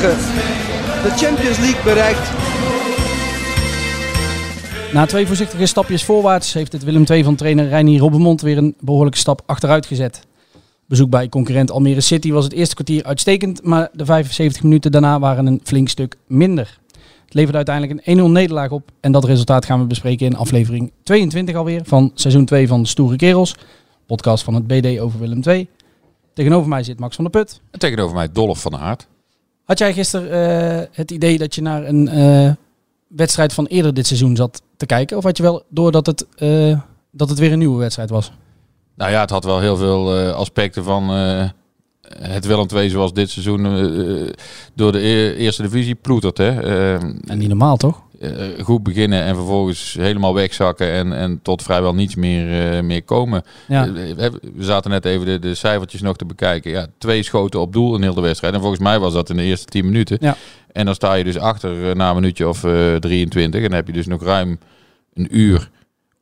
de 0.00 1.12
Champions 1.16 1.58
League 1.58 1.82
bereikt. 1.84 2.30
Na 4.92 5.06
twee 5.06 5.26
voorzichtige 5.26 5.66
stapjes 5.66 6.04
voorwaarts 6.04 6.52
heeft 6.52 6.72
het 6.72 6.84
Willem 6.84 7.04
II 7.10 7.24
van 7.24 7.34
trainer 7.34 7.68
Reinier 7.68 8.00
Robbenmond 8.00 8.40
weer 8.40 8.58
een 8.58 8.74
behoorlijke 8.80 9.18
stap 9.18 9.42
achteruit 9.46 9.86
gezet. 9.86 10.26
Bezoek 10.86 11.10
bij 11.10 11.28
concurrent 11.28 11.70
Almere 11.70 12.00
City 12.00 12.32
was 12.32 12.44
het 12.44 12.52
eerste 12.52 12.74
kwartier 12.74 13.04
uitstekend, 13.04 13.64
maar 13.64 13.88
de 13.92 14.04
75 14.04 14.62
minuten 14.62 14.92
daarna 14.92 15.18
waren 15.18 15.46
een 15.46 15.60
flink 15.64 15.88
stuk 15.88 16.16
minder. 16.26 16.78
Het 17.24 17.34
leverde 17.34 17.56
uiteindelijk 17.56 18.06
een 18.06 18.18
1-0 18.18 18.32
nederlaag 18.32 18.70
op 18.70 18.90
en 19.00 19.12
dat 19.12 19.24
resultaat 19.24 19.64
gaan 19.64 19.80
we 19.80 19.86
bespreken 19.86 20.26
in 20.26 20.36
aflevering 20.36 20.92
22 21.02 21.54
alweer 21.54 21.80
van 21.84 22.10
seizoen 22.14 22.44
2 22.44 22.68
van 22.68 22.86
Stoere 22.86 23.16
Kerels, 23.16 23.54
podcast 24.06 24.44
van 24.44 24.54
het 24.54 24.66
BD 24.66 24.98
over 24.98 25.20
Willem 25.20 25.42
II. 25.42 25.68
Tegenover 26.34 26.68
mij 26.68 26.82
zit 26.82 27.00
Max 27.00 27.14
van 27.14 27.24
der 27.24 27.40
Put. 27.42 27.60
En 27.70 27.78
tegenover 27.78 28.14
mij 28.14 28.28
Dolf 28.32 28.60
van 28.60 28.76
Aert. 28.76 29.08
Had 29.64 29.78
jij 29.78 29.92
gisteren 29.92 30.30
eh, 30.30 30.86
het 30.92 31.10
idee 31.10 31.38
dat 31.38 31.54
je 31.54 31.62
naar 31.62 31.86
een 31.86 32.08
eh, 32.08 32.52
wedstrijd 33.08 33.52
van 33.52 33.66
eerder 33.66 33.94
dit 33.94 34.06
seizoen 34.06 34.36
zat 34.36 34.62
te 34.76 34.86
kijken? 34.86 35.16
Of 35.16 35.24
had 35.24 35.36
je 35.36 35.42
wel 35.42 35.62
door 35.68 35.92
dat 35.92 36.06
het, 36.06 36.26
eh, 36.36 36.78
dat 37.10 37.28
het 37.28 37.38
weer 37.38 37.52
een 37.52 37.58
nieuwe 37.58 37.78
wedstrijd 37.78 38.10
was? 38.10 38.32
Nou 38.94 39.10
ja, 39.10 39.20
het 39.20 39.30
had 39.30 39.44
wel 39.44 39.60
heel 39.60 39.76
veel 39.76 40.32
aspecten 40.32 40.84
van 40.84 41.10
het 42.18 42.46
Willem 42.46 42.66
II 42.74 42.90
zoals 42.90 43.12
dit 43.12 43.30
seizoen 43.30 43.66
eh, 43.66 44.32
door 44.74 44.92
de 44.92 44.98
e- 45.00 45.34
eerste 45.34 45.62
divisie 45.62 45.94
ploetert. 45.94 46.38
Hè. 46.38 46.60
Eh, 46.62 46.92
En 47.26 47.38
niet 47.38 47.48
normaal 47.48 47.76
toch? 47.76 48.02
eh, 48.20 48.30
goed 48.62 48.82
beginnen 48.82 49.22
en 49.22 49.34
vervolgens 49.34 49.96
helemaal 49.98 50.34
wegzakken 50.34 50.90
en, 50.92 51.12
en 51.12 51.40
tot 51.42 51.62
vrijwel 51.62 51.94
niets 51.94 52.14
meer, 52.14 52.72
eh, 52.76 52.82
meer 52.82 53.02
komen. 53.02 53.42
Ja. 53.68 53.92
We 53.92 54.40
zaten 54.58 54.90
net 54.90 55.04
even 55.04 55.26
de, 55.26 55.38
de 55.38 55.54
cijfertjes 55.54 56.00
nog 56.00 56.16
te 56.16 56.24
bekijken. 56.24 56.70
Ja, 56.70 56.86
twee 56.98 57.22
schoten 57.22 57.60
op 57.60 57.72
doel 57.72 57.94
in 57.96 58.02
heel 58.02 58.14
de 58.14 58.20
wedstrijd. 58.20 58.54
En 58.54 58.60
volgens 58.60 58.80
mij 58.82 58.98
was 58.98 59.12
dat 59.12 59.30
in 59.30 59.36
de 59.36 59.42
eerste 59.42 59.66
10 59.66 59.84
minuten. 59.84 60.16
Ja. 60.20 60.36
En 60.72 60.84
dan 60.84 60.94
sta 60.94 61.14
je 61.14 61.24
dus 61.24 61.38
achter 61.38 61.96
na 61.96 62.08
een 62.08 62.14
minuutje 62.14 62.48
of 62.48 62.64
eh 62.64 62.94
23. 62.94 63.60
En 63.62 63.66
dan 63.68 63.76
heb 63.76 63.86
je 63.86 63.92
dus 63.92 64.06
nog 64.06 64.22
ruim 64.22 64.58
een 65.14 65.28
uur 65.38 65.70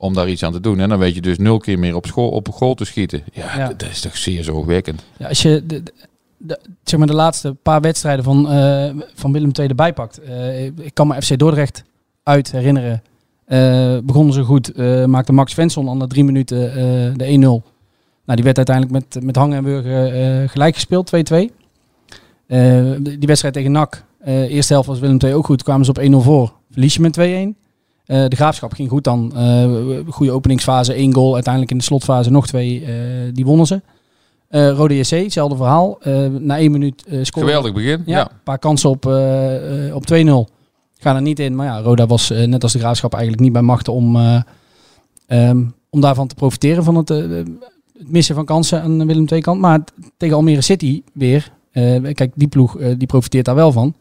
om 0.01 0.15
daar 0.15 0.29
iets 0.29 0.43
aan 0.43 0.53
te 0.53 0.61
doen. 0.61 0.81
En 0.81 0.89
dan 0.89 0.99
weet 0.99 1.15
je 1.15 1.21
dus 1.21 1.39
nul 1.39 1.59
keer 1.59 1.79
meer 1.79 1.95
op, 1.95 2.07
school, 2.07 2.29
op 2.31 2.47
een 2.47 2.53
goal 2.53 2.75
te 2.75 2.85
schieten. 2.85 3.23
Ja, 3.33 3.67
dat 3.77 3.89
is 3.91 4.01
toch 4.01 4.17
zeer 4.17 4.45
zorgwekkend. 4.45 5.05
Ja, 5.17 5.29
als 5.29 5.42
je 5.42 5.63
de, 5.67 5.83
de, 5.83 5.92
de- 6.36 6.61
zeg 6.85 6.98
maar 6.98 7.09
de 7.09 7.14
laatste 7.14 7.55
paar 7.63 7.81
wedstrijden 7.81 8.25
van, 8.25 8.51
eh, 8.51 8.91
van 9.14 9.33
Willem 9.33 9.51
II 9.58 9.69
erbij 9.69 9.92
pakt. 9.92 10.19
eh, 10.20 10.64
ik 10.64 10.91
kan 10.95 11.07
me 11.07 11.23
FC 11.23 11.39
Dordrecht 11.39 11.85
uit 12.23 12.53
herinneren. 12.53 13.03
Eh, 13.45 13.98
begonnen 14.05 14.35
ze 14.35 14.42
goed. 14.42 14.77
maakte 15.07 15.33
Max 15.33 15.53
Svensson 15.53 15.89
al 15.89 15.97
na 15.97 16.07
drie 16.07 16.25
minuten 16.25 16.58
de 17.19 17.25
1-0. 17.27 17.63
Nou, 18.25 18.41
die 18.41 18.45
werd 18.45 18.57
uiteindelijk 18.57 18.95
met, 19.14 19.25
met 19.25 19.37
Hangen 19.37 19.57
en 19.57 19.64
Burger 19.64 20.13
eh, 20.42 20.48
gelijk 20.48 20.75
gespeeld, 20.75 21.11
2-2. 21.17 21.51
Eh, 22.47 22.91
die 23.01 23.19
wedstrijd 23.27 23.55
tegen 23.55 23.73
NAC. 23.73 24.05
eerste 24.25 24.73
helft 24.73 24.89
was 24.89 24.98
Willem 24.98 25.19
II 25.25 25.35
ook 25.35 25.47
goed. 25.47 25.63
Kwamen 25.63 25.85
ze 25.85 25.91
op 25.91 25.98
1-0 25.98 26.17
voor. 26.25 26.53
Verlies 26.70 26.95
je 26.95 27.01
met 27.01 27.13
2-1. 27.13 27.57
Eh, 28.08 28.24
de 28.29 28.36
graafschap 28.36 28.73
ging 28.73 28.89
goed 28.89 29.05
dan. 29.05 29.33
Eh, 29.36 29.67
goede 30.08 30.33
openingsfase, 30.33 30.92
één 30.92 31.14
goal. 31.14 31.35
Uiteindelijk 31.35 31.73
in 31.73 31.79
de 31.79 31.85
slotfase 31.85 32.30
nog 32.30 32.46
twee. 32.46 32.85
eh, 32.85 32.92
die 33.33 33.45
wonnen 33.45 33.67
ze. 33.67 33.80
Rode 34.51 34.96
JC, 34.96 35.11
hetzelfde 35.11 35.57
verhaal. 35.57 35.98
Na 36.39 36.58
één 36.58 36.70
minuut 36.70 37.01
scoren. 37.23 37.48
Geweldig 37.48 37.73
begin. 37.73 38.02
Ja, 38.07 38.17
Ja. 38.17 38.30
een 38.30 38.36
paar 38.45 38.58
kansen 38.58 38.91
op, 38.91 39.07
op 39.95 40.07
2-0. 40.07 40.48
Gaan 40.98 41.17
er 41.17 41.23
niet 41.23 41.39
in. 41.39 41.55
Maar 41.57 41.67
ja, 41.67 41.80
Roda 41.80 42.07
was 42.07 42.29
net 42.30 42.63
als 42.63 42.73
de 42.73 42.79
graafschap 42.79 43.13
eigenlijk 43.13 43.42
niet 43.42 43.52
bij 43.52 43.63
machten 43.63 43.92
om, 43.92 44.17
eh, 44.17 44.40
ehm, 45.27 45.64
om 45.90 46.01
daarvan 46.01 46.27
te 46.27 46.35
profiteren. 46.35 46.85
Van 46.85 46.95
het, 46.95 47.08
het 47.08 47.48
missen 47.95 48.35
van 48.35 48.45
kansen 48.45 48.83
aan 48.83 48.98
de 48.98 49.05
Willem 49.05 49.27
II 49.33 49.40
kant. 49.40 49.61
Maar 49.61 49.80
tegen 50.17 50.36
Almere 50.36 50.61
City 50.61 51.02
weer. 51.13 51.52
kijk, 52.13 52.33
die 52.35 52.48
ploeg 52.48 52.77
die 52.96 53.07
profiteert 53.07 53.45
daar 53.45 53.55
wel 53.55 53.73
van. 53.73 53.95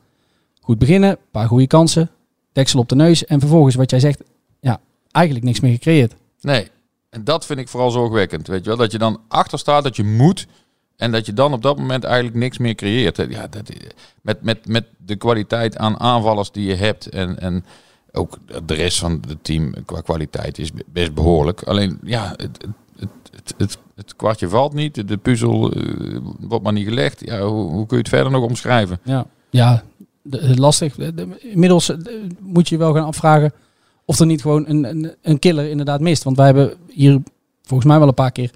Goed 0.61 0.77
beginnen, 0.79 1.09
een 1.09 1.17
paar 1.31 1.47
goede 1.47 1.67
kansen. 1.67 2.09
Deksel 2.57 2.79
op 2.79 2.89
de 2.89 2.95
neus. 2.95 3.25
En 3.25 3.39
vervolgens 3.39 3.75
wat 3.75 3.89
jij 3.89 3.99
zegt, 3.99 4.23
ja, 4.59 4.79
eigenlijk 5.11 5.45
niks 5.45 5.59
meer 5.59 5.71
gecreëerd. 5.71 6.15
Nee, 6.41 6.67
en 7.09 7.23
dat 7.23 7.45
vind 7.45 7.59
ik 7.59 7.67
vooral 7.67 7.91
zorgwekkend. 7.91 8.47
Weet 8.47 8.63
je 8.63 8.69
wel, 8.69 8.77
dat 8.77 8.91
je 8.91 8.97
dan 8.97 9.19
achter 9.27 9.59
staat, 9.59 9.83
dat 9.83 9.95
je 9.95 10.03
moet. 10.03 10.47
En 10.95 11.11
dat 11.11 11.25
je 11.25 11.33
dan 11.33 11.53
op 11.53 11.61
dat 11.61 11.77
moment 11.77 12.03
eigenlijk 12.03 12.35
niks 12.35 12.57
meer 12.57 12.75
creëert. 12.75 13.17
Ja, 13.29 13.47
dat, 13.47 13.71
met, 14.21 14.41
met, 14.41 14.67
met 14.67 14.85
de 14.97 15.15
kwaliteit 15.15 15.77
aan 15.77 15.99
aanvallers 15.99 16.51
die 16.51 16.67
je 16.67 16.75
hebt. 16.75 17.09
En, 17.09 17.39
en 17.39 17.65
ook 18.11 18.37
de 18.65 18.73
rest 18.73 18.99
van 18.99 19.21
het 19.27 19.43
team 19.43 19.73
qua 19.85 20.01
kwaliteit 20.01 20.57
is 20.57 20.71
best 20.85 21.13
behoorlijk. 21.13 21.63
Alleen 21.63 21.99
ja, 22.03 22.33
het, 22.35 22.65
het, 22.95 23.09
het, 23.31 23.53
het, 23.57 23.77
het 23.95 24.15
kwartje 24.15 24.49
valt 24.49 24.73
niet. 24.73 25.07
De 25.07 25.17
puzzel 25.17 25.71
eh, 25.71 26.17
wordt 26.39 26.63
maar 26.63 26.73
niet 26.73 26.87
gelegd. 26.87 27.21
Ja, 27.25 27.39
hoe, 27.39 27.71
hoe 27.71 27.85
kun 27.85 27.97
je 27.97 28.03
het 28.03 28.11
verder 28.11 28.31
nog 28.31 28.43
omschrijven? 28.43 28.99
Ja, 29.03 29.25
ja 29.49 29.83
lastig. 30.55 30.95
De- 30.95 31.13
de- 31.13 31.49
Inmiddels 31.51 31.89
eh, 31.89 31.97
moet 32.39 32.69
je 32.69 32.77
wel 32.77 32.93
gaan 32.93 33.05
afvragen 33.05 33.53
of 34.05 34.19
er 34.19 34.25
niet 34.25 34.41
gewoon 34.41 34.63
een, 34.67 34.83
een, 34.83 35.11
een 35.21 35.39
killer 35.39 35.69
inderdaad 35.69 36.01
mist. 36.01 36.23
Want 36.23 36.37
wij 36.37 36.45
hebben 36.45 36.73
hier 36.89 37.21
volgens 37.63 37.89
mij 37.89 37.99
wel 37.99 38.07
een 38.07 38.13
paar 38.13 38.31
keer 38.31 38.51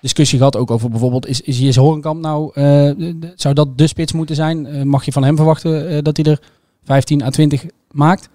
discussie 0.00 0.38
gehad. 0.38 0.56
Ook 0.56 0.70
over 0.70 0.90
bijvoorbeeld, 0.90 1.26
is, 1.26 1.40
is 1.40 1.76
Horenkamp 1.76 2.20
nou, 2.20 2.50
eh, 2.54 2.90
zou 3.34 3.54
dat 3.54 3.78
de 3.78 3.86
spits 3.86 4.12
moeten 4.12 4.36
zijn? 4.36 4.66
Eh, 4.66 4.82
mag 4.82 5.04
je 5.04 5.12
van 5.12 5.24
hem 5.24 5.36
verwachten 5.36 5.88
eh, 5.88 5.98
dat 6.02 6.16
hij 6.16 6.32
er 6.32 6.40
15 6.84 7.22
à 7.22 7.30
20 7.30 7.64
maakt? 7.90 8.28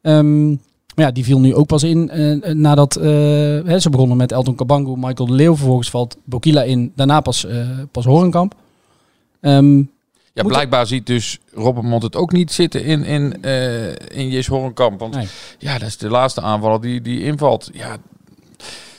Ehm, 0.00 0.48
maar 0.94 1.04
ja, 1.04 1.10
die 1.10 1.24
viel 1.24 1.40
nu 1.40 1.54
ook 1.54 1.66
pas 1.66 1.82
in 1.82 2.10
eh, 2.10 2.52
nadat 2.54 2.96
eh, 2.96 3.04
hè, 3.64 3.78
ze 3.78 3.90
begonnen 3.90 4.16
met 4.16 4.32
Elton 4.32 4.54
Kabango, 4.54 4.96
Michael 4.96 5.28
de 5.28 5.34
Leeuw. 5.34 5.56
Vervolgens 5.56 5.90
valt 5.90 6.16
Bokila 6.24 6.62
in, 6.62 6.92
daarna 6.96 7.20
pas, 7.20 7.44
eh 7.46 7.68
pas 7.90 8.04
Horenkamp. 8.04 8.54
Ehm, 9.40 9.82
Ja, 10.34 10.42
Moet- 10.42 10.52
blijkbaar 10.52 10.86
ziet 10.86 11.06
dus 11.06 11.38
Robbenmond 11.52 12.02
het 12.02 12.16
ook 12.16 12.32
niet 12.32 12.52
zitten 12.52 12.84
in, 12.84 13.04
in, 13.04 13.42
eh 13.42 13.88
in 13.92 14.28
Jes 14.28 14.46
Horenkamp. 14.46 15.00
Want 15.00 15.14
Nee. 15.14 15.26
ja, 15.58 15.78
dat 15.78 15.88
is 15.88 15.96
de 15.96 16.08
laatste 16.08 16.40
aanvaller 16.40 16.80
die, 16.80 17.00
die 17.00 17.22
invalt. 17.22 17.70
Ja, 17.72 17.96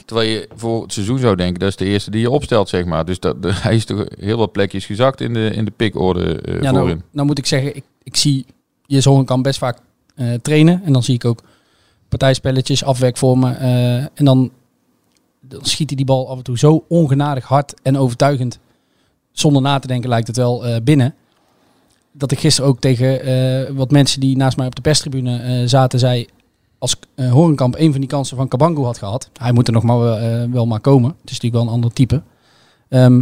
terwijl 0.06 0.30
je 0.30 0.50
voor 0.56 0.82
het 0.82 0.94
seizoen 0.94 1.20
zou 1.20 1.36
denken, 1.36 1.60
dat 1.60 1.70
is 1.70 1.76
de 1.76 1.86
eerste 1.86 2.12
die 2.12 2.22
je 2.22 2.30
opstelt, 2.30 2.70
zeg 2.70 2.86
maar. 2.86 3.06
Dus 3.06 3.20
dat, 3.20 3.36
hij 3.66 3.76
is 3.76 3.86
toch 3.86 4.06
heel 4.20 4.38
wat 4.38 4.52
plekjes 4.52 4.86
gezakt 4.86 5.22
in 5.22 5.34
de, 5.34 5.50
in 5.54 5.66
de 5.66 5.72
pikorde 5.72 6.42
eh 6.42 6.62
Ja, 6.62 6.70
voorin. 6.70 6.88
nou, 6.88 7.02
nou 7.12 7.28
moet 7.28 7.38
ik 7.38 7.46
zeggen, 7.46 7.76
ik, 7.76 7.84
ik 8.04 8.16
zie 8.16 8.46
je 8.86 9.02
zo'n 9.02 9.26
kan 9.26 9.42
best 9.42 9.60
vaak 9.60 9.78
eh, 10.16 10.34
trainen. 10.34 10.82
En 10.86 10.94
dan 10.94 11.04
zie 11.04 11.16
ik 11.16 11.26
ook 11.26 11.42
partijspelletjes, 12.10 12.84
afwerkvormen. 12.84 13.60
eh 13.60 13.96
en 13.98 14.26
dan, 14.26 14.52
dan 15.42 15.66
schiet 15.66 15.88
hij 15.88 15.98
die 15.98 16.06
bal 16.06 16.30
af 16.30 16.38
en 16.38 16.44
toe 16.44 16.58
zo 16.58 16.86
ongenadig 16.88 17.46
hard 17.46 17.74
en 17.82 17.98
overtuigend. 17.98 18.60
Zonder 19.32 19.62
na 19.62 19.80
te 19.80 19.88
denken 19.88 20.10
lijkt 20.10 20.28
het 20.28 20.38
wel 20.38 20.82
binnen. 20.84 21.16
Dat 22.18 22.32
ik 22.32 22.40
gisteren 22.40 22.70
ook 22.70 22.80
tegen 22.80 23.22
eh, 23.22 23.76
wat 23.76 23.92
mensen 23.92 24.20
die 24.20 24.38
naast 24.38 24.58
mij 24.58 24.68
op 24.68 24.76
de 24.76 24.82
perstribune 24.82 25.40
eh, 25.40 25.68
zaten, 25.68 26.00
zei... 26.00 26.28
Als 26.78 26.96
eh, 27.16 27.32
Horenkamp 27.32 27.76
een 27.78 27.92
van 27.92 28.00
die 28.00 28.10
kansen 28.10 28.38
van 28.38 28.48
Kabango 28.48 28.84
had 28.84 28.98
gehad... 28.98 29.30
Hij 29.40 29.52
moet 29.52 29.68
er 29.68 29.74
nog 29.74 29.84
maar, 29.84 30.00
wel, 30.00 30.50
wel 30.50 30.66
maar 30.66 30.80
komen. 30.80 31.10
Het 31.10 31.32
is 31.32 31.40
natuurlijk 31.40 31.54
wel 31.54 31.64
een 31.64 31.74
ander 31.74 31.94
type. 31.94 32.22
Ehm, 32.90 33.22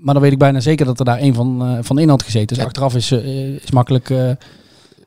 maar 0.00 0.14
dan 0.14 0.22
weet 0.22 0.32
ik 0.32 0.38
bijna 0.38 0.60
zeker 0.60 0.86
dat 0.86 0.98
er 0.98 1.04
daar 1.04 1.20
een 1.20 1.34
van, 1.34 1.78
van 1.84 1.98
in 1.98 2.08
had 2.08 2.22
gezeten. 2.22 2.46
Dus 2.46 2.56
Ja. 2.56 2.64
achteraf 2.64 2.94
is, 2.94 3.12
is 3.62 3.70
makkelijk, 3.70 4.08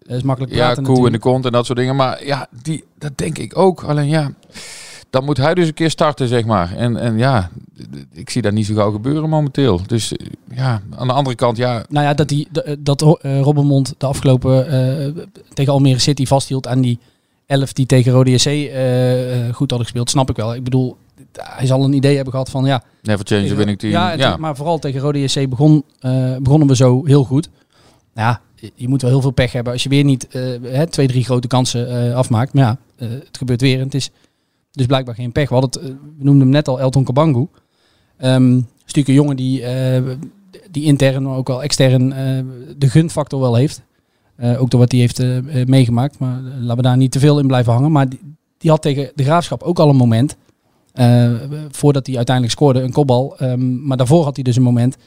is 0.08 0.22
makkelijk 0.24 0.54
Ja, 0.54 0.58
praten 0.58 0.84
koe 0.84 0.92
in 0.92 0.96
de 0.96 1.02
natuurlijk. 1.02 1.24
kont 1.24 1.46
en 1.46 1.52
dat 1.52 1.66
soort 1.66 1.78
dingen. 1.78 1.96
Maar 1.96 2.26
ja, 2.26 2.48
die, 2.62 2.84
dat 2.98 3.18
denk 3.18 3.38
ik 3.38 3.58
ook. 3.58 3.84
Alleen 3.84 4.08
ja, 4.08 4.32
dan 5.14 5.24
moet 5.26 5.38
hij 5.38 5.54
dus 5.54 5.68
een 5.68 5.74
keer 5.74 5.90
starten, 5.90 6.28
zeg 6.28 6.46
maar. 6.46 6.76
En, 6.76 6.98
en 6.98 7.18
ja, 7.18 7.50
ik 8.12 8.30
zie 8.30 8.42
dat 8.42 8.54
niet 8.54 8.66
zo 8.66 8.74
gauw 8.76 8.92
gebeuren 8.92 9.30
momenteel. 9.30 9.82
Dus 9.88 10.14
eh, 10.16 10.28
ja, 10.56 10.82
aan 10.98 11.08
de 11.08 11.14
andere 11.14 11.36
kant, 11.36 11.58
ja, 11.58 11.86
Nou 11.90 12.06
ja, 12.06 12.14
dat, 12.14 12.28
die, 12.28 12.48
d- 12.52 12.76
dat 12.80 13.02
eh, 13.22 13.40
Robbenmond 13.42 13.94
de 13.98 14.06
afgelopen 14.06 14.68
eh, 14.68 15.24
tegen 15.54 15.74
Almere 15.74 16.00
City 16.00 16.26
vasthield 16.26 16.68
aan 16.68 16.82
die 16.82 17.00
elf 17.46 17.74
die 17.74 17.86
tegen 17.86 18.12
Rode 18.12 18.32
eh, 18.44 19.48
eh, 19.48 19.54
goed 19.54 19.70
hadden 19.70 19.88
gespeeld, 19.88 20.10
snap 20.10 20.30
ik 20.30 20.36
wel. 20.36 20.56
Ik 20.56 20.64
bedoel, 20.64 20.98
hij 21.40 21.66
zal 21.66 21.84
een 21.84 21.94
idee 21.94 22.16
hebben 22.16 22.34
gehad 22.34 22.50
van 22.50 22.66
ja, 22.66 22.84
Never 23.02 23.26
change 23.26 23.48
the 23.48 23.56
winning 23.56 23.80
team. 23.80 23.92
ja, 23.92 24.12
Ja, 24.12 24.38
maar 24.38 24.56
vooral 24.56 24.80
tegen 24.80 25.00
Rode 25.00 25.20
JC 25.24 25.50
begon, 25.50 25.84
eh, 26.00 26.36
begonnen 26.38 26.68
we 26.68 26.76
zo 26.76 27.06
heel 27.06 27.24
goed. 27.24 27.50
Ja, 28.16 28.42
je- 28.76 28.88
moet 28.88 29.02
wel 29.02 29.12
heel 29.12 29.22
veel 29.22 29.32
pech 29.32 29.52
hebben 29.52 29.74
als 29.74 29.84
je 29.84 29.90
weer 29.90 30.04
niet 30.04 30.28
eh, 30.28 30.42
hè, 30.62 30.88
twee, 30.88 31.08
drie 31.08 31.24
grote 31.24 31.48
kansen 31.48 32.10
eh, 32.10 32.16
afmaakt. 32.16 32.54
Maar 32.54 32.64
ja, 32.64 32.78
eh, 32.98 33.10
het 33.10 33.38
gebeurt 33.38 33.62
weer 33.62 33.78
en 33.80 33.84
het 33.86 33.94
is 33.94 34.10
dus 34.74 34.86
blijkbaar 34.86 35.16
geen 35.16 35.32
pech. 35.32 35.50
We, 35.50 35.56
hadden 35.56 35.82
het, 35.82 35.90
eh, 35.90 35.96
noemden 36.18 36.42
hem 36.42 36.50
net 36.50 36.68
al 36.68 36.80
Elton 36.80 37.04
Kabangu. 37.04 37.48
Natuurlijk 38.18 39.08
een 39.08 39.14
jongen 39.14 39.36
die, 39.36 39.64
eh, 39.64 40.02
die 40.72 40.84
intern, 40.84 41.24
maar 41.24 41.38
ook 41.38 41.50
al 41.50 41.64
extern 41.64 42.14
eh, 42.14 42.44
de 42.78 42.90
gunfactor 42.90 43.40
wel 43.40 43.56
heeft. 43.56 43.82
Ook 44.58 44.70
door 44.70 44.80
wat 44.80 44.92
hij 44.92 45.00
heeft 45.00 45.24
meegemaakt. 45.68 46.20
Maar 46.20 46.42
laten 46.42 46.76
we 46.76 46.82
daar 46.82 46.98
niet 46.98 47.12
te 47.12 47.20
veel 47.20 47.40
in 47.40 47.48
blijven 47.48 47.74
hangen. 47.74 47.92
Maar 47.92 48.08
die, 48.58 48.72
had 48.72 48.82
tegen 48.82 49.12
de 49.16 49.24
Graafschap 49.24 49.64
ook 49.64 49.80
al 49.80 49.90
een 49.90 49.96
moment. 49.96 50.36
voordat 51.70 52.08
hij 52.08 52.16
uiteindelijk 52.16 52.56
scoorde, 52.56 52.82
een 52.82 52.92
kopbal. 52.92 53.38
Ehm, 53.38 53.86
maar 53.86 53.98
daarvoor 53.98 54.24
had 54.24 54.36
hij 54.36 54.44
dus 54.44 54.56
een 54.56 54.62
moment 54.62 54.98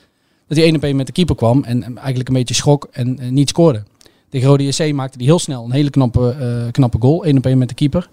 dat 0.46 0.56
hij 0.56 0.66
1 0.66 0.76
op 0.76 0.82
1 0.82 0.96
met 0.96 1.06
de 1.06 1.12
keeper 1.12 1.36
kwam. 1.36 1.64
En, 1.64 1.82
en 1.82 1.96
eigenlijk 1.98 2.28
een 2.28 2.34
beetje 2.34 2.54
schrok 2.54 2.88
en, 2.92 3.18
niet 3.30 3.48
scoorde. 3.48 3.82
Tegen 4.28 4.48
Rode 4.48 4.64
JC 4.64 4.92
maakte 4.92 5.16
hij 5.16 5.26
heel 5.26 5.38
snel 5.38 5.64
een 5.64 5.70
hele 5.70 5.90
knappe, 5.90 6.68
knappe 6.70 6.98
goal. 7.00 7.24
1 7.24 7.36
op 7.36 7.46
1 7.46 7.58
met 7.58 7.68
de 7.68 7.74
keeper. 7.74 8.08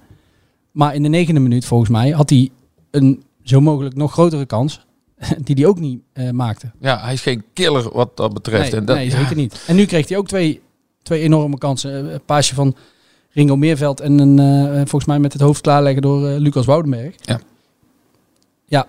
Maar 0.74 0.96
in 0.96 1.04
de 1.04 1.10
negende 1.10 1.40
minuut 1.40 1.66
volgens 1.66 1.90
mij 1.90 2.10
had 2.10 2.30
hij 2.30 2.50
een 2.92 3.24
zo 3.44 3.62
mogelijk 3.62 3.96
nog 3.96 4.12
grotere 4.12 4.46
kans. 4.46 4.86
Die 5.44 5.56
hij 5.56 5.66
ook 5.66 5.80
niet 5.80 6.00
eh, 6.14 6.30
maakte. 6.30 6.72
ja, 6.80 7.00
hij 7.02 7.14
is 7.14 7.22
geen 7.22 7.44
killer 7.54 7.90
wat 7.94 8.18
dat 8.18 8.34
betreft. 8.34 8.72
Nee, 8.72 8.80
en 8.80 8.86
dat, 8.86 8.96
nee 8.96 9.10
ja, 9.10 9.18
zeker 9.18 9.36
niet. 9.36 9.64
En 9.68 9.76
nu 9.76 9.86
kreeg 9.86 10.08
hij 10.08 10.18
ook 10.18 10.28
twee, 10.28 10.62
twee 11.02 11.22
enorme 11.22 11.58
kansen. 11.58 12.06
Eh, 12.08 12.14
Een 12.14 12.22
paasje 12.26 12.56
van 12.56 12.76
Ringo 13.30 13.56
Meerveld 13.56 14.00
en 14.00 14.20
een, 14.20 14.40
eh, 14.40 14.76
volgens 14.76 15.06
mij 15.06 15.20
met 15.20 15.34
het 15.34 15.42
hoofd 15.42 15.62
klaarleggen 15.62 16.02
door 16.02 16.22
Lucas 16.30 16.66
Woudenberg. 16.66 17.16
Ja. 17.22 17.40
Ja, 18.66 18.88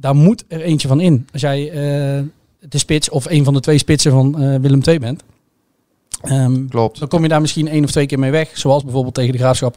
daar 0.00 0.14
moet 0.14 0.44
er 0.48 0.60
eentje 0.60 0.88
van 0.88 1.00
in. 1.00 1.26
Als 1.32 1.40
jij 1.42 1.70
de 2.60 2.78
spits 2.78 3.08
of 3.08 3.24
een 3.30 3.44
van 3.44 3.54
de 3.54 3.60
twee 3.60 3.78
spitsen 3.78 4.10
van 4.12 4.60
Willem 4.60 4.80
II 4.86 4.98
bent. 4.98 5.22
Ehm, 6.22 6.66
Klopt. 6.66 6.98
dan 6.98 7.08
kom 7.08 7.22
je 7.22 7.28
daar 7.28 7.40
misschien 7.40 7.68
één 7.68 7.84
of 7.84 7.90
twee 7.90 8.06
keer 8.06 8.18
mee 8.18 8.30
weg. 8.30 8.58
Zoals 8.58 8.82
bijvoorbeeld 8.82 9.14
tegen 9.14 9.32
de 9.32 9.38
Graafschap 9.38 9.76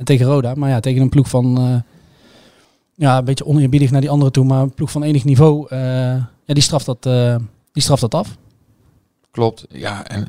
en 0.00 0.06
tegen 0.06 0.26
Roda. 0.26 0.54
Maar 0.54 0.70
ja, 0.70 0.80
tegen 0.80 1.02
een 1.02 1.08
ploeg 1.08 1.28
van... 1.28 1.58
eh, 1.58 1.94
ja, 2.94 3.18
een 3.18 3.24
beetje 3.24 3.46
oneerbiedig 3.46 3.90
naar 3.90 4.00
die 4.00 4.10
andere 4.10 4.30
toe. 4.30 4.44
Maar 4.44 4.62
een 4.62 4.74
ploeg 4.74 4.90
van 4.90 5.02
enig 5.02 5.24
niveau. 5.24 5.66
eh, 5.68 5.78
ja, 6.44 6.54
die 6.54 6.62
straft 6.62 6.86
dat, 6.86 7.06
eh, 7.06 7.36
die 7.72 7.82
straft 7.82 8.00
dat 8.00 8.14
af. 8.14 8.36
Klopt. 9.30 9.66
Ja, 9.68 10.06
en 10.06 10.28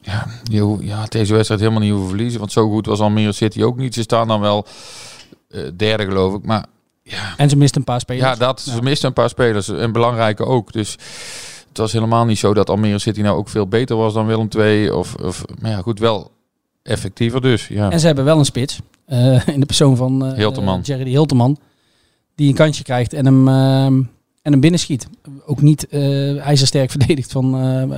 ja, 0.00 0.26
je, 0.42 0.92
had 0.92 1.12
deze 1.12 1.34
wedstrijd 1.34 1.60
helemaal 1.60 1.82
niet 1.82 1.90
hoeven 1.90 2.08
verliezen. 2.08 2.38
Want 2.38 2.52
zo 2.52 2.68
goed 2.68 2.86
was 2.86 3.00
Almere 3.00 3.32
City 3.32 3.62
ook 3.62 3.76
niet. 3.76 3.94
Ze 3.94 4.02
staan 4.02 4.28
dan 4.28 4.40
wel 4.40 4.66
derde, 5.76 6.04
geloof 6.04 6.34
ik. 6.34 6.44
Maar 6.44 6.66
ja, 7.02 7.34
En 7.36 7.48
ze 7.48 7.56
mist 7.56 7.76
een 7.76 7.84
paar 7.84 8.00
spelers. 8.00 8.26
ja, 8.26 8.34
dat, 8.34 8.60
ze 8.60 8.82
misten 8.82 9.08
een 9.08 9.14
paar 9.14 9.28
spelers. 9.28 9.68
En 9.68 9.92
belangrijke 9.92 10.44
ook. 10.44 10.72
Dus 10.72 10.92
het 11.68 11.78
was 11.78 11.92
helemaal 11.92 12.24
niet 12.24 12.38
zo 12.38 12.54
dat 12.54 12.70
Almere 12.70 12.98
City 12.98 13.20
nou 13.20 13.36
ook 13.36 13.48
veel 13.48 13.66
beter 13.66 13.96
was 13.96 14.14
dan 14.14 14.26
Willem 14.26 14.48
II. 14.56 14.90
Of, 14.90 15.14
of, 15.14 15.44
maar 15.60 15.70
ja, 15.70 15.80
goed, 15.80 15.98
wel 15.98 16.30
effectiever 16.82 17.40
dus. 17.40 17.68
Ja. 17.68 17.90
En 17.90 18.00
ze 18.00 18.06
hebben 18.06 18.24
wel 18.24 18.38
een 18.38 18.44
spits. 18.44 18.80
eh, 19.06 19.48
in 19.54 19.60
de 19.60 19.66
persoon 19.66 19.96
van 19.96 20.26
eh, 20.26 20.32
Hilterman. 20.32 20.78
eh, 20.78 20.84
Jerry 20.84 21.04
de 21.04 21.10
Hilterman. 21.10 21.58
Die 22.34 22.48
een 22.48 22.54
kansje 22.54 22.82
krijgt 22.82 23.12
en 23.12 23.24
hem, 23.24 23.48
ehm, 23.48 24.02
en 24.42 24.52
hem 24.52 24.60
binnenschiet. 24.60 25.06
Ook 25.46 25.60
niet 25.62 25.88
ijzersterk 26.38 26.90
verdedigd 26.90 27.32
van, 27.32 27.50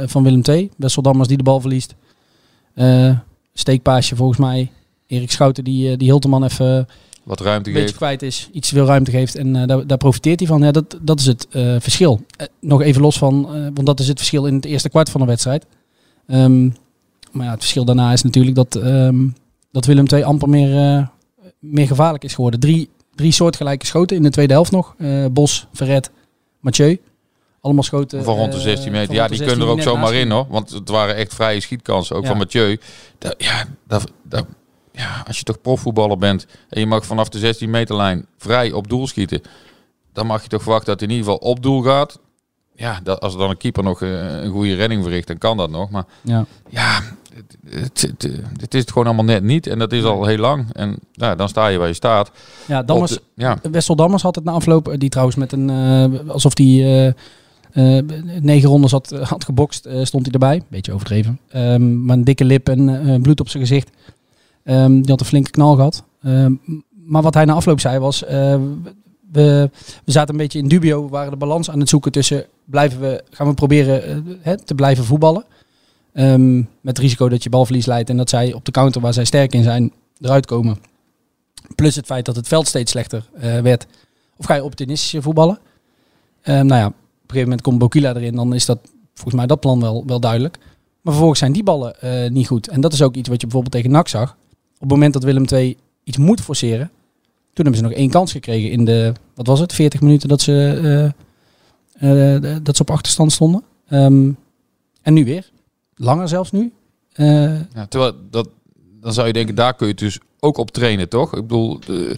van 0.08 0.22
Willem 0.22 0.42
II. 0.48 0.70
Wessel 0.76 1.02
Dammers 1.02 1.28
die 1.28 1.36
de 1.36 1.42
bal 1.42 1.60
verliest. 1.60 1.94
Steekpaasje 3.54 4.16
volgens 4.16 4.38
mij. 4.38 4.70
Erik 5.06 5.30
Schouten 5.30 5.64
die, 5.64 5.96
die 5.96 6.08
Hilterman 6.08 6.44
even 6.44 6.86
Wat 7.22 7.40
ruimte 7.40 7.68
een 7.68 7.74
beetje 7.74 7.86
geeft. 7.88 7.96
kwijt 7.98 8.22
is. 8.22 8.48
Iets 8.52 8.68
veel 8.68 8.86
ruimte 8.86 9.10
geeft. 9.10 9.34
En 9.36 9.66
daar, 9.66 9.86
daar 9.86 9.98
profiteert 9.98 10.38
hij 10.38 10.48
van. 10.48 10.62
Ja, 10.62 10.70
dat, 10.70 10.98
dat 11.02 11.20
is 11.20 11.26
het 11.26 11.46
verschil. 11.78 12.20
Nog 12.60 12.82
even 12.82 13.02
los 13.02 13.18
van, 13.18 13.42
want 13.74 13.86
dat 13.86 14.00
is 14.00 14.08
het 14.08 14.18
verschil 14.18 14.46
in 14.46 14.54
het 14.54 14.64
eerste 14.64 14.88
kwart 14.88 15.10
van 15.10 15.20
de 15.20 15.26
wedstrijd. 15.26 15.66
Ehm, 16.26 16.70
maar 17.34 17.44
ja, 17.44 17.50
het 17.50 17.60
verschil 17.60 17.84
daarna 17.84 18.12
is 18.12 18.22
natuurlijk 18.22 18.56
dat, 18.56 18.74
ehm, 18.76 19.26
dat 19.72 19.84
Willem 19.84 20.06
II 20.12 20.22
amper 20.22 20.48
meer, 20.48 20.96
eh, 20.98 21.06
meer 21.58 21.86
gevaarlijk 21.86 22.24
is 22.24 22.34
geworden. 22.34 22.60
Drie, 22.60 22.90
drie 23.14 23.32
soortgelijke 23.32 23.86
schoten 23.86 24.16
in 24.16 24.22
de 24.22 24.30
tweede 24.30 24.52
helft 24.52 24.70
nog. 24.70 24.94
Eh, 24.98 25.26
Bos, 25.30 25.66
Verret, 25.72 26.10
Mathieu. 26.60 27.00
Allemaal 27.60 27.82
schoten. 27.82 28.24
Van 28.24 28.36
rond 28.36 28.52
de 28.52 28.58
eh, 28.58 28.64
16 28.64 28.92
meter. 28.92 29.06
van 29.06 29.14
Ja, 29.14 29.26
die 29.28 29.36
16 29.36 29.56
kunnen 29.56 29.66
er 29.74 29.80
ook 29.80 29.94
zomaar 29.94 30.14
in 30.14 30.30
hoor. 30.30 30.46
Want 30.48 30.70
het 30.70 30.88
waren 30.88 31.16
echt 31.16 31.34
vrije 31.34 31.60
schietkansen. 31.60 32.16
Ook 32.16 32.22
Ja. 32.22 32.28
van 32.28 32.38
Mathieu. 32.38 32.78
Ja, 33.38 33.64
dat, 33.86 34.04
dat, 34.22 34.46
ja, 34.92 35.22
als 35.26 35.38
je 35.38 35.44
toch 35.44 35.60
profvoetballer 35.60 36.18
bent 36.18 36.46
en 36.68 36.80
je 36.80 36.86
mag 36.86 37.06
vanaf 37.06 37.28
de 37.28 37.38
16 37.38 37.70
meterlijn 37.70 38.26
vrij 38.38 38.72
op 38.72 38.88
doel 38.88 39.06
schieten. 39.06 39.40
Dan 40.12 40.26
mag 40.26 40.42
je 40.42 40.48
toch 40.48 40.62
verwachten 40.62 40.88
dat 40.88 41.00
hij 41.00 41.08
in 41.08 41.14
ieder 41.14 41.32
geval 41.32 41.50
op 41.50 41.62
doel 41.62 41.82
gaat. 41.82 42.18
Ja, 42.76 43.00
dat, 43.02 43.20
als 43.20 43.32
er 43.32 43.38
dan 43.38 43.50
een 43.50 43.56
keeper 43.56 43.82
nog 43.82 44.02
eh, 44.02 44.42
een 44.42 44.50
goede 44.50 44.74
redding 44.74 45.02
verricht, 45.02 45.26
dan 45.26 45.38
kan 45.38 45.56
dat 45.56 45.70
nog. 45.70 45.90
Maar 45.90 46.04
Ja. 46.22 46.44
ja, 46.68 47.00
het, 47.34 47.56
het, 47.68 48.02
het, 48.02 48.40
het 48.60 48.74
is 48.74 48.80
het 48.80 48.88
gewoon 48.90 49.06
allemaal 49.06 49.24
net 49.24 49.42
niet. 49.42 49.66
En 49.66 49.78
dat 49.78 49.92
is 49.92 50.04
al 50.04 50.24
heel 50.26 50.38
lang. 50.38 50.66
En 50.72 50.96
ja, 51.12 51.34
dan 51.34 51.48
sta 51.48 51.66
je 51.66 51.78
waar 51.78 51.88
je 51.88 51.94
staat. 51.94 52.30
Ja, 52.66 52.82
Dammers, 52.82 53.10
de- 53.10 53.20
ja, 53.34 53.58
Wessel 53.70 53.96
Dammers 53.96 54.22
had 54.22 54.34
het 54.34 54.44
na 54.44 54.52
afloop, 54.52 54.88
eh, 54.88 54.98
die 54.98 55.08
trouwens 55.08 55.36
met 55.36 55.52
een, 55.52 55.70
eh, 55.70 56.30
alsof 56.30 56.56
hij 56.58 57.14
eh, 57.72 58.02
negen 58.40 58.68
rondes 58.68 58.90
had, 58.90 59.10
had 59.10 59.44
gebokst, 59.44 59.88
stond 60.02 60.24
hij 60.24 60.32
erbij. 60.32 60.62
Beetje 60.68 60.92
overdreven. 60.92 61.38
Ehm, 61.48 62.04
maar 62.04 62.16
een 62.16 62.24
dikke 62.24 62.44
lip 62.44 62.68
en 62.68 63.18
bloed 63.22 63.40
op 63.40 63.48
zijn 63.48 63.62
gezicht. 63.66 63.90
Ehm, 64.64 64.92
die 65.00 65.10
had 65.10 65.20
een 65.20 65.26
flinke 65.26 65.50
knal 65.50 65.74
gehad. 65.74 66.02
Ehm, 66.22 66.52
maar 67.06 67.22
wat 67.22 67.34
hij 67.34 67.44
na 67.44 67.52
afloop 67.52 67.80
zei 67.80 67.98
was, 67.98 68.24
we, 69.34 69.70
zaten 70.04 70.34
een 70.34 70.40
beetje 70.40 70.58
in 70.58 70.68
dubio. 70.68 71.04
We 71.04 71.10
waren 71.10 71.30
de 71.30 71.36
balans 71.36 71.70
aan 71.70 71.80
het 71.80 71.88
zoeken 71.88 72.12
tussen, 72.12 72.46
blijven 72.64 73.00
we, 73.00 73.24
gaan 73.30 73.46
we 73.46 73.54
proberen 73.54 74.24
eh, 74.42 74.52
te 74.52 74.74
blijven 74.74 75.04
voetballen. 75.04 75.44
Ehm, 76.12 76.56
met 76.56 76.66
het 76.80 76.98
risico 76.98 77.28
dat 77.28 77.42
je 77.42 77.50
balverlies 77.50 77.86
leidt 77.86 78.10
en 78.10 78.16
dat 78.16 78.28
zij 78.28 78.52
op 78.52 78.64
de 78.64 78.70
counter 78.70 79.00
waar 79.00 79.12
zij 79.12 79.24
sterk 79.24 79.52
in 79.52 79.62
zijn, 79.62 79.92
eruit 80.20 80.46
komen. 80.46 80.78
Plus 81.74 81.96
het 81.96 82.06
feit 82.06 82.24
dat 82.24 82.36
het 82.36 82.48
veld 82.48 82.68
steeds 82.68 82.90
slechter 82.90 83.28
eh, 83.34 83.58
werd. 83.58 83.86
Of 84.36 84.46
ga 84.46 84.54
je 84.54 84.62
opportunistischer 84.62 85.22
voetballen? 85.22 85.58
Ehm, 86.42 86.66
nou 86.66 86.80
ja, 86.80 86.86
op 86.86 86.92
een 86.92 87.20
gegeven 87.20 87.42
moment 87.42 87.62
komt 87.62 87.78
Bokila 87.78 88.14
erin. 88.14 88.34
Dan 88.34 88.54
is 88.54 88.66
dat 88.66 88.78
volgens 89.14 89.34
mij 89.34 89.46
dat 89.46 89.60
plan 89.60 89.80
wel, 89.80 90.02
wel 90.06 90.20
duidelijk. 90.20 90.58
Maar 91.00 91.12
vervolgens 91.12 91.38
zijn 91.38 91.52
die 91.52 91.62
ballen 91.62 92.00
eh, 92.00 92.30
niet 92.30 92.46
goed. 92.46 92.68
En 92.68 92.80
dat 92.80 92.92
is 92.92 93.02
ook 93.02 93.14
iets 93.14 93.28
wat 93.28 93.40
je 93.40 93.46
bijvoorbeeld 93.46 93.74
tegen 93.74 93.90
NAC 93.90 94.08
zag. 94.08 94.36
Op 94.74 94.80
het 94.80 94.88
moment 94.88 95.12
dat 95.12 95.22
Willem 95.22 95.44
II 95.44 95.76
iets 96.04 96.16
moet 96.16 96.40
forceren. 96.40 96.90
Toen 97.54 97.64
hebben 97.64 97.76
ze 97.76 97.82
nog 97.88 97.92
één 97.98 98.10
kans 98.10 98.32
gekregen 98.32 98.70
in 98.70 98.84
de, 98.84 99.12
wat 99.34 99.46
was 99.46 99.60
het, 99.60 99.72
40 99.72 100.00
minuten 100.00 100.28
dat 100.28 100.40
ze, 100.40 101.12
eh, 101.94 102.34
eh, 102.34 102.56
dat 102.62 102.76
ze 102.76 102.82
op 102.82 102.90
achterstand 102.90 103.32
stonden. 103.32 103.62
Ehm, 103.88 104.30
en 105.02 105.14
nu 105.14 105.24
weer. 105.24 105.50
Langer 105.94 106.28
zelfs 106.28 106.50
nu. 106.52 106.72
Eh, 107.12 107.60
Ja, 107.74 107.86
terwijl 107.88 108.12
dat, 108.30 108.48
dan 109.00 109.12
zou 109.12 109.26
je 109.26 109.32
denken, 109.32 109.54
daar 109.54 109.74
kun 109.74 109.86
je 109.86 109.94
dus 109.94 110.18
ook 110.40 110.56
op 110.58 110.70
trainen, 110.70 111.08
toch? 111.08 111.34
Ik 111.36 111.40
bedoel, 111.46 111.78
eh, 111.88 112.16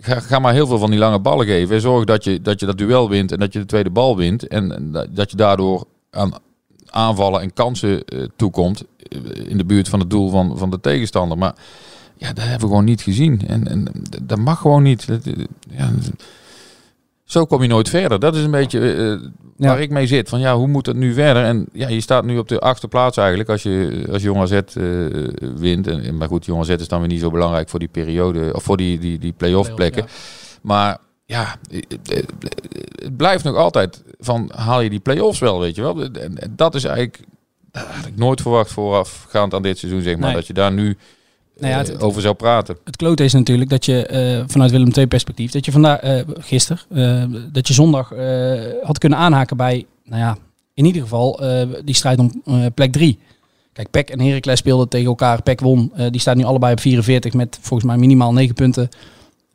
ga, 0.00 0.20
ga 0.20 0.38
maar 0.38 0.52
heel 0.52 0.66
veel 0.66 0.78
van 0.78 0.90
die 0.90 0.98
lange 0.98 1.18
ballen 1.20 1.46
geven. 1.46 1.74
En 1.74 1.80
zorg 1.80 2.04
dat 2.04 2.24
je, 2.24 2.40
dat 2.40 2.60
je 2.60 2.66
dat 2.66 2.78
duel 2.78 3.08
wint 3.08 3.32
en 3.32 3.38
dat 3.38 3.52
je 3.52 3.58
de 3.58 3.66
tweede 3.66 3.90
bal 3.90 4.16
wint. 4.16 4.46
En, 4.48 4.74
en 4.74 4.92
dat- 5.12 5.30
je 5.30 5.36
daardoor 5.36 5.84
aan 6.10 6.32
aanvallen 6.90 7.40
en 7.40 7.52
kansen 7.52 8.04
eh, 8.04 8.24
toekomt 8.36 8.84
eh, 9.08 9.18
in 9.50 9.56
de 9.58 9.64
buurt 9.64 9.88
van 9.88 10.00
het 10.00 10.10
doel 10.10 10.30
van, 10.30 10.58
van 10.58 10.70
de 10.70 10.80
tegenstander. 10.80 11.38
Maar 11.38 11.54
ja, 12.16 12.32
dat 12.32 12.44
hebben 12.44 12.60
we 12.60 12.66
gewoon 12.66 12.84
niet 12.84 13.02
gezien. 13.02 13.42
En, 13.46 13.68
en 13.68 13.86
dat 14.22 14.38
mag 14.38 14.60
gewoon 14.60 14.82
niet. 14.82 15.06
Dat, 15.06 15.26
eh, 15.26 15.44
ja, 15.70 15.90
zo 17.24 17.44
kom 17.44 17.62
je 17.62 17.68
nooit 17.68 17.88
verder. 17.88 18.20
Dat 18.20 18.36
is 18.36 18.42
een 18.42 18.50
beetje 18.50 18.94
eh, 18.94 19.28
waar 19.56 19.80
ik 19.80 19.90
mee 19.90 20.06
zit. 20.06 20.28
Van 20.28 20.40
ja, 20.40 20.56
hoe 20.56 20.66
moet 20.66 20.86
het 20.86 20.96
nu 20.96 21.12
verder? 21.12 21.44
En 21.44 21.66
ja, 21.72 21.88
je 21.88 22.00
staat 22.00 22.24
nu 22.24 22.38
op 22.38 22.48
de 22.48 22.60
achtste 22.60 22.88
plaats 22.88 23.16
eigenlijk 23.16 23.48
als 23.48 23.62
je 23.62 24.06
als 24.12 24.22
Jong 24.22 24.40
AZ 24.40 24.52
eh, 24.52 24.62
wint. 25.56 25.86
En, 25.86 26.16
maar 26.16 26.28
goed, 26.28 26.44
Jong 26.44 26.60
AZ 26.60 26.68
is 26.68 26.88
dan 26.88 27.00
weer 27.00 27.08
niet 27.08 27.20
zo 27.20 27.30
belangrijk 27.30 27.68
voor 27.68 27.78
die 27.78 27.88
periode 27.88 28.52
of 28.54 28.62
voor 28.62 28.76
die, 28.76 28.98
die, 28.98 29.18
die 29.18 29.32
play-off 29.32 29.74
plekken. 29.74 30.06
Maar 30.62 30.98
ja, 31.26 31.56
eh, 31.70 31.78
eh, 32.16 32.22
het 33.02 33.16
blijft 33.16 33.44
nog 33.44 33.56
altijd 33.56 34.02
van 34.18 34.50
haal 34.54 34.80
je 34.80 34.90
die 34.90 35.00
play-offs 35.00 35.38
wel, 35.38 35.60
weet 35.60 35.74
je 35.74 35.82
wel. 35.82 36.02
En 36.02 36.38
en 36.38 36.52
dat 36.56 36.74
is 36.74 36.84
eigenlijk, 36.84 37.20
dat 37.70 37.86
had 37.86 38.06
ik 38.06 38.16
nooit 38.16 38.40
verwacht 38.40 38.72
voorafgaand 38.72 39.54
aan 39.54 39.62
dit 39.62 39.78
seizoen, 39.78 40.02
zeg 40.02 40.16
maar. 40.16 40.26
Nee. 40.26 40.34
Dat 40.34 40.46
je 40.46 40.52
daar 40.52 40.72
nu 40.72 40.96
Nou 41.58 41.72
ja, 41.72 41.80
eh, 41.80 41.86
het- 41.88 42.00
over 42.02 42.22
zou 42.22 42.34
praten. 42.34 42.76
het 42.84 42.96
klote 42.96 43.24
is 43.24 43.32
natuurlijk 43.32 43.70
dat 43.70 43.84
je 43.84 44.06
eh, 44.06 44.44
vanuit 44.46 44.70
Willem 44.70 44.90
II 44.96 45.06
perspectief, 45.06 45.50
dat 45.50 45.64
je 45.64 45.72
vandaag, 45.72 46.00
eh 46.00 46.20
gisteren, 46.38 47.50
dat 47.52 47.68
je 47.68 47.74
zondag 47.74 48.12
had 48.82 48.98
kunnen 48.98 49.18
aanhaken 49.18 49.56
bij, 49.56 49.86
nou 50.04 50.20
ja, 50.22 50.36
in 50.74 50.84
ieder 50.84 51.02
geval 51.02 51.40
die 51.84 51.94
strijd 51.94 52.18
om 52.18 52.42
plek 52.74 52.92
3. 52.92 53.18
Kijk, 53.72 53.90
PEC 53.90 54.10
en 54.10 54.20
Heracles 54.20 54.58
speelden 54.58 54.88
tegen 54.88 55.06
elkaar. 55.06 55.42
PEC 55.42 55.60
won. 55.60 55.92
Die 56.10 56.20
staat 56.20 56.36
nu 56.36 56.44
allebei 56.44 56.72
op 56.72 56.80
44 56.80 57.32
met 57.32 57.58
volgens 57.60 57.88
mij 57.88 57.98
minimaal 57.98 58.32
9 58.32 58.54
punten 58.54 58.88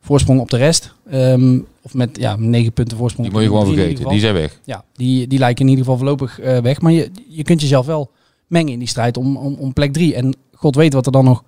voorsprong 0.00 0.40
op 0.40 0.50
de 0.50 0.56
rest. 0.56 0.92
Ehm, 1.10 1.58
of 1.82 1.94
met 1.94 2.16
ja, 2.18 2.36
9 2.36 2.72
punten 2.72 2.96
voorsprong. 2.96 3.28
Die 3.28 3.36
moet 3.38 3.46
je 3.46 3.56
gewoon 3.56 3.74
vergeten. 3.74 4.08
Die 4.08 4.20
zijn 4.20 4.34
weg. 4.34 4.60
Ja, 4.64 4.84
die, 4.94 5.26
die 5.26 5.38
lijken 5.38 5.64
in 5.64 5.70
ieder 5.70 5.84
geval 5.84 5.98
voorlopig 5.98 6.36
weg. 6.62 6.80
Maar 6.80 6.92
je, 6.92 7.10
je 7.28 7.42
kunt 7.42 7.60
jezelf 7.60 7.86
wel 7.86 8.10
mengen 8.46 8.72
in 8.72 8.78
die 8.78 8.88
strijd 8.88 9.16
om, 9.16 9.36
om, 9.36 9.54
om 9.54 9.72
plek 9.72 9.92
3. 9.92 10.14
En 10.14 10.36
god 10.54 10.74
weet 10.74 10.92
wat 10.92 11.06
er 11.06 11.12
dan 11.12 11.24
nog 11.24 11.42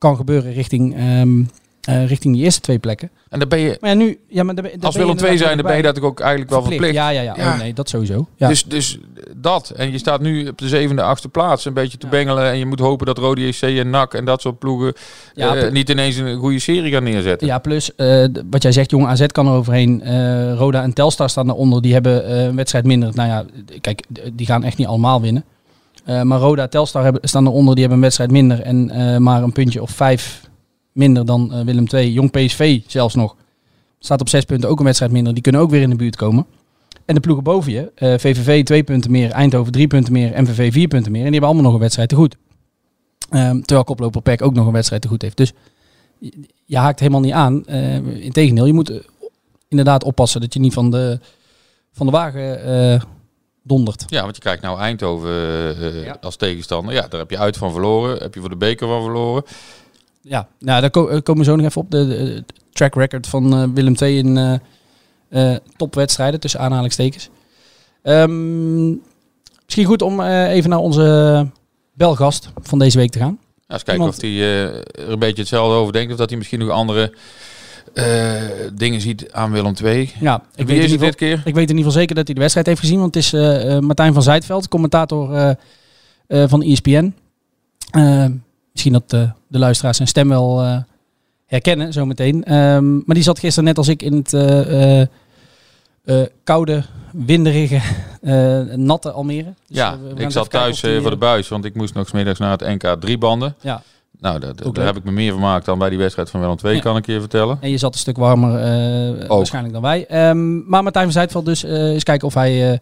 kan 0.00 0.16
gebeuren 0.16 0.52
richting, 0.52 0.96
ehm, 0.96 1.42
eh, 1.80 2.06
richting 2.06 2.34
die 2.34 2.44
eerste 2.44 2.60
twee 2.60 2.78
plekken. 2.78 3.10
En 3.28 3.38
dan 3.38 3.48
ben 3.48 3.58
je, 3.58 3.76
Maar 3.80 3.90
ja, 3.90 3.96
nu... 3.96 4.18
Ja, 4.28 4.42
maar 4.42 4.54
daar 4.54 4.64
ben- 4.64 4.72
daar 4.76 4.84
als 4.86 4.94
Willem 4.96 5.10
inderdaad 5.10 5.38
zijn, 5.38 5.56
dan 5.56 5.66
ben 5.66 5.76
je 5.76 5.82
dat 5.82 6.00
ook 6.00 6.20
eigenlijk 6.20 6.50
wel 6.50 6.62
verplicht. 6.62 6.94
Ja, 6.94 7.08
ja, 7.08 7.20
ja. 7.20 7.34
Ja. 7.36 7.52
Oh, 7.52 7.58
nee, 7.58 7.74
dat 7.74 7.88
sowieso. 7.88 8.26
Ja. 8.36 8.48
Dus, 8.48 8.64
dus 8.64 8.98
dat. 9.36 9.70
En 9.70 9.92
je 9.92 9.98
staat 9.98 10.20
nu 10.20 10.48
op 10.48 10.58
de 10.58 10.68
zevende, 10.68 11.02
achtste 11.02 11.28
plaats 11.28 11.64
een 11.64 11.72
beetje 11.74 11.98
te 11.98 12.06
bengelen. 12.06 12.44
En 12.50 12.58
je 12.58 12.66
moet 12.66 12.78
hopen 12.80 13.06
dat 13.06 13.18
Rode 13.18 13.46
JC 13.46 13.60
en 13.62 13.90
NAC 13.90 14.14
en 14.14 14.24
dat 14.24 14.40
soort 14.40 14.58
ploegen 14.58 14.92
Ja, 15.34 15.52
pl- 15.52 15.72
niet 15.72 15.88
ineens 15.88 16.16
een 16.16 16.36
goede 16.36 16.58
serie 16.58 16.92
gaan 16.92 17.02
neerzetten. 17.02 17.46
Ja, 17.46 17.58
plus 17.58 17.94
eh, 17.94 18.24
wat 18.50 18.62
jij 18.62 18.72
zegt, 18.72 18.90
jong 18.90 19.06
AZ 19.06 19.26
kan 19.26 19.46
er 19.46 19.52
overheen. 19.52 20.02
Roda 20.56 20.82
en 20.82 20.92
Telstar 20.92 21.30
staan 21.30 21.46
daaronder. 21.46 21.82
Die 21.82 21.92
hebben 21.92 22.38
een 22.40 22.56
wedstrijd 22.56 22.84
minder. 22.84 23.10
Nou 23.14 23.28
ja, 23.28 23.44
kijk, 23.80 24.02
die 24.32 24.46
gaan 24.46 24.64
echt 24.64 24.76
niet 24.78 24.86
allemaal 24.86 25.20
winnen. 25.20 25.44
Eh, 26.04 26.22
maar 26.22 26.38
Roda 26.38 26.68
Telstar 26.68 27.02
hebben, 27.02 27.28
staan 27.28 27.46
eronder. 27.46 27.74
Die 27.74 27.80
hebben 27.80 27.96
een 27.96 28.04
wedstrijd 28.04 28.30
minder. 28.30 28.60
En 28.60 28.90
eh, 28.90 29.16
maar 29.16 29.42
een 29.42 29.52
puntje 29.52 29.82
of 29.82 29.90
vijf 29.90 30.48
minder 30.92 31.24
dan 31.26 31.52
eh, 31.52 31.64
Willem 31.64 31.86
II. 31.92 32.12
Jong 32.12 32.30
PSV 32.30 32.80
zelfs 32.86 33.14
nog. 33.14 33.36
Staat 33.98 34.20
op 34.20 34.28
zes 34.28 34.44
punten 34.44 34.68
ook 34.68 34.78
een 34.78 34.84
wedstrijd 34.84 35.12
minder. 35.12 35.32
Die 35.34 35.42
kunnen 35.42 35.60
ook 35.60 35.70
weer 35.70 35.82
in 35.82 35.90
de 35.90 35.96
buurt 35.96 36.16
komen. 36.16 36.46
En 37.04 37.14
de 37.14 37.20
ploegen 37.20 37.44
boven 37.44 37.72
je. 37.72 37.92
VVV 37.96 38.64
twee 38.64 38.82
punten 38.82 39.10
meer. 39.10 39.30
Eindhoven 39.30 39.72
drie 39.72 39.86
punten 39.86 40.12
meer. 40.12 40.42
MVV 40.42 40.72
vier 40.72 40.88
punten 40.88 41.12
meer. 41.12 41.24
En 41.24 41.30
die 41.30 41.40
hebben 41.40 41.48
allemaal 41.48 41.66
nog 41.66 41.74
een 41.74 41.80
wedstrijd 41.80 42.08
te 42.08 42.14
goed. 42.14 42.36
Ehm, 43.30 43.60
terwijl 43.60 43.84
koploper 43.84 44.22
PEC 44.22 44.42
ook 44.42 44.54
nog 44.54 44.66
een 44.66 44.72
wedstrijd 44.72 45.02
te 45.02 45.08
goed 45.08 45.22
heeft. 45.22 45.36
Dus 45.36 45.52
je, 46.64 46.76
haakt 46.76 47.00
helemaal 47.00 47.20
niet 47.20 47.32
aan. 47.32 47.66
Integendeel, 48.04 48.66
je 48.66 48.72
moet 48.72 49.00
inderdaad 49.68 50.04
oppassen 50.04 50.40
dat 50.40 50.54
je 50.54 50.60
niet 50.60 50.72
van 50.72 50.90
de, 50.90 51.18
van 51.92 52.06
de 52.06 52.12
wagen 52.12 52.60
dondert. 53.62 54.04
Ja, 54.06 54.22
want 54.22 54.36
je 54.36 54.42
kijkt 54.42 54.62
nou 54.62 54.78
Eindhoven 54.78 55.30
eh, 55.30 55.86
eh, 55.86 56.04
Ja. 56.04 56.16
als 56.20 56.36
tegenstander. 56.36 56.94
Ja, 56.94 57.08
daar 57.08 57.20
heb 57.20 57.30
je 57.30 57.38
uit 57.38 57.56
van 57.56 57.72
verloren. 57.72 58.16
Heb 58.22 58.34
je 58.34 58.40
voor 58.40 58.48
de 58.48 58.56
beker 58.56 58.86
van 58.88 59.02
verloren. 59.02 59.42
Ja, 60.22 60.48
nou, 60.58 60.80
daar 60.80 60.90
ko- 60.90 61.08
eh, 61.08 61.20
komen 61.22 61.44
we 61.44 61.50
zo 61.50 61.56
nog 61.56 61.66
even 61.66 61.80
op. 61.80 61.90
De, 61.90 62.44
track 62.72 62.94
record 62.94 63.26
van 63.26 63.74
Willem 63.74 63.94
II 64.00 64.18
in 64.18 64.60
topwedstrijden, 65.76 66.40
tussen 66.40 66.60
aanhalingstekens. 66.60 67.28
Ehm, 68.02 68.88
misschien 69.64 69.84
goed 69.84 70.02
om 70.02 70.20
even 70.22 70.70
naar 70.70 70.78
onze 70.78 71.46
belgast 71.94 72.48
van 72.62 72.78
deze 72.78 72.98
week 72.98 73.10
te 73.10 73.18
gaan. 73.18 73.38
Ja, 73.40 73.74
eens 73.74 73.82
kijken 73.82 73.94
Iemand- 73.94 74.14
of 74.16 74.20
hij 74.22 74.40
er 74.92 75.10
een 75.10 75.18
beetje 75.18 75.40
hetzelfde 75.40 75.74
over 75.76 75.92
denkt. 75.92 76.12
Of 76.12 76.18
dat 76.18 76.28
hij 76.28 76.38
misschien 76.38 76.58
nog 76.58 76.70
andere 76.70 77.12
eh, 77.94 78.42
dingen 78.74 79.00
ziet 79.00 79.32
aan 79.32 79.50
Willem 79.50 79.74
II. 79.84 80.12
Ja, 80.20 80.42
ik 80.54 80.66
Wie 80.66 80.76
weet, 80.76 80.84
is 80.84 80.90
het 80.90 81.00
dit 81.00 81.14
keer? 81.14 81.42
ik 81.44 81.54
weet 81.54 81.70
in 81.70 81.76
ieder 81.76 81.76
geval 81.76 81.92
zeker 81.92 82.14
dat 82.14 82.24
hij 82.24 82.34
de 82.34 82.40
wedstrijd 82.40 82.66
heeft 82.66 82.80
gezien. 82.80 82.98
Want 82.98 83.14
het 83.14 83.24
is 83.24 83.32
eh, 83.32 83.76
eh, 83.76 83.82
Martijn 83.82 84.12
van 84.12 84.22
Zijtveld, 84.22 84.68
commentator 84.68 85.56
van 86.28 86.62
ESPN. 86.62 87.14
Misschien 88.72 88.92
dat 88.92 89.10
de 89.10 89.58
luisteraars 89.58 89.96
zijn 89.96 90.08
stem 90.08 90.28
wel 90.28 90.82
herkennen 91.46 91.92
zometeen. 91.92 92.44
Ehm, 92.44 92.94
maar 92.94 93.14
die 93.14 93.22
zat 93.22 93.38
gisteren 93.38 93.64
net 93.64 93.78
als 93.78 93.88
ik 93.88 94.02
in 94.02 94.24
het 94.24 95.08
koude, 96.44 96.84
winderige, 97.12 97.80
natte 98.76 99.10
Almere. 99.10 99.54
Dus, 99.66 99.76
Ja, 99.76 99.98
ik 100.16 100.30
zat 100.30 100.50
thuis 100.50 100.80
die, 100.80 101.00
voor 101.00 101.10
de 101.10 101.16
buis, 101.16 101.48
want 101.48 101.64
ik 101.64 101.74
moest 101.74 101.94
nog 101.94 102.08
's 102.08 102.12
middags 102.12 102.38
naar 102.38 102.50
het 102.50 102.82
NK 102.82 103.00
drie 103.00 103.18
banden. 103.18 103.54
Ja, 103.60 103.82
Nou, 104.20 104.38
dat, 104.40 104.58
daar 104.58 104.66
leuk. 104.72 104.84
heb 104.84 104.96
ik 104.96 105.04
me 105.04 105.10
meer 105.10 105.32
vermaakt 105.32 105.64
dan 105.64 105.78
bij 105.78 105.88
die 105.88 105.98
wedstrijd 105.98 106.30
van 106.30 106.40
Willem 106.40 106.56
II, 106.64 106.74
Ja. 106.74 106.80
kan 106.80 106.96
ik 106.96 107.06
je 107.06 107.20
vertellen. 107.20 107.58
en 107.60 107.70
je 107.70 107.78
zat 107.78 107.92
een 107.92 107.98
stuk 108.00 108.16
warmer 108.16 108.54
eh, 108.56 109.28
waarschijnlijk 109.28 109.72
dan 109.74 109.82
wij. 109.82 110.06
Ehm, 110.06 110.68
maar 110.68 110.82
Martijn 110.82 111.04
van 111.04 111.12
Zijtveld 111.12 111.44
dus, 111.44 111.64
eh 111.64 111.72
eens 111.92 112.02
kijken 112.02 112.26
of 112.26 112.34
hij 112.34 112.80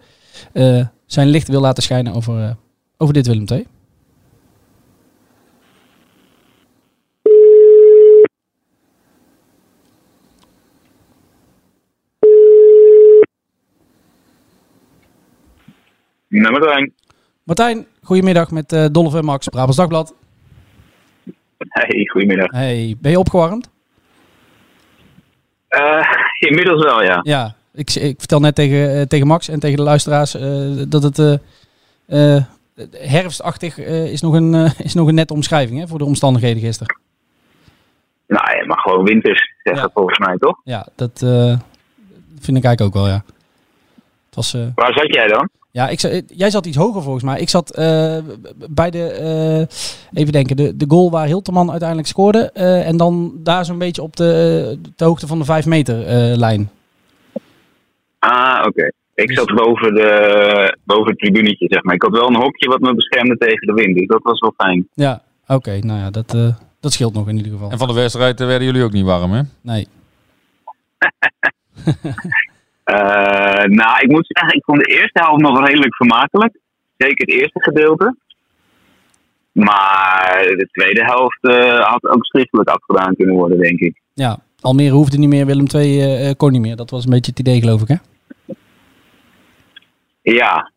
eh, 0.53 0.79
eh, 0.79 0.87
zijn 1.07 1.29
licht 1.29 1.49
wil 1.49 1.61
laten 1.61 1.83
schijnen 1.83 2.13
over, 2.13 2.43
eh, 2.43 2.51
over 2.97 3.15
dit 3.15 3.27
Willem 3.27 3.45
II. 3.53 3.67
Nummer 16.29 16.63
1. 16.77 16.93
Martijn, 17.43 17.87
goedemiddag 18.03 18.51
met 18.51 18.69
Dolph 18.93 19.15
en 19.15 19.25
Max, 19.25 19.49
Brabants 19.49 19.77
Dagblad. 19.77 20.15
Hey, 21.69 22.07
goedemiddag. 22.13 22.51
Hey, 22.51 22.97
ben 23.01 23.11
je 23.11 23.19
opgewarmd? 23.19 23.71
Eh, 25.69 26.07
inmiddels 26.39 26.85
wel, 26.85 27.03
ja. 27.03 27.21
Ja, 27.23 27.55
ik, 27.75 27.95
ik 27.95 28.19
vertel 28.19 28.41
net 28.41 28.55
tegen, 28.55 28.95
eh, 28.99 29.03
tegen 29.03 29.27
Max 29.27 29.49
en 29.49 29.61
tegen 29.61 29.77
de 29.77 29.83
luisteraars 29.83 30.35
eh, 30.35 30.83
dat 30.89 31.03
het 31.03 31.41
herfstachtig 32.93 33.79
is, 33.79 34.21
nog 34.21 34.35
een, 34.35 34.55
is 34.89 34.95
nog 34.95 35.09
een 35.09 35.15
nette 35.15 35.33
omschrijving 35.35 35.79
hè, 35.81 35.87
voor 35.87 35.99
de 35.99 36.05
omstandigheden 36.05 36.63
gisteren. 36.63 36.97
Nou, 38.27 38.57
ja, 38.59 38.67
maar 38.67 38.79
gewoon 38.79 39.05
winters, 39.05 39.53
Ja. 39.63 39.91
volgens 39.95 40.19
mij, 40.19 40.37
toch? 40.39 40.61
Ja, 40.65 40.87
dat 40.95 41.19
vind 42.39 42.57
ik 42.57 42.65
eigenlijk 42.65 42.83
ook 42.83 42.95
wel, 42.95 43.07
ja. 43.09 43.23
Het 44.27 44.35
was, 44.35 44.53
Waar 44.75 44.93
zat 44.93 45.15
jij 45.15 45.27
dan? 45.27 45.49
Ja, 45.79 45.89
ik, 45.89 46.23
jij 46.27 46.51
zat 46.51 46.67
iets 46.67 46.77
hoger 46.77 47.03
volgens 47.03 47.25
mij. 47.25 47.41
Ik 47.41 47.49
zat 47.49 47.75
eh, 47.77 48.19
bij 48.71 48.91
de, 48.91 49.05
eh, 49.11 50.21
even 50.21 50.33
denken, 50.33 50.57
de, 50.57 50.77
de 50.77 50.85
goal 50.89 51.11
waar 51.11 51.27
Hilterman 51.27 51.71
uiteindelijk 51.71 52.09
scoorde. 52.09 52.51
eh, 52.55 52.87
en 52.87 52.97
dan 52.97 53.33
daar 53.43 53.65
zo'n 53.65 53.79
beetje 53.79 54.03
op 54.03 54.17
de, 54.17 54.79
de 54.97 55.05
hoogte 55.05 55.27
van 55.27 55.39
de 55.39 55.45
5 55.45 55.67
meter 55.67 56.07
eh, 56.07 56.37
lijn. 56.37 56.71
Ah, 58.19 58.65
oké. 58.67 58.91
Ik 59.15 59.33
zat 59.33 59.55
boven, 59.55 59.95
de, 59.95 60.77
boven 60.85 61.11
het 61.11 61.19
tribunetje, 61.19 61.67
zeg 61.69 61.83
maar. 61.83 61.95
Ik 61.95 62.03
had 62.03 62.11
wel 62.13 62.29
een 62.29 62.43
hokje 62.43 62.69
wat 62.69 62.81
me 62.81 62.95
beschermde 62.95 63.37
tegen 63.37 63.67
de 63.67 63.73
wind, 63.73 63.97
dus 63.97 64.07
dat 64.07 64.23
was 64.23 64.41
wel 64.41 64.55
fijn. 64.57 64.89
Ja, 64.95 65.23
oké, 65.47 65.79
nou 65.79 65.99
ja, 65.99 66.11
dat, 66.11 66.35
eh, 66.35 66.55
dat 66.81 66.93
scheelt 66.93 67.15
nog 67.15 67.29
in 67.29 67.37
ieder 67.37 67.53
geval. 67.53 67.71
En 67.71 67.79
van 67.79 67.89
de 67.89 67.95
wedstrijd 67.95 68.39
werden 68.39 68.65
jullie 68.65 68.83
ook 68.83 68.93
niet 68.93 69.05
warm, 69.05 69.33
hè? 69.33 69.41
Nee. 69.61 69.87
Eh, 72.89 73.65
nou, 73.65 74.01
ik 74.01 74.11
moet 74.11 74.27
zeggen, 74.27 74.57
ik 74.57 74.65
vond 74.65 74.79
de 74.79 74.93
eerste 74.93 75.23
helft 75.23 75.41
nog 75.41 75.67
redelijk 75.67 75.95
vermakelijk. 75.97 76.59
Zeker 76.97 77.27
het 77.27 77.41
eerste 77.41 77.63
gedeelte. 77.63 78.17
Maar 79.53 80.45
de 80.57 80.69
tweede 80.73 81.05
helft 81.05 81.39
eh, 81.41 81.81
had 81.81 82.09
ook 82.09 82.25
schriftelijk 82.25 82.69
afgedaan 82.69 83.17
kunnen 83.17 83.35
worden, 83.35 83.59
denk 83.59 83.79
ik. 83.79 84.01
Ja, 84.15 84.39
Almere 84.61 84.95
hoefde 84.95 85.19
niet 85.19 85.29
meer, 85.29 85.47
Willem 85.47 85.67
II 85.75 86.01
eh, 86.01 86.29
eh, 86.29 86.37
kon 86.37 86.53
niet 86.53 86.61
meer. 86.61 86.77
Dat 86.77 86.91
was 86.91 87.05
een 87.05 87.11
beetje 87.11 87.31
het 87.31 87.41
idee, 87.41 87.61
geloof 87.61 87.83
ik, 87.83 87.89
hè? 87.89 87.97
Ja. 90.23 90.73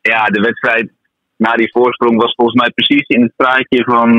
ja, 0.00 0.24
de 0.24 0.40
wedstrijd 0.40 0.90
na 1.36 1.54
die 1.54 1.70
voorsprong 1.70 2.20
was 2.22 2.34
volgens 2.34 2.60
mij 2.60 2.70
precies 2.70 3.06
in 3.06 3.22
het 3.22 3.32
straatje 3.32 3.84
van, 3.84 4.12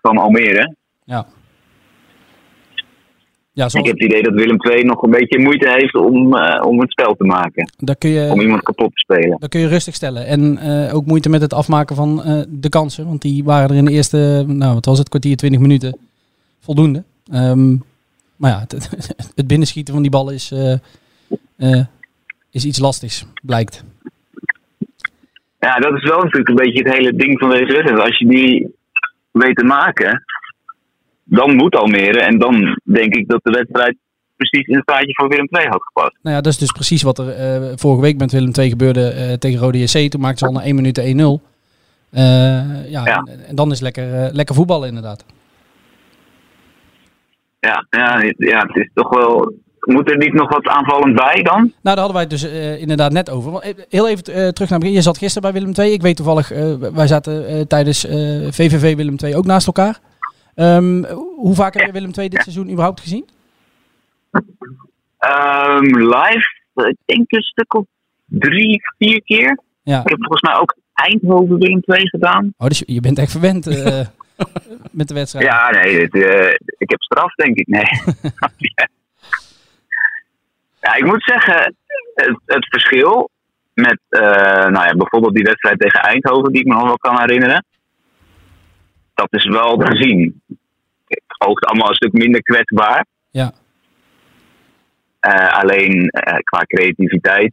van 0.00 0.18
Almere. 0.18 0.74
Ja. 1.04 1.26
Ja, 3.58 3.64
Ik 3.64 3.86
heb 3.86 3.98
het 3.98 4.02
idee 4.02 4.22
dat 4.22 4.34
Willem 4.34 4.56
II 4.60 4.84
nog 4.84 5.02
een 5.02 5.10
beetje 5.10 5.38
moeite 5.38 5.70
heeft 5.70 5.94
om, 5.94 6.36
eh, 6.36 6.66
om 6.66 6.80
het 6.80 6.90
spel 6.90 7.14
te 7.14 7.24
maken. 7.24 7.70
daar, 7.76 7.96
kun 7.96 8.10
je, 8.10 8.30
Om 8.32 8.40
iemand 8.40 8.62
kapot 8.62 8.92
te 8.92 8.98
spelen. 8.98 9.36
daar 9.40 9.48
kun 9.48 9.60
je 9.60 9.68
rustig 9.68 9.94
stellen. 9.94 10.26
En 10.26 10.58
eh, 10.58 10.94
ook 10.94 11.06
moeite 11.06 11.28
met 11.28 11.40
het 11.40 11.52
afmaken 11.52 11.96
van 11.96 12.22
eh, 12.22 12.42
de 12.48 12.68
kansen. 12.68 13.06
Want 13.06 13.22
die 13.22 13.44
waren 13.44 13.70
er 13.70 13.76
in 13.76 13.84
de 13.84 13.90
eerste, 13.90 14.44
nou 14.46 14.74
wat 14.74 14.84
was 14.84 14.98
het, 14.98 15.08
kwartier, 15.08 15.36
twintig 15.36 15.60
minuten 15.60 15.98
voldoende. 16.60 17.02
Ehm, 17.32 17.76
maar 18.36 18.50
ja, 18.50 18.60
het, 18.68 18.88
het 19.34 19.46
binnenschieten 19.46 19.94
van 19.94 20.02
die 20.02 20.10
bal 20.10 20.30
is, 20.30 20.54
is 22.50 22.64
iets 22.64 22.78
lastigs, 22.78 23.26
blijkt. 23.42 23.84
Ja, 25.58 25.74
dat 25.74 25.94
is 25.96 26.08
wel 26.08 26.18
natuurlijk 26.18 26.48
een 26.48 26.54
beetje 26.54 26.82
het 26.82 26.92
hele 26.92 27.16
ding 27.16 27.38
van 27.38 27.50
deze 27.50 27.72
wedstrijd. 27.72 28.00
Als 28.00 28.18
je 28.18 28.26
die 28.26 28.74
weet 29.30 29.56
te 29.56 29.64
maken, 29.64 30.24
dan 31.28 31.56
moet 31.56 31.76
Almere. 31.76 32.20
En 32.20 32.38
dan 32.38 32.80
denk 32.84 33.14
ik 33.14 33.28
dat 33.28 33.40
de 33.42 33.50
wedstrijd 33.50 33.96
precies 34.36 34.66
in 34.66 34.74
het 34.74 34.82
straatje 34.82 35.14
van 35.14 35.28
Willem 35.28 35.48
II 35.50 35.66
had 35.68 35.82
gepast. 35.82 36.16
Nou 36.22 36.36
ja, 36.36 36.42
dat 36.42 36.52
is 36.52 36.58
dus 36.58 36.72
precies 36.72 37.02
wat 37.02 37.18
er 37.18 37.28
eh, 37.28 37.72
vorige 37.76 38.02
week 38.02 38.18
met 38.18 38.32
Willem 38.32 38.52
II 38.58 38.68
gebeurde 38.68 39.08
eh, 39.08 39.32
tegen 39.32 39.58
Rode 39.58 39.78
JC. 39.78 40.10
Toen 40.10 40.20
maakten 40.20 40.38
ze 40.38 40.46
al 40.46 40.52
na 40.52 40.62
1 40.62 40.74
minuut 40.74 41.00
1-0. 41.00 41.02
Eh, 41.02 42.90
ja, 42.90 43.04
Ja. 43.04 43.26
En, 43.48 43.54
dan 43.54 43.70
is 43.70 43.80
lekker, 43.80 44.30
lekker 44.32 44.54
voetballen 44.54 44.88
inderdaad. 44.88 45.24
Ja, 47.60 47.86
ja, 47.90 48.22
ja, 48.36 48.66
het 48.66 48.76
is 48.76 48.90
toch 48.94 49.08
wel. 49.08 49.52
Moet 49.80 50.10
er 50.10 50.16
niet 50.16 50.32
nog 50.32 50.48
wat 50.48 50.66
aanvallend 50.66 51.14
bij 51.14 51.42
dan? 51.42 51.58
Nou, 51.60 51.72
daar 51.82 51.96
hadden 51.96 52.12
wij 52.12 52.22
het 52.22 52.30
dus 52.30 52.44
inderdaad 52.80 53.12
net 53.12 53.30
over. 53.30 53.50
Want, 53.50 53.74
Heel 53.88 54.08
even 54.08 54.24
terug 54.24 54.54
naar 54.58 54.68
het 54.68 54.78
begin. 54.78 54.92
Je 54.92 55.02
zat 55.02 55.18
gisteren 55.18 55.52
bij 55.52 55.60
Willem 55.60 55.76
II. 55.76 55.92
Ik 55.92 56.02
weet 56.02 56.16
toevallig, 56.16 56.48
wij 56.94 57.06
zaten 57.06 57.68
tijdens 57.68 58.00
VVV 58.50 58.96
Willem 58.96 59.16
II 59.24 59.36
ook 59.36 59.46
naast 59.46 59.66
elkaar. 59.66 60.00
Ehm, 60.58 61.04
hoe 61.36 61.54
vaak 61.54 61.74
heb 61.74 61.86
je 61.86 61.92
Willem 61.92 62.10
II 62.18 62.28
dit 62.28 62.42
seizoen 62.42 62.70
überhaupt 62.70 63.00
gezien? 63.00 63.28
Ehm, 65.18 65.84
live, 65.84 66.46
ik 66.74 66.96
denk 67.04 67.32
een 67.32 67.42
stuk 67.42 67.74
of 67.74 67.84
drie, 68.24 68.80
vier 68.98 69.22
keer. 69.22 69.58
Ja. 69.82 70.00
Ik 70.00 70.08
heb 70.08 70.18
volgens 70.18 70.42
mij 70.42 70.54
ook 70.54 70.76
Eindhoven 70.94 71.58
Willem 71.58 71.82
II 71.84 72.08
gedaan. 72.08 72.52
Oh, 72.56 72.66
dus 72.66 72.82
je- 72.86 73.00
bent 73.00 73.18
echt 73.18 73.30
verwend 73.30 73.66
eh, 73.66 74.06
met 74.98 75.08
de 75.08 75.14
wedstrijd. 75.14 75.46
Ja, 75.46 75.70
nee, 75.70 76.00
het, 76.00 76.14
eh, 76.14 76.50
ik 76.78 76.90
heb 76.90 77.02
straf, 77.02 77.34
denk 77.34 77.56
ik. 77.56 77.66
Nee. 77.66 77.84
ja, 80.80 80.94
ik 80.94 81.04
moet 81.04 81.22
zeggen, 81.24 81.74
het, 82.14 82.40
het 82.46 82.66
verschil 82.68 83.30
met 83.74 84.00
eh, 84.08 84.20
nou 84.66 84.86
ja, 84.86 84.94
bijvoorbeeld 84.96 85.34
die 85.34 85.44
wedstrijd 85.44 85.78
tegen 85.80 86.00
Eindhoven, 86.00 86.52
die 86.52 86.60
ik 86.60 86.66
me 86.66 86.74
nog 86.74 86.84
wel 86.86 86.98
kan 86.98 87.18
herinneren, 87.20 87.64
dat 89.18 89.28
is 89.40 89.44
wel 89.46 89.76
te 89.76 89.96
zien. 89.96 90.42
oogt 91.46 91.64
allemaal 91.64 91.88
een 91.88 91.94
stuk 91.94 92.12
minder 92.12 92.42
kwetsbaar. 92.42 93.06
Ja. 93.30 93.52
Eh, 95.20 95.58
alleen 95.60 96.08
eh, 96.08 96.36
qua 96.42 96.64
creativiteit 96.64 97.52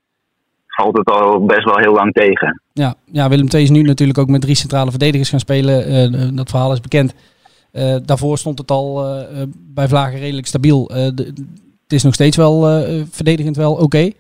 valt 0.68 0.98
het 0.98 1.10
al 1.10 1.46
best 1.46 1.64
wel 1.64 1.78
heel 1.78 1.94
lang 1.94 2.14
tegen. 2.14 2.62
Ja, 2.74 2.96
ja 3.12 3.30
Willem 3.30 3.48
II 3.54 3.64
is 3.64 3.70
nu 3.70 3.82
natuurlijk 3.82 4.18
ook 4.20 4.28
met 4.30 4.42
drie 4.42 4.56
centrale 4.56 4.90
verdedigers 4.90 5.30
gaan 5.30 5.40
spelen. 5.40 5.86
Eh, 5.86 6.30
dat 6.34 6.50
verhaal 6.50 6.72
is 6.74 6.80
bekend. 6.82 7.14
Daarvoor 8.06 8.38
stond 8.38 8.60
het 8.60 8.72
al 8.72 9.04
bij 9.74 9.88
Vlagen 9.88 10.20
redelijk 10.20 10.48
stabiel. 10.48 10.88
De- 10.88 11.34
het 11.84 11.94
is 11.94 12.04
nog 12.04 12.14
steeds 12.14 12.38
wel 12.38 12.62
verdedigend 13.10 13.56
wel 13.56 13.74
oké. 13.74 14.12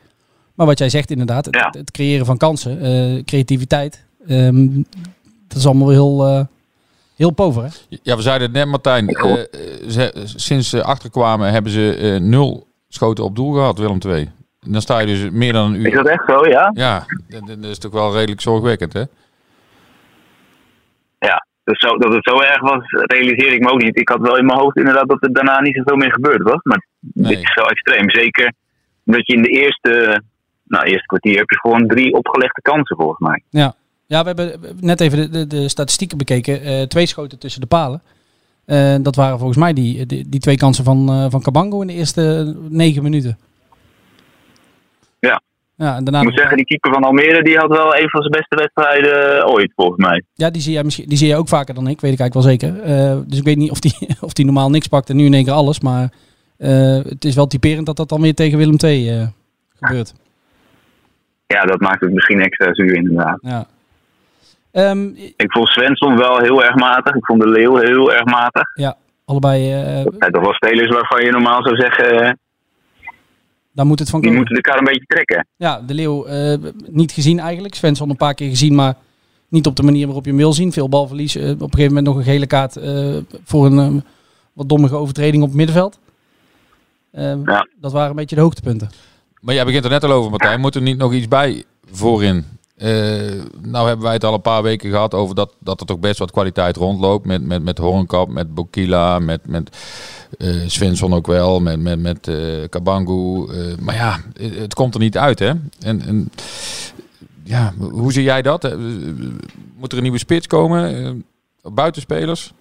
Maar 0.55 0.65
wat 0.65 0.79
jij 0.79 0.89
zegt 0.89 1.11
inderdaad, 1.11 1.45
het, 1.45 1.55
Ja. 1.55 1.67
het 1.77 1.91
creëren 1.91 2.25
van 2.25 2.37
kansen, 2.37 2.77
creativiteit, 3.25 4.05
ehm, 4.27 4.67
dat 5.47 5.57
is 5.57 5.65
allemaal 5.65 5.89
heel, 5.89 6.47
heel 7.15 7.31
pover. 7.31 7.63
Hè? 7.63 7.69
Ja, 8.03 8.15
we 8.15 8.21
zeiden 8.21 8.47
het 8.47 8.57
net, 8.57 8.67
Martijn. 8.67 9.07
Eh, 9.07 9.33
ze, 9.89 10.11
sinds 10.35 10.69
ze 10.69 10.83
achterkwamen 10.83 11.51
hebben 11.51 11.71
ze 11.71 11.95
eh, 11.97 12.19
nul 12.21 12.67
schoten 12.87 13.23
op 13.23 13.35
doel 13.35 13.53
gehad, 13.53 13.77
Willem 13.77 13.97
II. 14.07 14.31
En 14.61 14.71
dan 14.71 14.81
sta 14.81 14.99
je 14.99 15.05
dus 15.05 15.29
meer 15.29 15.53
dan 15.53 15.73
een 15.73 15.79
Is 15.79 15.85
uur. 15.85 15.93
dat 16.03 16.07
echt 16.07 16.23
zo, 16.27 16.47
ja? 16.47 16.71
Ja, 16.73 17.05
dat, 17.27 17.47
dat 17.47 17.63
is 17.71 17.77
toch 17.79 17.91
wel 17.91 18.13
redelijk 18.13 18.41
zorgwekkend, 18.41 18.93
hè? 18.93 19.03
Ja. 21.19 21.45
Dus 21.63 21.79
zo, 21.79 21.97
dat 21.97 22.13
het 22.13 22.23
zo 22.29 22.39
erg 22.41 22.61
was, 22.61 22.83
realiseerde 22.89 23.55
ik 23.55 23.61
me 23.61 23.69
ook 23.71 23.81
niet. 23.81 23.99
Ik 23.99 24.09
had 24.09 24.19
wel 24.21 24.37
in 24.37 24.45
mijn 24.45 24.59
hoofd 24.59 24.77
inderdaad 24.77 25.07
dat 25.09 25.23
er 25.23 25.33
daarna 25.33 25.61
niet 25.61 25.75
zoveel 25.75 25.95
meer 25.95 26.11
gebeurd 26.13 26.41
was. 26.43 26.59
Maar 26.63 26.85
Nee. 26.99 27.35
dit 27.35 27.43
is 27.43 27.53
wel 27.53 27.65
extreem. 27.69 28.09
Zeker 28.09 28.53
dat 29.03 29.27
je 29.27 29.33
in 29.35 29.41
de 29.41 29.49
eerste, 29.49 30.21
nou, 30.63 30.83
eerste 30.85 31.05
kwartier 31.05 31.37
heb 31.37 31.49
je 31.49 31.59
gewoon 31.59 31.87
drie 31.87 32.13
opgelegde 32.13 32.61
kansen 32.61 32.95
volgens 32.95 33.19
mij. 33.19 33.43
Ja. 33.49 33.73
Ja, 34.07 34.21
we 34.23 34.27
hebben 34.27 34.59
net 34.79 35.01
even 35.01 35.17
de, 35.17 35.29
de, 35.29 35.47
de 35.47 35.69
statistieken 35.69 36.17
bekeken. 36.17 36.61
Eh, 36.61 36.81
twee 36.81 37.05
schoten 37.05 37.39
tussen 37.39 37.61
de 37.61 37.67
palen. 37.67 38.01
Eh, 38.65 38.95
dat 39.01 39.15
waren 39.15 39.37
volgens 39.37 39.59
mij 39.59 39.73
die, 39.73 40.05
die, 40.05 40.29
die 40.29 40.39
twee 40.39 40.57
kansen 40.57 40.83
van, 40.83 41.09
eh 41.09 41.25
van 41.29 41.41
Cabango 41.41 41.81
in 41.81 41.87
de 41.87 41.93
eerste 41.93 42.55
negen 42.69 43.03
minuten. 43.03 43.37
Ja. 45.19 45.41
Ja, 45.77 45.95
en 45.95 46.03
daarna 46.03 46.19
Ik 46.19 46.25
moet 46.25 46.37
zeggen, 46.37 46.57
die 46.57 46.65
keeper 46.65 46.93
van 46.93 47.03
Almere 47.03 47.43
die 47.43 47.57
had 47.57 47.69
wel 47.69 47.95
een 47.95 48.09
van 48.09 48.21
zijn 48.21 48.31
beste 48.31 48.55
wedstrijden 48.55 49.47
ooit 49.47 49.71
volgens 49.75 50.05
mij. 50.05 50.23
Ja, 50.33 50.49
die 50.49 50.61
zie, 50.61 50.73
jij 50.73 50.83
misschien, 50.83 51.09
die 51.09 51.17
zie 51.17 51.27
je 51.27 51.35
ook 51.35 51.47
vaker 51.47 51.73
dan 51.73 51.87
ik, 51.87 52.01
weet 52.01 52.13
ik 52.13 52.19
eigenlijk 52.19 52.33
wel 52.33 52.57
zeker. 52.57 53.27
Dus 53.27 53.37
ik 53.37 53.43
weet 53.43 53.57
niet 53.57 53.71
of 53.71 53.79
die, 53.79 53.95
of 54.21 54.33
die 54.33 54.45
normaal 54.45 54.69
niks 54.69 54.87
pakt 54.87 55.09
en 55.09 55.15
nu 55.15 55.25
in 55.25 55.33
één 55.33 55.43
keer 55.43 55.53
alles. 55.53 55.79
Maar 55.79 56.11
het 56.57 57.25
is 57.25 57.35
wel 57.35 57.47
typerend 57.47 57.85
dat 57.85 57.97
dat 57.97 58.09
dan 58.09 58.21
weer 58.21 58.33
tegen 58.33 58.57
Willem 58.57 58.77
II 58.77 59.29
gebeurt. 59.79 60.13
Ja, 61.47 61.61
dat 61.61 61.79
maakt 61.79 62.01
het 62.01 62.13
misschien 62.13 62.41
extra 62.41 62.73
zuur 62.73 62.95
inderdaad. 62.95 63.37
Ja. 63.41 63.67
Ehm, 64.75 65.07
Ik 65.37 65.51
vond 65.51 65.67
Svensson 65.67 66.17
wel 66.17 66.37
heel 66.39 66.63
erg 66.63 66.75
matig. 66.75 67.15
Ik 67.15 67.25
vond 67.25 67.41
de 67.41 67.47
Leeuw 67.49 67.75
heel 67.75 68.13
erg 68.13 68.25
matig. 68.25 68.63
ja, 68.73 68.97
allebei, 69.25 69.71
eh, 69.73 70.03
Dat 70.03 70.13
zijn 70.19 70.31
toch 70.31 70.43
wel 70.43 70.53
spelers 70.53 70.89
waarvan 70.89 71.23
je 71.25 71.31
normaal 71.31 71.63
zou 71.63 71.75
zeggen, 71.75 72.21
eh, 72.21 72.31
daar 73.71 73.85
moet 73.85 73.99
het 73.99 74.09
van 74.09 74.19
die 74.21 74.29
komen. 74.29 74.45
moeten 74.47 74.63
elkaar 74.63 74.77
een 74.79 74.93
beetje 74.93 75.05
trekken. 75.07 75.47
Ja, 75.55 75.81
de 75.87 75.93
Leeuw 75.93 76.25
eh, 76.25 76.57
niet 76.89 77.11
gezien 77.11 77.39
eigenlijk. 77.39 77.75
Svensson 77.75 78.09
een 78.09 78.15
paar 78.15 78.33
keer 78.33 78.49
gezien, 78.49 78.75
maar 78.75 78.93
niet 79.47 79.65
op 79.67 79.75
de 79.75 79.83
manier 79.83 80.05
waarop 80.05 80.23
je 80.23 80.29
hem 80.29 80.39
wil 80.39 80.53
zien. 80.53 80.71
Veel 80.71 80.89
balverlies. 80.89 81.35
op 81.35 81.41
een 81.41 81.57
gegeven 81.59 81.87
moment 81.87 82.05
nog 82.05 82.15
een 82.15 82.23
gele 82.23 82.47
kaart 82.47 82.75
eh, 82.77 83.15
voor 83.43 83.65
een 83.65 84.03
wat 84.53 84.69
dommige 84.69 84.95
overtreding 84.95 85.41
op 85.43 85.49
het 85.49 85.57
middenveld. 85.57 85.99
Eh, 87.11 87.33
Ja. 87.45 87.67
Dat 87.81 87.91
waren 87.91 88.09
een 88.09 88.15
beetje 88.15 88.35
de 88.35 88.41
hoogtepunten. 88.41 88.89
Maar 89.41 89.55
jij 89.55 89.65
begint 89.65 89.83
er 89.83 89.89
net 89.89 90.03
al 90.03 90.11
over, 90.11 90.29
Martijn. 90.29 90.59
Moet 90.59 90.75
er 90.75 90.81
niet 90.81 90.97
nog 90.97 91.13
iets 91.13 91.27
bij 91.27 91.63
voorin? 91.91 92.45
Eh, 92.77 93.43
nou 93.61 93.87
hebben 93.87 94.05
wij 94.05 94.13
het 94.13 94.23
al 94.23 94.33
een 94.33 94.41
paar 94.41 94.63
weken 94.63 94.89
gehad 94.89 95.13
over 95.13 95.35
dat, 95.35 95.55
dat 95.59 95.79
er 95.79 95.85
toch 95.85 95.99
best 95.99 96.19
wat 96.19 96.31
kwaliteit 96.31 96.75
rondloopt. 96.75 97.25
Met, 97.25 97.43
met, 97.45 97.63
met 97.63 97.77
Hornkap, 97.77 98.29
met 98.29 98.53
Bokila, 98.53 99.19
met, 99.19 99.47
met 99.47 99.77
eh 100.37 100.49
Svensson 100.65 101.13
ook 101.13 101.27
wel, 101.27 101.59
met, 101.59 101.79
met, 101.79 101.99
met 101.99 102.27
eh, 102.27 102.69
Kabangu. 102.69 103.47
Maar 103.81 103.95
ja, 103.95 104.17
het, 104.39 104.73
komt 104.73 104.93
er 104.93 104.99
niet 104.99 105.17
uit, 105.17 105.39
hè? 105.39 105.51
En, 105.79 106.01
en 106.01 106.29
ja, 107.43 107.73
hoe 107.77 108.11
zie 108.11 108.23
jij 108.23 108.41
dat? 108.41 108.77
Moet 109.75 109.91
er 109.91 109.97
een 109.97 110.03
nieuwe 110.03 110.17
spits 110.17 110.47
komen? 110.47 111.25
Buitenspelers? 111.61 112.53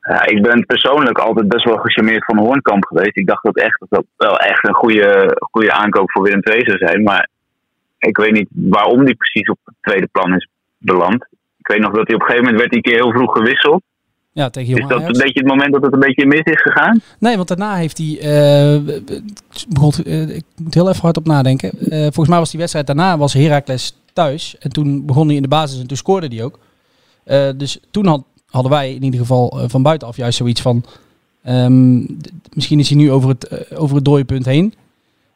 Ja, 0.00 0.26
ik 0.26 0.42
ben 0.42 0.66
persoonlijk 0.66 1.18
altijd 1.18 1.48
best 1.48 1.64
wel 1.64 1.76
gecharmeerd 1.76 2.24
van 2.24 2.38
Hoornkamp 2.38 2.84
geweest. 2.84 3.16
Ik 3.16 3.26
dacht 3.26 3.44
dat, 3.44 3.56
echt, 3.56 3.78
dat 3.78 3.88
dat 3.88 4.04
wel 4.16 4.38
echt 4.38 4.68
een 4.68 4.74
goede, 4.74 5.36
goede 5.50 5.72
aankoop 5.72 6.10
voor 6.10 6.22
Willem 6.22 6.42
II 6.42 6.64
zou 6.64 6.78
zijn. 6.78 7.02
Maar 7.02 7.28
ik 8.08 8.16
weet 8.16 8.32
niet 8.32 8.48
waarom 8.50 9.04
die 9.04 9.14
precies 9.14 9.48
op 9.48 9.58
het 9.64 9.74
tweede 9.80 10.06
plan 10.12 10.34
is 10.34 10.48
beland. 10.78 11.26
Ik 11.58 11.66
weet 11.66 11.80
nog 11.80 11.92
dat 11.92 12.06
hij 12.06 12.14
op 12.14 12.20
een 12.20 12.26
gegeven 12.26 12.44
moment 12.44 12.60
werd 12.62 12.74
een 12.74 12.82
keer 12.82 12.94
heel 12.94 13.12
vroeg 13.12 13.32
gewisseld. 13.32 13.82
Ja, 14.32 14.50
tegen 14.50 14.76
Is 14.76 14.80
dat 14.88 14.98
Ajax. 14.98 15.06
een 15.18 15.24
beetje 15.24 15.40
het 15.40 15.48
moment 15.48 15.72
dat 15.72 15.82
het 15.82 15.92
een 15.92 15.98
beetje 16.00 16.26
mis 16.26 16.40
is 16.42 16.62
gegaan? 16.62 17.00
Nee, 17.18 17.36
want 17.36 17.48
daarna 17.48 17.74
heeft 17.74 17.98
hij. 17.98 18.18
eh, 18.20 18.80
begon, 19.68 19.92
eh, 20.04 20.36
ik 20.36 20.44
moet 20.62 20.74
heel 20.74 20.88
even 20.88 21.00
hard 21.00 21.16
op 21.16 21.26
nadenken. 21.26 21.70
Eh, 21.90 22.00
volgens 22.02 22.28
mij 22.28 22.38
was 22.38 22.50
die 22.50 22.58
wedstrijd 22.58 22.86
daarna 22.86 23.18
was 23.18 23.32
Heracles 23.32 23.96
thuis. 24.12 24.56
En 24.58 24.70
toen 24.70 25.06
begon 25.06 25.26
hij 25.26 25.36
in 25.36 25.42
de 25.42 25.48
basis 25.48 25.80
en 25.80 25.86
toen 25.86 25.96
scoorde 25.96 26.26
hij 26.26 26.44
ook. 26.44 26.58
Dus 27.58 27.80
toen 27.90 28.06
had, 28.06 28.24
hadden 28.46 28.70
wij 28.72 28.94
in 28.94 29.02
ieder 29.02 29.20
geval 29.20 29.60
van 29.66 29.82
buitenaf 29.82 30.16
juist 30.16 30.36
zoiets 30.38 30.60
van. 30.60 30.84
ehm, 31.42 31.98
misschien 32.52 32.78
is 32.78 32.88
hij 32.88 32.98
nu 32.98 33.10
over 33.10 33.28
het, 33.28 33.74
over 33.76 33.96
het 33.96 34.04
dode 34.04 34.24
punt 34.24 34.44
heen. 34.44 34.74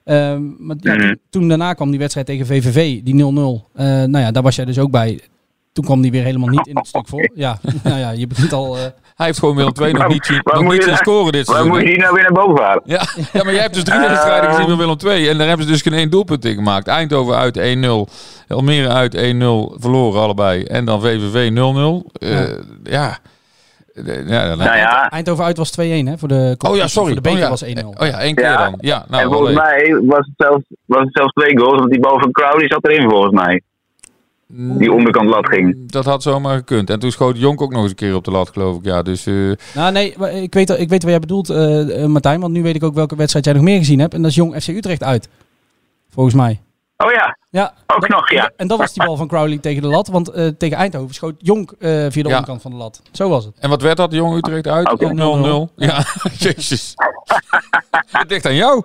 Ehm, 0.04 0.42
maar 0.58 0.76
ja, 0.80 0.94
Mhm. 0.94 1.14
toen, 1.30 1.48
daarna 1.48 1.72
kwam 1.72 1.90
die 1.90 1.98
wedstrijd 1.98 2.26
tegen 2.26 2.46
VVV, 2.46 3.02
die 3.02 3.14
0-0. 3.14 3.68
Eh, 3.74 3.84
nou 3.86 4.18
ja, 4.18 4.30
daar 4.30 4.42
was 4.42 4.56
jij 4.56 4.64
dus 4.64 4.78
ook 4.78 4.90
bij. 4.90 5.20
Toen 5.72 5.84
kwam 5.84 6.00
die 6.00 6.10
weer 6.10 6.22
helemaal 6.24 6.48
niet 6.48 6.66
in 6.66 6.76
het 6.76 6.86
stuk 6.86 7.08
vol. 7.08 7.28
Ja, 7.34 7.58
nou 7.84 7.98
ja, 7.98 8.10
je 8.10 8.26
begint 8.26 8.52
al. 8.52 8.76
eh, 8.76 8.82
Hij 9.14 9.26
heeft 9.26 9.38
gewoon 9.38 9.56
Willem 9.56 9.72
II 9.80 9.92
nog 9.92 10.00
Waar- 10.00 10.10
niet 10.10 10.26
zien, 10.26 10.40
nog 10.44 10.72
niet 10.72 10.82
zien 10.82 10.96
scoren 10.96 11.32
dit 11.32 11.46
Waar 11.46 11.56
seizoen. 11.56 11.76
moet 11.76 11.80
je 11.84 11.92
die 11.94 11.98
nou 12.02 12.14
weer 12.14 12.22
naar 12.22 12.44
boven 12.46 12.64
halen? 12.64 12.82
Ja, 12.86 13.02
ja, 13.32 13.44
maar 13.44 13.52
jij 13.52 13.62
hebt 13.62 13.74
dus 13.74 13.84
drie 13.84 13.98
wedstrijden 14.08 14.50
gezien 14.50 14.68
van 14.68 14.76
Willem 14.78 14.96
II. 15.06 15.28
En 15.28 15.38
daar 15.38 15.48
hebben 15.48 15.66
ze 15.66 15.72
dus 15.72 15.82
geen 15.82 15.92
één 15.92 16.10
doelpunt 16.10 16.44
in 16.44 16.54
gemaakt. 16.54 16.86
Eindhoven 16.86 17.36
uit 17.36 17.58
1-0. 17.58 18.06
Almere 18.48 18.88
uit 18.88 19.14
1-0. 19.16 19.74
Verloren 19.80 20.20
allebei. 20.20 20.64
En 20.64 20.84
dan 20.84 21.00
VVV 21.00 21.50
0-0. 21.50 22.10
Eh, 22.12 22.40
ja. 22.84 23.18
Ja, 23.94 24.48
dan- 24.48 24.58
Nou 24.58 24.76
ja, 24.76 25.10
Eindhoven 25.10 25.44
uit 25.44 25.56
was 25.56 25.70
2-1 25.70 26.06
hè, 26.08 26.18
voor 26.18 26.28
de 26.28 26.54
Oh 26.68 26.76
ja, 26.76 26.86
sorry. 26.86 27.12
Voor 27.12 27.22
de 27.22 27.28
beker 27.30 27.38
oh, 27.38 27.44
ja. 27.44 27.48
was 27.48 27.64
1-0. 27.64 27.86
Oh 28.00 28.06
ja, 28.06 28.20
één 28.20 28.34
keer 28.34 28.44
Ja. 28.44 28.56
dan. 28.64 28.74
Ja, 28.80 29.04
nou, 29.08 29.22
en 29.22 29.30
volgens 29.30 29.56
mij 29.56 30.00
was 30.06 30.18
het, 30.18 30.34
zelfs, 30.36 30.62
was 30.84 31.00
het 31.00 31.12
zelfs 31.12 31.32
twee 31.32 31.58
goals. 31.58 31.78
Want 31.78 31.90
die 31.90 32.00
bal 32.00 32.18
van 32.20 32.30
Crowley 32.32 32.68
zat 32.68 32.84
erin 32.88 33.08
volgens 33.10 33.32
mij. 33.42 33.60
Die 34.56 34.92
onderkant 34.92 35.28
lat 35.28 35.48
ging. 35.48 35.90
Dat 35.90 36.04
had 36.04 36.22
zomaar 36.22 36.56
gekund. 36.56 36.90
En 36.90 36.98
toen 36.98 37.10
schoot 37.10 37.38
Jonk 37.38 37.60
ook 37.62 37.72
nog 37.72 37.80
eens 37.82 37.90
een 37.90 37.96
keer 37.96 38.14
op 38.14 38.24
de 38.24 38.30
lat, 38.30 38.50
geloof 38.50 38.76
ik. 38.76 38.84
Ja, 38.84 39.02
dus... 39.02 39.26
eh, 39.26 39.34
Nou 39.74 39.92
nee, 39.92 40.12
ik 40.42 40.54
weet, 40.54 40.70
ik 40.70 40.88
weet 40.88 41.02
wat 41.02 41.10
jij 41.10 41.18
bedoelt, 41.20 41.50
eh, 41.50 42.02
eh, 42.02 42.08
Martijn. 42.08 42.40
Want 42.40 42.52
nu 42.52 42.62
weet 42.62 42.74
ik 42.74 42.82
ook 42.84 42.94
welke 42.94 43.16
wedstrijd 43.16 43.44
jij 43.44 43.54
nog 43.54 43.62
meer 43.62 43.78
gezien 43.78 43.98
hebt. 43.98 44.14
En 44.14 44.22
dat 44.22 44.30
is 44.30 44.36
Jong 44.36 44.62
FC 44.62 44.68
Utrecht 44.68 45.02
uit. 45.02 45.28
Volgens 46.10 46.34
mij. 46.34 46.60
Oh 47.04 47.12
ja, 47.12 47.36
Ja, 47.50 47.72
Ook 47.86 48.00
dat- 48.00 48.10
nog, 48.10 48.30
ja. 48.30 48.50
En 48.56 48.66
dat 48.66 48.78
was 48.78 48.92
die 48.92 49.04
bal 49.04 49.16
van 49.16 49.28
Crowley 49.28 49.58
tegen 49.58 49.82
de 49.82 49.88
lat. 49.88 50.08
Want 50.08 50.28
eh, 50.28 50.46
tegen 50.46 50.76
Eindhoven 50.76 51.14
schoot 51.14 51.34
Jonk 51.38 51.72
eh, 51.72 51.90
via 51.90 52.08
de 52.10 52.18
Ja. 52.20 52.24
onderkant 52.24 52.62
van 52.62 52.70
de 52.70 52.76
lat. 52.76 53.02
Zo 53.12 53.28
was 53.28 53.44
het. 53.44 53.54
En 53.58 53.68
wat 53.68 53.82
werd 53.82 53.96
dat, 53.96 54.12
Jong 54.12 54.36
Utrecht 54.36 54.66
uit? 54.66 54.92
Oké. 54.92 55.12
0-0. 55.14 55.72
Ja, 55.76 56.04
jezus. 56.38 56.94
Het 58.18 58.30
ligt 58.30 58.46
aan 58.46 58.54
jou. 58.54 58.82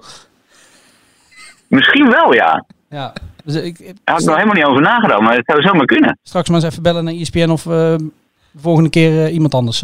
misschien 1.68 2.10
wel 2.10 2.34
ja. 2.34 2.66
Ja. 2.90 3.14
Dus 3.44 3.56
ik, 3.56 3.80
ik- 3.80 3.86
Daar 3.86 3.96
had 4.16 4.20
ik 4.20 4.26
nog 4.28 4.36
helemaal 4.36 4.56
niet 4.58 4.66
over 4.66 4.82
nagedacht. 4.82 5.22
Maar 5.22 5.36
het 5.36 5.46
zou 5.46 5.62
zomaar 5.62 5.86
kunnen. 5.86 6.20
straks 6.24 6.50
maar 6.50 6.60
eens 6.64 6.70
even 6.72 6.84
bellen 6.84 7.04
naar 7.04 7.14
ESPN 7.14 7.50
of 7.50 7.66
eh, 7.66 7.72
de 7.72 8.60
volgende 8.60 8.90
keer 8.90 9.30
iemand 9.30 9.54
anders. 9.54 9.84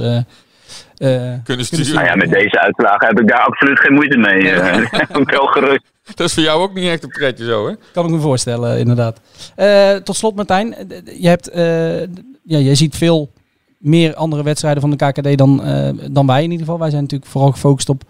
Eh, 0.97 1.33
Kunnen 1.43 1.65
sturen. 1.65 1.93
Nou 1.93 2.05
ja, 2.05 2.15
met 2.15 2.29
deze 2.29 2.59
uitslagen 2.59 3.07
heb 3.07 3.19
ik 3.19 3.27
daar 3.27 3.39
absoluut 3.45 3.79
geen 3.79 3.93
moeite 3.93 4.17
mee. 4.17 4.49
eh. 4.51 4.77
Ik 5.01 5.07
ben 5.11 5.25
wel 5.25 5.45
gerust. 5.45 5.83
Dat 6.15 6.27
is 6.27 6.33
voor 6.33 6.43
jou 6.43 6.61
ook 6.61 6.73
niet 6.73 6.87
echt 6.89 7.03
een 7.03 7.09
pretje 7.09 7.45
zo, 7.45 7.67
hè? 7.67 7.73
Kan 7.93 8.05
ik 8.05 8.11
me 8.11 8.19
voorstellen, 8.19 8.79
inderdaad. 8.79 9.19
Eh, 9.55 9.95
tot 9.95 10.15
slot, 10.15 10.35
Martijn. 10.35 10.75
Je 11.19 11.27
hebt, 11.27 11.49
eh, 11.49 11.99
ja, 12.43 12.57
jij 12.57 12.75
ziet 12.75 12.95
veel 12.95 13.31
meer 13.77 14.15
andere 14.15 14.43
wedstrijden 14.43 14.81
van 14.81 14.89
de 14.89 14.95
KKD 14.95 15.37
dan, 15.37 15.63
eh, 15.63 15.89
dan 16.11 16.27
wij 16.27 16.43
in 16.43 16.51
ieder 16.51 16.65
geval. 16.65 16.79
Wij 16.79 16.89
zijn 16.89 17.01
natuurlijk 17.01 17.31
vooral 17.31 17.51
gefocust 17.51 17.89
op, 17.89 18.03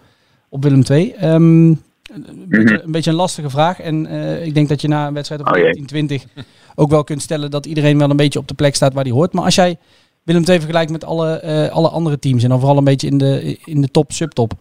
op 0.48 0.62
Willem 0.62 0.82
II. 0.90 1.12
Ehm, 1.12 1.34
een, 1.68 1.78
beetje, 2.48 2.82
een 2.82 2.92
beetje 2.92 3.10
een 3.10 3.16
lastige 3.16 3.50
vraag. 3.50 3.80
En 3.80 4.06
eh, 4.06 4.44
ik 4.46 4.54
denk 4.54 4.68
dat 4.68 4.80
je 4.80 4.88
na 4.88 5.06
een 5.06 5.14
wedstrijd 5.14 5.40
op 5.40 5.46
Oh 5.48 5.54
jee. 5.56 5.62
1920 5.72 6.44
ook 6.74 6.90
wel 6.90 7.04
kunt 7.04 7.22
stellen 7.22 7.50
dat 7.50 7.66
iedereen 7.66 7.98
wel 7.98 8.10
een 8.10 8.16
beetje 8.16 8.38
op 8.38 8.48
de 8.48 8.54
plek 8.54 8.74
staat 8.74 8.92
waar 8.92 9.04
hij 9.04 9.12
hoort. 9.12 9.32
Maar 9.32 9.44
als 9.44 9.54
jij 9.54 9.76
Willem 10.26 10.44
II 10.48 10.58
vergelijkt 10.58 10.90
met 10.90 11.04
alle, 11.04 11.40
eh, 11.40 11.68
alle 11.68 11.88
andere 11.88 12.18
teams 12.18 12.42
en 12.42 12.48
dan 12.48 12.58
vooral 12.58 12.78
een 12.78 12.84
beetje 12.84 13.06
in 13.06 13.18
de, 13.18 13.58
in 13.64 13.80
de 13.80 13.90
top, 13.90 14.12
subtop. 14.12 14.52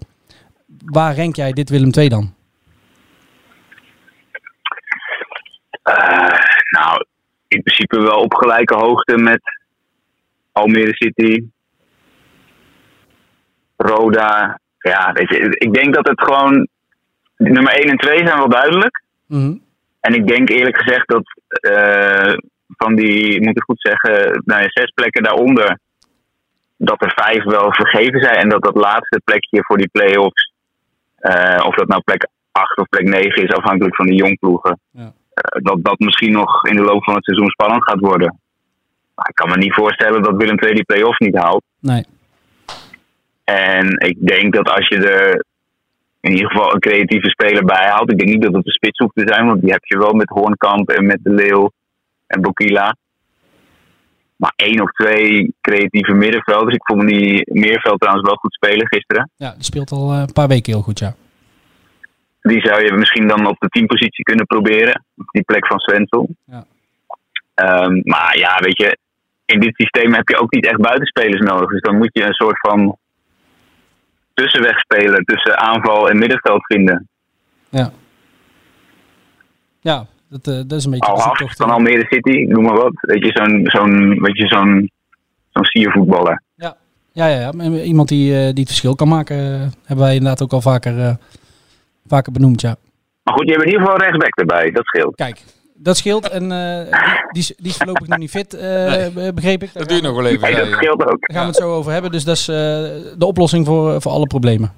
Waar 0.86 1.18
rank 1.18 1.36
jij 1.36 1.52
dit 1.52 1.70
Willem 1.70 1.90
II 1.98 2.10
dan? 2.10 2.34
Eh, 5.82 6.40
nou, 6.70 7.06
in 7.48 7.62
principe 7.64 8.02
wel 8.02 8.20
op 8.20 8.34
gelijke 8.34 8.76
hoogte 8.76 9.18
met 9.18 9.42
Almere 10.52 10.96
City, 10.96 11.46
Roda. 13.78 14.60
Ja, 14.78 15.12
weet 15.14 15.30
je, 15.30 15.56
ik 15.58 15.74
denk 15.74 15.94
dat 15.94 16.08
het 16.08 16.22
gewoon. 16.22 16.68
Nummer 17.38 17.74
1 17.74 17.90
en 17.90 17.98
2 17.98 18.18
zijn 18.18 18.38
wel 18.38 18.50
duidelijk. 18.50 19.04
Mhm. 19.28 19.58
En 20.00 20.14
ik 20.14 20.28
denk 20.28 20.50
eerlijk 20.50 20.78
gezegd 20.78 21.08
dat 21.08 21.24
eh, 21.50 22.34
van 22.68 22.96
die, 22.96 23.42
moet 23.42 23.58
ik 23.58 23.64
goed 23.64 23.82
zeggen, 23.82 24.42
nou 24.46 24.62
ja, 24.62 24.68
zes 24.70 24.92
plekken 24.92 25.24
daaronder. 25.24 25.80
dat 26.78 27.02
er 27.02 27.12
vijf 27.16 27.44
wel 27.44 27.74
vergeven 27.74 28.22
zijn. 28.22 28.36
En 28.36 28.50
dat 28.50 28.64
dat 28.64 28.76
laatste 28.76 29.22
plekje 29.24 29.64
voor 29.64 29.78
die 29.78 29.90
play-offs, 29.92 30.54
eh, 31.16 31.66
of 31.66 31.76
dat 31.76 31.88
nou 31.88 32.02
plek 32.02 32.28
8 32.52 32.78
of 32.78 32.90
plek 32.90 33.08
9 33.08 33.44
is, 33.44 33.54
afhankelijk 33.54 33.96
van 33.96 34.06
de 34.06 34.16
jongploegen. 34.16 34.80
Ja. 34.92 35.14
eh, 35.34 35.64
dat 35.64 35.84
dat 35.84 36.00
misschien 36.00 36.32
nog 36.32 36.66
in 36.68 36.76
de 36.76 36.82
loop 36.82 37.04
van 37.04 37.16
het 37.16 37.24
seizoen 37.24 37.50
spannend 37.50 37.84
gaat 37.84 38.00
worden. 38.00 38.40
Maar 39.16 39.30
ik 39.30 39.36
kan 39.36 39.50
me 39.50 39.58
niet 39.58 39.74
voorstellen 39.74 40.24
dat 40.24 40.36
Willem 40.36 40.60
II 40.60 40.74
die 40.74 40.84
play-offs 40.86 41.20
niet 41.20 41.38
haalt. 41.38 41.64
Nee. 41.80 42.06
En 43.44 43.88
ik 43.98 44.28
denk 44.28 44.54
dat 44.54 44.70
als 44.70 44.88
je 44.88 44.98
er 44.98 45.46
in 46.20 46.32
ieder 46.32 46.52
geval 46.52 46.74
een 46.74 46.80
creatieve 46.80 47.30
speler 47.30 47.66
bij 47.66 47.88
haalt. 47.90 48.12
Ik 48.12 48.18
denk 48.18 48.30
niet 48.30 48.42
dat 48.42 48.54
het 48.54 48.66
de 48.66 48.72
spits 48.72 48.98
hoeft 48.98 49.16
te 49.16 49.34
zijn, 49.34 49.46
want 49.46 49.62
die 49.62 49.72
heb 49.72 49.86
je 49.86 49.98
wel 49.98 50.14
met 50.14 50.30
Hoornkamp 50.30 50.90
en 50.90 51.06
met 51.06 51.20
de 51.24 51.30
Leeuw 51.30 51.72
en 52.28 52.42
Bokila. 52.42 52.96
Maar 54.36 54.54
één 54.56 54.82
of 54.82 54.92
twee 54.92 55.54
creatieve 55.62 56.14
middenvelders. 56.14 56.76
Ik 56.76 56.86
vond 56.86 57.08
die 57.08 57.54
Meerveld 57.54 58.00
trouwens 58.00 58.28
wel 58.28 58.36
goed 58.36 58.54
spelen 58.54 58.88
gisteren. 58.88 59.30
Ja, 59.36 59.52
die 59.52 59.64
speelt 59.64 59.92
al 59.92 60.12
eh, 60.12 60.20
een 60.20 60.34
paar 60.34 60.48
weken 60.48 60.74
heel 60.74 60.82
goed, 60.82 61.00
ja. 61.00 61.16
Die 62.42 62.62
zou 62.62 62.84
je 62.84 62.94
misschien 62.94 63.28
dan 63.28 63.48
op 63.48 63.60
de 63.60 63.68
teampositie 63.68 64.24
kunnen 64.24 64.46
proberen. 64.46 65.04
Op 65.18 65.28
die 65.32 65.44
plek 65.44 65.68
van 65.68 65.80
Svensson. 65.80 66.38
Ja. 66.46 66.66
Ehm, 67.54 68.02
maar 68.04 68.38
ja, 68.38 68.58
weet 68.60 68.78
je, 68.78 68.98
in 69.46 69.60
dit 69.60 69.76
systeem 69.76 70.14
heb 70.14 70.30
je 70.30 70.40
ook 70.40 70.52
niet 70.54 70.66
echt 70.66 70.82
buitenspelers 70.82 71.42
nodig. 71.42 71.70
Dus 71.70 71.82
dan 71.82 71.98
moet 71.98 72.10
je 72.14 72.24
een 72.24 72.34
soort 72.34 72.60
van 72.60 72.98
tussenweg 74.34 74.80
spelen 74.80 75.24
tussen 75.26 75.58
aanval 75.58 76.10
en 76.10 76.18
middenveld 76.18 76.66
vinden. 76.66 77.08
Ja. 77.70 77.92
Ja, 79.80 80.06
dat, 80.30 80.48
eh, 80.48 80.62
dat 80.68 80.72
is 80.80 80.86
een 80.86 80.92
beetje 80.92 81.06
de 81.06 81.12
Al 81.14 81.18
af 81.22 81.24
zoektocht, 81.24 81.58
van. 81.58 81.70
Almere 81.70 82.06
City, 82.10 82.46
noem 82.48 82.64
maar 82.64 82.76
wat. 82.76 82.94
Weet 83.02 83.24
je, 83.26 83.32
zo'n 83.34 83.62
zo'n 83.64 84.20
weet 84.22 84.38
je, 84.38 84.48
zo'n 84.48 84.92
zo'n 85.50 85.64
siervoetballer. 85.66 86.42
Ja, 86.56 86.78
ja, 87.12 87.28
ja. 87.28 87.52
maar 87.52 87.66
Iemand 87.66 88.08
die, 88.10 88.32
eh, 88.34 88.40
die 88.40 88.60
het 88.60 88.68
verschil 88.68 88.96
kan 88.96 89.08
maken, 89.08 89.38
eh, 89.38 89.60
hebben 89.86 90.06
wij 90.06 90.14
inderdaad 90.16 90.42
ook 90.42 90.54
al 90.54 90.62
vaker, 90.62 91.00
eh, 91.00 91.16
vaker 92.08 92.32
benoemd, 92.32 92.62
ja. 92.62 92.76
Maar 93.24 93.34
goed, 93.34 93.46
je 93.46 93.52
hebt 93.52 93.64
in 93.64 93.70
ieder 93.72 93.86
geval 93.86 94.00
rechtsback 94.02 94.36
erbij, 94.40 94.72
dat 94.72 94.86
scheelt. 94.86 95.16
Kijk, 95.16 95.44
dat 95.74 95.98
scheelt. 95.98 96.30
En 96.30 96.52
eh, 96.52 96.78
die, 96.84 96.92
die, 97.32 97.42
is, 97.42 97.54
die 97.58 97.68
is 97.72 97.78
voorlopig 97.78 98.08
nog 98.08 98.18
niet 98.18 98.30
fit, 98.30 98.54
eh, 98.54 98.62
be- 99.14 99.32
begreep 99.36 99.64
ik. 99.64 99.74
Daar 99.74 99.84
Dat 99.84 99.92
duurt 99.92 100.04
nog 100.04 100.16
wel 100.16 100.26
even. 100.26 100.42
Nee, 100.42 100.56
dat 100.56 100.68
scheelt 100.68 101.06
ook. 101.06 101.18
gaan 101.20 101.42
we 101.42 101.48
het 101.48 101.56
zo 101.56 101.74
over 101.74 101.92
hebben. 101.92 102.12
Dus 102.12 102.24
dat 102.24 102.36
is 102.36 102.48
eh, 102.48 102.56
de 103.18 103.26
oplossing 103.26 103.66
voor, 103.66 104.02
voor 104.02 104.12
alle 104.12 104.28
problemen. 104.28 104.74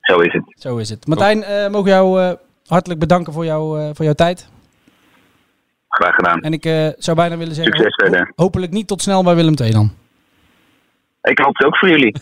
Zo 0.00 0.18
is 0.18 0.32
het. 0.32 0.42
Zo 0.58 0.76
is 0.76 0.90
het. 0.90 1.06
Martijn, 1.06 1.42
eh, 1.42 1.68
mogen 1.70 1.90
jou 1.90 2.20
eh, 2.22 2.30
hartelijk 2.68 3.00
bedanken 3.00 3.32
voor, 3.32 3.44
jou, 3.44 3.80
eh, 3.80 3.90
voor 3.92 4.04
jouw 4.04 4.14
tijd. 4.14 4.48
Graag 5.88 6.14
gedaan. 6.14 6.40
En 6.40 6.52
ik 6.52 6.64
eh, 6.64 6.88
zou 6.98 7.16
bijna 7.16 7.36
willen 7.36 7.54
zeggen, 7.54 7.74
Succes 7.76 7.96
ho- 7.96 8.04
verder. 8.10 8.32
hopelijk 8.36 8.72
niet 8.72 8.86
tot 8.86 9.02
snel 9.02 9.22
bij 9.24 9.34
Willem 9.34 9.54
II 9.60 9.70
dan. 9.72 9.92
Ik 11.22 11.38
hoop 11.38 11.56
het 11.56 11.66
ook 11.66 11.76
voor 11.76 11.88
jullie. 11.88 12.14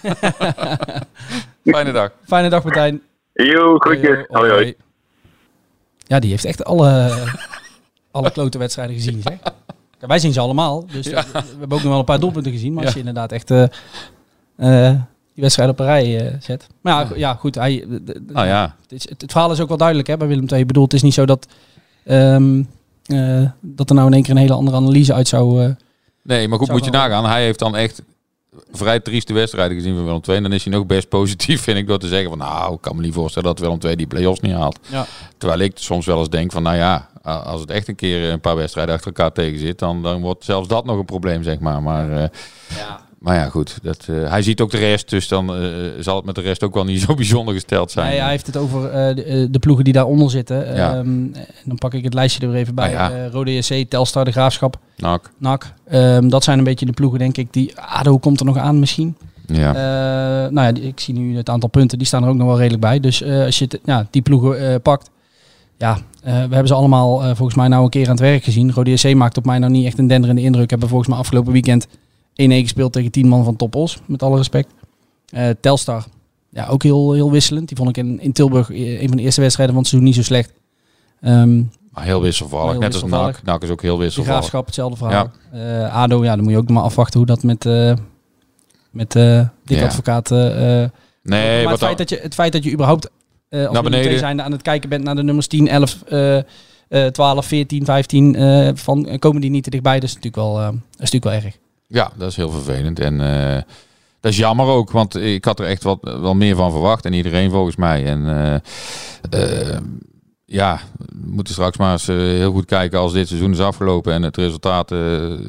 Fijne 1.75 1.93
dag. 1.93 2.11
Fijne 2.25 2.49
dag 2.49 2.65
Martijn. 2.65 3.03
Yo, 3.33 3.79
groetjes. 3.79 4.25
Hoi, 4.29 4.51
hoi. 4.51 4.75
Ja, 5.99 6.19
die 6.19 6.31
heeft 6.31 6.45
echt 6.45 6.65
alle, 6.65 7.11
alle 8.11 8.31
klote 8.31 8.59
wedstrijden 8.59 8.95
gezien. 8.97 9.23
Zeg. 9.23 9.39
Wij 10.01 10.19
zien 10.19 10.33
ze 10.33 10.41
allemaal. 10.41 10.87
Dus 10.87 11.07
we 11.07 11.15
hebben 11.59 11.73
ook 11.77 11.83
nog 11.83 11.83
wel 11.83 11.99
een 11.99 12.05
paar 12.05 12.21
doelpunten 12.21 12.53
gezien. 12.53 12.73
Maar 12.73 12.85
als 12.85 12.93
je 12.93 12.99
inderdaad 12.99 13.33
echt 13.33 13.51
eh, 13.51 13.63
eh, 14.57 15.01
die 15.37 15.45
wedstrijd 15.45 15.71
op 15.71 15.79
een 15.81 15.87
rij 15.87 16.21
eh, 16.27 16.35
zet. 16.41 16.67
Maar 16.81 17.09
ja, 17.09 17.17
ja 17.17 17.35
goed. 17.35 17.55
Hij, 17.55 17.85
de- 17.89 18.05
de- 18.05 18.23
Nou 18.33 18.47
ja, 18.47 18.75
het, 18.83 18.93
is- 18.93 19.09
het, 19.09 19.21
het 19.21 19.31
verhaal 19.33 19.53
is 19.53 19.61
ook 19.61 19.69
wel 19.69 19.77
duidelijk 19.77 20.09
hè, 20.09 20.17
bij 20.17 20.27
Willem 20.29 20.47
II. 20.49 20.61
Ik 20.61 20.67
bedoel, 20.67 20.85
het 20.85 20.93
is 20.93 21.03
niet 21.03 21.15
zo 21.15 21.27
dat, 21.27 21.47
ehm, 22.05 22.63
eh, 23.07 23.43
dat 23.61 23.89
er 23.89 23.95
nou 23.95 24.07
in 24.07 24.13
één 24.15 24.23
keer 24.23 24.31
een 24.35 24.41
hele 24.41 24.53
andere 24.55 24.77
analyse 24.77 25.15
uit 25.15 25.29
zou... 25.29 25.63
eh, 25.65 25.71
nee, 26.23 26.49
maar 26.49 26.59
goed, 26.59 26.69
moet 26.71 26.85
je 26.85 26.91
nagaan. 26.91 27.25
Hij 27.27 27.43
heeft 27.45 27.59
dan 27.59 27.77
echt 27.77 28.03
vrij 28.73 29.01
trieste 29.01 29.33
wedstrijden 29.33 29.77
gezien 29.77 29.95
van 29.95 30.05
Willem 30.05 30.21
II. 30.29 30.37
En 30.37 30.43
dan 30.43 30.53
is 30.53 30.65
hij 30.65 30.73
nog 30.73 30.87
best 30.87 31.09
positief, 31.09 31.63
vind 31.67 31.79
ik, 31.79 31.87
door 31.87 31.99
te 31.99 32.09
zeggen 32.09 32.29
van... 32.29 32.39
Nou, 32.39 32.75
ik 32.75 32.81
kan 32.81 32.97
me 32.97 33.03
niet 33.03 33.15
voorstellen 33.15 33.49
dat 33.49 33.59
Willem 33.59 33.79
II 33.85 33.97
die 33.97 34.07
play-offs 34.07 34.41
niet 34.41 34.53
haalt. 34.55 34.79
Ja. 34.89 35.07
Terwijl 35.39 35.61
ik 35.61 35.73
soms 35.75 36.07
wel 36.07 36.19
eens 36.19 36.29
denk 36.31 36.53
van, 36.53 36.63
nou 36.63 36.77
ja, 36.77 37.09
als 37.23 37.61
het 37.61 37.71
echt 37.71 37.89
een 37.89 37.95
keer 37.95 38.31
een 38.33 38.41
paar 38.41 38.57
wedstrijden 38.57 38.95
achter 38.95 39.13
elkaar 39.13 39.33
tegen 39.33 39.59
zit... 39.59 39.79
dan, 39.79 40.03
dan 40.03 40.21
wordt 40.21 40.45
zelfs 40.45 40.69
dat 40.69 40.85
nog 40.85 40.99
een 40.99 41.05
probleem, 41.05 41.43
zeg 41.43 41.59
maar. 41.59 41.83
Maar 41.83 42.11
ja, 42.77 43.01
maar 43.19 43.35
ja 43.35 43.49
goed. 43.49 43.79
Dat, 43.83 44.07
eh, 44.11 44.31
hij 44.31 44.43
ziet 44.43 44.61
ook 44.61 44.71
de 44.71 44.79
rest, 44.79 45.11
dus 45.11 45.29
dan 45.29 45.55
eh, 45.55 45.69
zal 46.01 46.17
het 46.17 46.25
met 46.25 46.35
de 46.35 46.41
rest 46.41 46.63
ook 46.63 46.75
wel 46.75 46.85
niet 46.85 47.01
zo 47.07 47.15
bijzonder 47.15 47.55
gesteld 47.55 47.91
zijn. 47.91 48.09
Nee, 48.09 48.21
hij 48.21 48.31
heeft 48.31 48.47
het 48.47 48.57
over 48.57 48.91
eh, 48.91 49.17
de, 49.17 49.49
de 49.51 49.59
ploegen 49.59 49.85
die 49.85 49.93
daaronder 49.93 50.31
zitten. 50.31 50.77
Ja. 50.77 50.95
Ehm, 50.95 51.27
dan 51.65 51.77
pak 51.79 51.95
ik 51.95 52.05
het 52.05 52.15
lijstje 52.15 52.43
er 52.43 52.51
weer 52.51 52.61
even 52.61 52.75
bij. 52.75 52.99
Ah, 52.99 53.11
ja. 53.11 53.29
Rode 53.29 53.55
JC, 53.55 53.89
Telstar, 53.89 54.25
De 54.25 54.31
Graafschap, 54.31 54.79
Nak. 54.97 55.31
NAC. 55.39 55.73
Ehm, 55.89 56.29
dat 56.29 56.45
zijn 56.45 56.59
een 56.59 56.65
beetje 56.65 56.87
de 56.87 56.93
ploegen, 56.93 57.19
denk 57.19 57.37
ik. 57.37 57.53
Die, 57.53 57.81
ADO 57.81 58.19
komt 58.19 58.41
er 58.41 58.47
nog 58.47 58.59
aan 58.59 58.79
misschien. 58.79 59.17
Ja. 59.47 59.73
Nou 60.51 60.67
ja, 60.67 60.83
ik 60.83 61.01
zie 61.01 61.15
nu 61.15 61.37
het 61.37 61.49
aantal 61.49 61.69
punten. 61.69 61.99
Die 61.99 62.07
staan 62.07 62.23
er 62.23 62.29
ook 62.29 62.37
nog 62.37 62.47
wel 62.47 62.57
redelijk 62.57 62.83
bij. 62.83 63.01
Dus 63.01 63.25
als 63.25 63.59
je 63.59 63.81
ja, 63.85 64.07
die 64.11 64.23
ploegen 64.23 64.83
pakt. 64.83 65.11
Ja, 65.79 65.99
we 66.23 66.31
hebben 66.31 66.67
ze 66.67 66.75
allemaal 66.75 67.21
volgens 67.21 67.55
mij 67.55 67.69
nou 67.69 67.85
een 67.85 67.91
keer 67.91 68.05
aan 68.05 68.11
het 68.11 68.21
werk 68.21 68.45
gezien. 68.45 68.73
Rode 68.73 68.91
JC 68.91 69.15
maakt 69.15 69.37
op 69.37 69.45
mij 69.45 69.59
nou 69.59 69.73
niet 69.73 69.87
echt 69.87 69.99
een 69.99 70.07
denderende 70.07 70.43
indruk. 70.43 70.71
Hebben 70.71 70.89
volgens 70.89 71.09
mij 71.09 71.19
afgelopen 71.19 71.53
weekend 71.53 71.87
1-1 71.87 71.89
gespeeld 72.37 72.93
tegen 72.93 73.11
10 73.11 73.29
man 73.29 73.45
van 73.45 73.57
Top 73.57 73.75
Os. 73.75 73.99
Met 74.07 74.23
alle 74.23 74.37
respect. 74.37 74.69
Eh, 75.27 75.49
Telstar, 75.61 76.05
ja, 76.51 76.67
ook 76.67 76.83
heel, 76.83 77.13
heel 77.13 77.31
wisselend. 77.31 77.69
Die 77.69 77.77
vond 77.77 77.89
ik 77.89 77.97
in, 77.97 78.21
in 78.21 78.33
Tilburg 78.33 78.71
eh, 78.71 79.01
een 79.03 79.09
van 79.09 79.17
de 79.17 79.23
eerste 79.23 79.41
wedstrijden 79.41 79.75
van 79.75 79.85
het 79.85 79.93
seizoen 79.93 80.13
niet 80.13 80.19
zo 80.19 80.33
slecht. 80.33 80.53
Ehm 81.21 81.63
Maar 81.91 82.05
heel 82.05 82.23
wisselvallig. 82.23 82.71
Heel 82.71 82.81
Net 82.81 82.95
als. 82.95 83.05
Nak. 83.11 83.43
Nak 83.43 83.63
is 83.63 83.71
ook 83.71 83.83
heel 83.83 83.97
de 83.97 84.03
wisselvallig. 84.03 84.39
Graafschap, 84.39 84.67
hetzelfde 84.67 84.97
verhaal. 84.97 85.31
Eh, 85.53 85.95
ADO, 85.95 86.25
ja, 86.25 86.35
dan 86.35 86.45
moet 86.45 86.53
je 86.53 86.59
ook 86.59 86.69
maar 86.69 86.83
afwachten 86.83 87.19
hoe 87.19 87.29
dat 87.29 87.43
met, 87.43 87.67
eh 87.67 87.95
met 88.91 89.13
Dick 89.13 89.79
Ja. 89.79 89.85
Advocaat... 89.85 90.31
eh, 90.31 90.83
eh, 90.83 90.91
Nee, 91.23 91.55
maar 91.55 91.63
wat 91.63 91.73
het, 91.73 91.81
feit 91.81 91.99
dat 91.99 92.09
je, 92.09 92.19
het 92.23 92.35
feit 92.35 92.53
dat 92.53 92.65
je 92.65 92.73
überhaupt 92.73 93.11
als 93.51 93.71
Naar 93.71 93.83
beneden. 93.83 94.19
zijnde 94.19 94.43
aan 94.43 94.53
het 94.53 94.63
kijken 94.63 94.89
bent 94.89 95.05
naar 95.05 95.15
de 95.15 95.23
nummers 95.23 95.47
10, 95.47 95.69
11, 95.69 96.03
eh, 96.03 96.37
eh, 96.89 97.07
12, 97.13 97.47
14, 97.47 97.85
15, 97.85 98.35
eh, 98.35 98.71
van, 98.75 99.19
komen 99.19 99.41
die 99.41 99.51
niet 99.51 99.65
te 99.65 99.71
dichtbij. 99.71 99.95
Dat 99.95 100.09
is 100.09 100.15
natuurlijk 100.15 100.37
wel, 100.37 100.61
is 100.69 101.11
natuurlijk 101.11 101.25
wel 101.25 101.33
erg. 101.33 101.57
Ja, 101.89 102.11
dat 102.17 102.31
is 102.31 102.37
heel 102.37 102.51
vervelend. 102.51 103.01
En 103.01 103.21
eh, 103.21 103.63
dat 104.21 104.33
is 104.33 104.39
jammer 104.39 104.67
ook, 104.67 104.91
want 104.91 105.17
ik 105.17 105.45
had 105.45 105.61
er 105.61 105.67
echt 105.67 105.83
wat, 105.83 105.99
wel 106.03 106.35
meer 106.35 106.57
van 106.57 106.71
verwacht. 106.71 107.05
En 107.05 107.13
iedereen 107.13 107.51
volgens 107.51 107.77
mij. 107.77 108.05
En 108.05 108.29
eh, 108.29 108.55
eh, 109.31 109.79
ja, 110.45 110.81
we 110.97 111.31
moeten 111.31 111.53
straks 111.53 111.77
maar 111.77 111.93
eens 111.93 112.07
heel 112.07 112.53
goed 112.53 112.65
kijken 112.65 112.99
als 112.99 113.13
dit 113.13 113.29
seizoen 113.29 113.53
is 113.53 113.61
afgelopen. 113.61 114.13
En 114.13 114.23
het 114.23 114.37
resultaat 114.37 114.95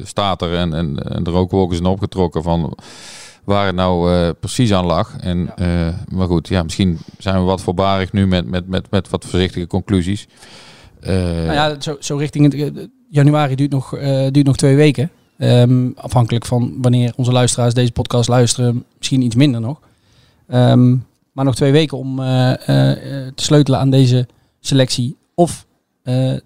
staat 0.02 0.42
er. 0.42 0.54
En, 0.54 0.74
en, 0.74 0.98
en 0.98 1.22
de 1.22 1.30
rookwolken 1.30 1.76
zijn 1.76 1.88
opgetrokken 1.88 2.42
van 2.42 2.78
waar 3.44 3.66
het 3.66 3.74
nou 3.74 4.32
precies 4.32 4.72
aan 4.72 4.84
lag. 4.86 5.16
En, 5.20 5.54
maar 6.08 6.26
goed, 6.26 6.48
ja, 6.48 6.62
misschien 6.62 6.98
zijn 7.18 7.36
we 7.36 7.42
wat 7.42 7.60
voorbarig 7.60 8.12
nu 8.12 8.26
met, 8.26 8.46
met, 8.46 8.68
met, 8.68 8.90
met 8.90 9.08
wat 9.08 9.24
voorzichtige 9.24 9.66
conclusies. 9.66 10.26
Nou 11.00 11.52
ja, 11.52 11.80
zo, 11.80 11.96
zo 12.00 12.16
richting 12.16 12.52
het, 12.52 12.88
januari 13.10 13.54
duurt 13.54 13.70
nog, 13.70 13.90
duurt 14.30 14.46
nog 14.46 14.56
twee 14.56 14.76
weken. 14.76 15.10
Ehm, 15.38 15.90
afhankelijk 15.94 16.46
van 16.46 16.74
wanneer 16.80 17.12
onze 17.16 17.32
luisteraars 17.32 17.74
deze 17.74 17.92
podcast 17.92 18.28
luisteren, 18.28 18.84
misschien 18.98 19.22
iets 19.22 19.34
minder 19.34 19.60
nog. 19.60 19.80
Ehm, 20.46 20.96
maar 21.32 21.44
nog 21.44 21.54
twee 21.54 21.72
weken 21.72 21.98
om 21.98 22.20
eh, 22.20 22.68
eh, 22.68 22.90
eh, 22.90 23.32
te 23.34 23.44
sleutelen 23.44 23.80
aan 23.80 23.90
deze 23.90 24.26
selectie. 24.60 25.16
Of 25.34 25.66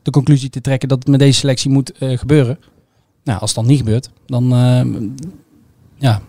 de 0.03 0.11
conclusie 0.11 0.51
te 0.51 0.61
trekken 0.61 0.89
dat 0.89 0.99
het 0.99 1.09
met 1.09 1.19
deze 1.21 1.39
selectie 1.39 1.71
moet 1.71 1.93
gebeuren. 1.99 2.59
Nou, 3.25 3.41
als 3.41 3.55
dat 3.55 3.65
niet 3.65 3.79
gebeurt, 3.79 4.11
dan 4.27 4.53
ehm, 4.53 5.09
ja, 5.95 6.21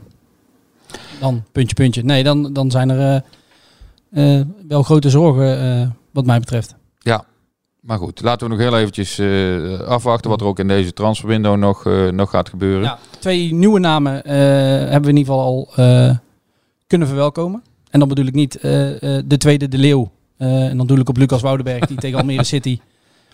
dan 1.20 1.44
puntje 1.52 1.76
puntje. 1.76 2.04
Nee, 2.04 2.24
dan, 2.24 2.54
dan 2.54 2.72
zijn 2.72 2.90
er 2.90 3.24
wel 4.68 4.84
grote 4.84 5.10
zorgen 5.10 5.96
wat 6.12 6.26
mij 6.26 6.40
betreft. 6.40 6.76
Ja, 7.00 7.26
maar 7.84 7.98
goed. 7.98 8.22
Laten 8.22 8.48
we 8.48 8.54
nog 8.54 8.64
heel 8.64 8.78
eventjes 8.78 9.20
eh, 9.20 9.80
afwachten 9.80 10.30
wat 10.30 10.42
er 10.42 10.48
ook 10.48 10.60
in 10.60 10.68
deze 10.68 10.94
transferwindow 10.94 11.58
nog, 11.58 11.86
eh, 11.86 12.08
nog 12.08 12.30
gaat 12.30 12.50
gebeuren. 12.50 12.84
Ja, 12.84 12.98
twee 13.20 13.54
nieuwe 13.54 13.80
namen 13.80 14.24
eh, 14.24 14.36
hebben 14.36 15.02
we 15.02 15.10
in 15.10 15.18
ieder 15.18 15.34
geval 15.34 15.42
al 15.42 15.70
kunnen 16.88 17.08
verwelkomen. 17.08 17.64
En 17.90 18.00
dan 18.00 18.08
bedoel 18.08 18.26
ik 18.26 18.34
niet 18.34 18.62
de 18.62 19.36
tweede, 19.38 19.68
de 19.68 19.78
Leeuw. 19.78 20.12
En 20.38 20.78
dan 20.78 20.88
doe 20.88 21.00
ik 21.00 21.10
op 21.10 21.18
Lucas 21.18 21.42
Woudenberg, 21.42 21.86
die 21.86 21.98
tegen 21.98 22.20
Almere 22.20 22.44
City 22.44 22.80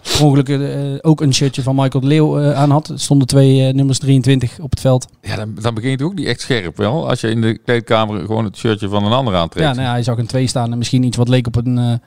per 0.17 0.25
ongeluk 0.25 0.49
eh, 0.49 0.59
ook 1.01 1.21
een 1.21 1.33
shirtje 1.33 1.61
van 1.61 1.75
Michael 1.75 2.01
de 2.01 2.07
Leeuw 2.07 2.53
aan 2.53 2.71
had. 2.71 2.87
Er 2.87 2.99
stonden 2.99 3.27
twee 3.27 3.73
nummers 3.73 3.99
23 3.99 4.59
op 4.59 4.69
het 4.69 4.79
veld. 4.79 5.07
Ja, 5.21 5.35
dan, 5.35 5.55
dan 5.61 5.73
begint 5.73 5.99
het 5.99 6.09
ook 6.09 6.15
niet 6.15 6.27
echt 6.27 6.41
scherp 6.41 6.77
wel. 6.77 7.09
Als 7.09 7.21
je 7.21 7.29
in 7.29 7.41
de 7.41 7.57
kleedkamer 7.57 8.19
gewoon 8.25 8.45
het 8.45 8.57
shirtje 8.57 8.89
van 8.89 9.05
een 9.05 9.11
ander 9.11 9.35
aantrekt. 9.35 9.67
Ja, 9.67 9.73
nou 9.73 9.85
ja, 9.85 9.91
hij 9.91 10.03
zag 10.03 10.17
een 10.17 10.27
twee 10.27 10.47
staan 10.47 10.71
en 10.71 10.77
misschien 10.77 11.03
iets 11.03 11.17
wat 11.17 11.29
leek 11.29 11.47
op 11.47 11.55
een... 11.55 12.01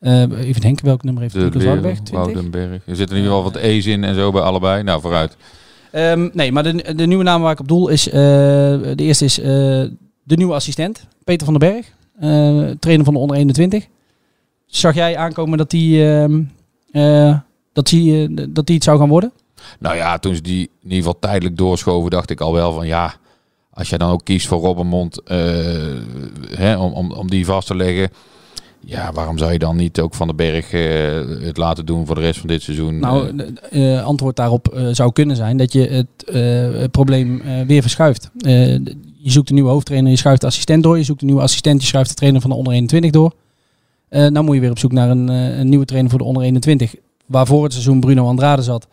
eh, 0.00 0.20
even 0.48 0.60
denken, 0.60 0.84
welk 0.84 1.02
nummer 1.02 1.22
heeft 1.22 1.34
de 1.34 1.40
Lucas 1.40 1.54
Leeuw, 1.56 1.64
Woudenberg? 1.66 2.00
20? 2.00 2.32
Woudenberg. 2.32 2.82
Er 2.86 2.96
zitten 2.96 3.16
in 3.16 3.22
ieder 3.22 3.36
geval 3.36 3.52
wat 3.52 3.62
E's 3.62 3.86
in 3.86 4.04
en 4.04 4.14
zo 4.14 4.30
bij 4.32 4.42
allebei. 4.42 4.82
Nou, 4.82 5.00
vooruit. 5.00 5.36
Ehm, 5.90 6.28
nee, 6.32 6.52
maar 6.52 6.62
de, 6.62 6.94
de 6.94 7.06
nieuwe 7.06 7.24
naam 7.24 7.42
waar 7.42 7.52
ik 7.52 7.60
op 7.60 7.68
doel 7.68 7.88
is... 7.88 8.08
eh, 8.08 8.12
de 8.14 8.94
eerste 8.96 9.24
is 9.24 9.38
eh, 9.38 9.46
de 10.22 10.36
nieuwe 10.36 10.54
assistent, 10.54 11.06
Peter 11.24 11.46
van 11.46 11.58
den 11.58 11.70
Berg. 11.72 11.86
trainer 12.78 13.04
van 13.04 13.14
de 13.14 13.20
onder 13.20 13.36
21. 13.36 13.86
Zag 14.66 14.94
jij 14.94 15.16
aankomen 15.16 15.58
dat 15.58 15.70
die, 15.70 16.06
ehm, 16.12 16.42
eh, 16.90 17.38
dat 17.72 17.86
die, 17.86 18.34
dat 18.52 18.66
die 18.66 18.74
het 18.74 18.84
zou 18.84 18.98
gaan 18.98 19.08
worden? 19.08 19.32
Nou 19.78 19.96
ja, 19.96 20.18
toen 20.18 20.34
ze 20.34 20.40
die 20.40 20.60
in 20.62 20.70
ieder 20.82 20.96
geval 20.96 21.18
tijdelijk 21.18 21.56
doorschoven, 21.56 22.10
dacht 22.10 22.30
ik 22.30 22.40
al 22.40 22.52
wel 22.52 22.72
van 22.72 22.86
ja, 22.86 23.14
als 23.70 23.88
jij 23.88 23.98
dan 23.98 24.10
ook 24.10 24.24
kiest 24.24 24.46
voor 24.46 24.60
Robbenmond 24.60 25.22
eh, 25.22 25.38
hè, 26.54 26.76
om, 26.76 26.92
om, 26.92 27.12
om 27.12 27.30
die 27.30 27.44
vast 27.44 27.66
te 27.66 27.76
leggen. 27.76 28.10
Ja, 28.80 29.12
waarom 29.12 29.38
zou 29.38 29.52
je 29.52 29.58
dan 29.58 29.76
niet 29.76 30.00
ook 30.00 30.14
Van 30.14 30.26
den 30.26 30.36
Berg 30.36 30.72
eh, 30.72 31.44
het 31.46 31.56
laten 31.56 31.86
doen 31.86 32.06
voor 32.06 32.14
de 32.14 32.20
rest 32.20 32.38
van 32.38 32.48
dit 32.48 32.62
seizoen? 32.62 32.98
Nou, 32.98 33.36
de- 33.36 33.52
eh, 33.70 34.04
antwoord 34.04 34.36
daarop 34.36 34.78
zou 34.92 35.12
kunnen 35.12 35.36
zijn 35.36 35.56
dat 35.56 35.72
je 35.72 35.86
het, 35.88 36.90
probleem 36.90 37.42
weer 37.66 37.82
verschuift. 37.82 38.30
De- 38.34 38.96
je 39.20 39.30
zoekt 39.30 39.48
een 39.48 39.54
nieuwe 39.54 39.70
hoofdtrainer, 39.70 40.10
je 40.10 40.16
schuift 40.16 40.40
de 40.40 40.46
assistent 40.46 40.82
door. 40.82 40.98
Je 40.98 41.04
zoekt 41.04 41.20
een 41.20 41.26
nieuwe 41.26 41.42
assistent, 41.42 41.80
je 41.80 41.86
schuift 41.86 42.08
de 42.08 42.14
trainer 42.14 42.40
van 42.40 42.50
de 42.50 42.56
onder 42.56 42.72
21 42.72 43.10
door. 43.10 43.32
Eh 44.08 44.26
nou 44.26 44.44
moet 44.44 44.54
je 44.54 44.60
weer 44.60 44.70
op 44.70 44.78
zoek 44.78 44.92
naar 44.92 45.10
een, 45.10 45.28
een 45.28 45.68
nieuwe 45.68 45.84
trainer 45.84 46.10
voor 46.10 46.18
de 46.18 46.24
onder 46.24 46.42
21. 46.42 46.94
Waarvoor 47.26 47.62
het 47.62 47.72
seizoen 47.72 48.00
Bruno 48.00 48.26
Andrade 48.26 48.62
zat. 48.62 48.86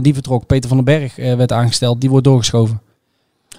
Die 0.00 0.14
vertrok. 0.14 0.46
Peter 0.46 0.68
van 0.68 0.76
den 0.84 0.86
Berg 0.86 1.16
werd 1.16 1.52
aangesteld. 1.52 2.00
Die 2.00 2.10
wordt 2.10 2.24
doorgeschoven. 2.24 2.80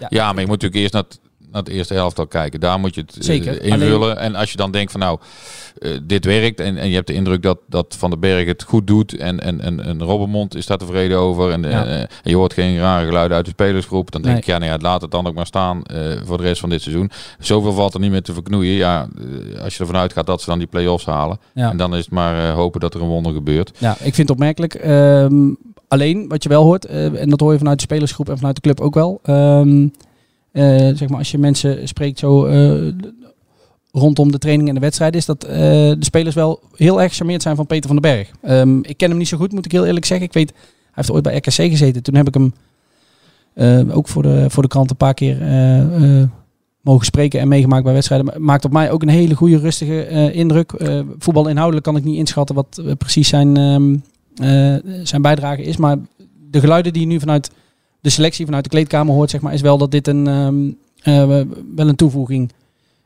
Ja, 0.09 0.31
maar 0.31 0.41
je 0.41 0.47
moet 0.47 0.61
natuurlijk 0.61 0.75
eerst 0.81 0.93
naar 0.93 1.03
naar 1.51 1.61
het 1.61 1.71
eerste 1.71 1.93
helftal 1.93 2.27
kijken. 2.27 2.59
Daar 2.59 2.79
moet 2.79 2.95
je 2.95 3.01
het 3.01 3.15
eh, 3.17 3.23
Zeker, 3.23 3.61
invullen. 3.63 4.17
En 4.17 4.35
als 4.35 4.51
je 4.51 4.57
dan 4.57 4.71
denkt 4.71 4.91
van 4.91 4.99
nou, 4.99 5.19
eh, 5.79 5.91
dit 6.03 6.25
werkt. 6.25 6.59
En, 6.59 6.77
en 6.77 6.87
je 6.89 6.95
hebt 6.95 7.07
de 7.07 7.13
indruk 7.13 7.41
dat, 7.43 7.57
dat 7.67 7.95
Van 7.99 8.09
den 8.09 8.19
Berg 8.19 8.45
het 8.47 8.63
goed 8.63 8.87
doet. 8.87 9.17
En, 9.17 9.39
en, 9.39 9.61
en, 9.61 9.83
en 9.85 10.03
Robbenmond 10.03 10.55
is 10.55 10.65
daar 10.65 10.77
tevreden 10.77 11.17
over. 11.17 11.51
En, 11.51 11.61
Ja. 11.61 11.85
eh, 11.85 11.99
en 11.99 12.07
je 12.23 12.35
hoort 12.35 12.53
geen 12.53 12.77
rare 12.77 13.05
geluiden 13.05 13.37
uit 13.37 13.45
de 13.45 13.51
spelersgroep. 13.51 14.11
Dan 14.11 14.21
denk 14.21 14.33
Nee. 14.33 14.43
ik, 14.43 14.49
ja, 14.49 14.57
nou 14.57 14.71
ja, 14.71 14.77
laat 14.81 15.01
het 15.01 15.11
dan 15.11 15.27
ook 15.27 15.33
maar 15.35 15.45
staan 15.45 15.81
voor 16.25 16.37
de 16.37 16.43
rest 16.43 16.59
van 16.59 16.69
dit 16.69 16.81
seizoen. 16.81 17.11
Zoveel 17.39 17.73
valt 17.73 17.93
er 17.93 17.99
niet 17.99 18.11
meer 18.11 18.21
te 18.21 18.33
verknoeien. 18.33 18.73
Ja, 18.73 19.07
als 19.63 19.73
je 19.73 19.79
ervan 19.79 19.95
uitgaat 20.01 20.25
dat 20.25 20.41
ze 20.41 20.49
dan 20.49 20.57
die 20.57 20.67
play-offs 20.67 21.05
halen. 21.05 21.39
Ja. 21.53 21.69
En 21.71 21.77
dan 21.77 21.93
is 21.95 21.99
het 22.05 22.11
maar 22.11 22.49
hopen 22.51 22.79
dat 22.79 22.93
er 22.93 23.01
een 23.01 23.07
wonder 23.07 23.33
gebeurt. 23.33 23.71
Ja, 23.77 23.91
ik 23.91 23.99
vind 23.99 24.17
het 24.17 24.29
opmerkelijk. 24.29 24.73
Ehm, 24.75 25.53
alleen, 25.87 26.27
wat 26.27 26.43
je 26.43 26.49
wel 26.49 26.63
hoort, 26.63 26.85
en 26.85 27.29
dat 27.29 27.39
hoor 27.39 27.51
je 27.51 27.57
vanuit 27.57 27.77
de 27.77 27.83
spelersgroep 27.83 28.29
en 28.29 28.37
vanuit 28.37 28.55
de 28.55 28.61
club 28.61 28.79
ook 28.79 28.93
wel. 28.93 29.19
ehm, 29.23 29.81
eh, 29.83 29.87
zeg 30.51 31.09
maar, 31.09 31.17
als 31.17 31.31
je 31.31 31.37
mensen 31.37 31.87
spreekt 31.87 32.19
zo 32.19 32.45
eh, 32.45 32.93
rondom 33.91 34.31
de 34.31 34.37
training 34.37 34.67
en 34.69 34.75
de 34.75 34.81
wedstrijd, 34.81 35.15
is 35.15 35.25
dat 35.25 35.43
eh, 35.43 35.55
de 35.59 35.95
spelers 35.99 36.35
wel 36.35 36.59
heel 36.75 37.01
erg 37.01 37.09
gecharmeerd 37.11 37.41
zijn 37.41 37.55
van 37.55 37.65
Peter 37.65 37.89
van 37.89 38.01
den 38.01 38.11
Berg. 38.11 38.31
Ehm, 38.41 38.77
ik 38.81 38.97
ken 38.97 39.09
hem 39.09 39.17
niet 39.17 39.27
zo 39.27 39.37
goed, 39.37 39.51
moet 39.51 39.65
ik 39.65 39.71
heel 39.71 39.85
eerlijk 39.85 40.05
zeggen. 40.05 40.27
Ik 40.27 40.33
weet, 40.33 40.49
hij 40.51 40.59
heeft 40.91 41.11
ooit 41.11 41.23
bij 41.23 41.35
RKC 41.35 41.51
gezeten. 41.53 42.03
Toen 42.03 42.15
heb 42.15 42.27
ik 42.27 42.33
hem 42.33 42.53
eh, 43.53 43.97
ook 43.97 44.07
voor 44.07 44.23
de, 44.23 44.45
voor 44.49 44.63
de 44.63 44.69
krant 44.69 44.89
een 44.89 44.95
paar 44.97 45.13
keer 45.13 45.41
eh, 45.41 46.19
eh, 46.21 46.27
mogen 46.81 47.05
spreken 47.05 47.39
en 47.39 47.47
meegemaakt 47.47 47.83
bij 47.83 47.93
wedstrijden. 47.93 48.27
Ma- 48.27 48.39
Maakt 48.39 48.65
op 48.65 48.71
mij 48.71 48.91
ook 48.91 49.01
een 49.01 49.09
hele 49.09 49.35
goede, 49.35 49.57
rustige 49.57 50.03
eh, 50.03 50.35
indruk. 50.35 50.71
Eh 50.71 50.99
voetbal 51.17 51.47
inhoudelijk 51.47 51.85
kan 51.85 51.95
ik 51.95 52.03
niet 52.03 52.17
inschatten 52.17 52.55
wat 52.55 52.81
eh, 52.85 52.91
precies 52.97 53.27
zijn, 53.27 53.57
ehm, 53.57 53.95
eh, 54.35 54.75
zijn 55.03 55.21
bijdrage 55.21 55.61
is. 55.61 55.77
Maar 55.77 55.97
de 56.51 56.59
geluiden 56.59 56.93
die 56.93 57.05
nu 57.05 57.19
vanuit 57.19 57.51
de 58.01 58.09
selectie, 58.09 58.45
vanuit 58.45 58.63
de 58.63 58.69
kleedkamer 58.69 59.13
hoort, 59.13 59.29
zeg 59.29 59.41
maar, 59.41 59.53
is 59.53 59.61
wel 59.61 59.77
dat 59.77 59.91
dit 59.91 60.07
een, 60.07 60.27
ehm, 60.27 60.71
eh, 60.99 61.45
wel 61.75 61.87
een 61.87 61.95
toevoeging 61.95 62.51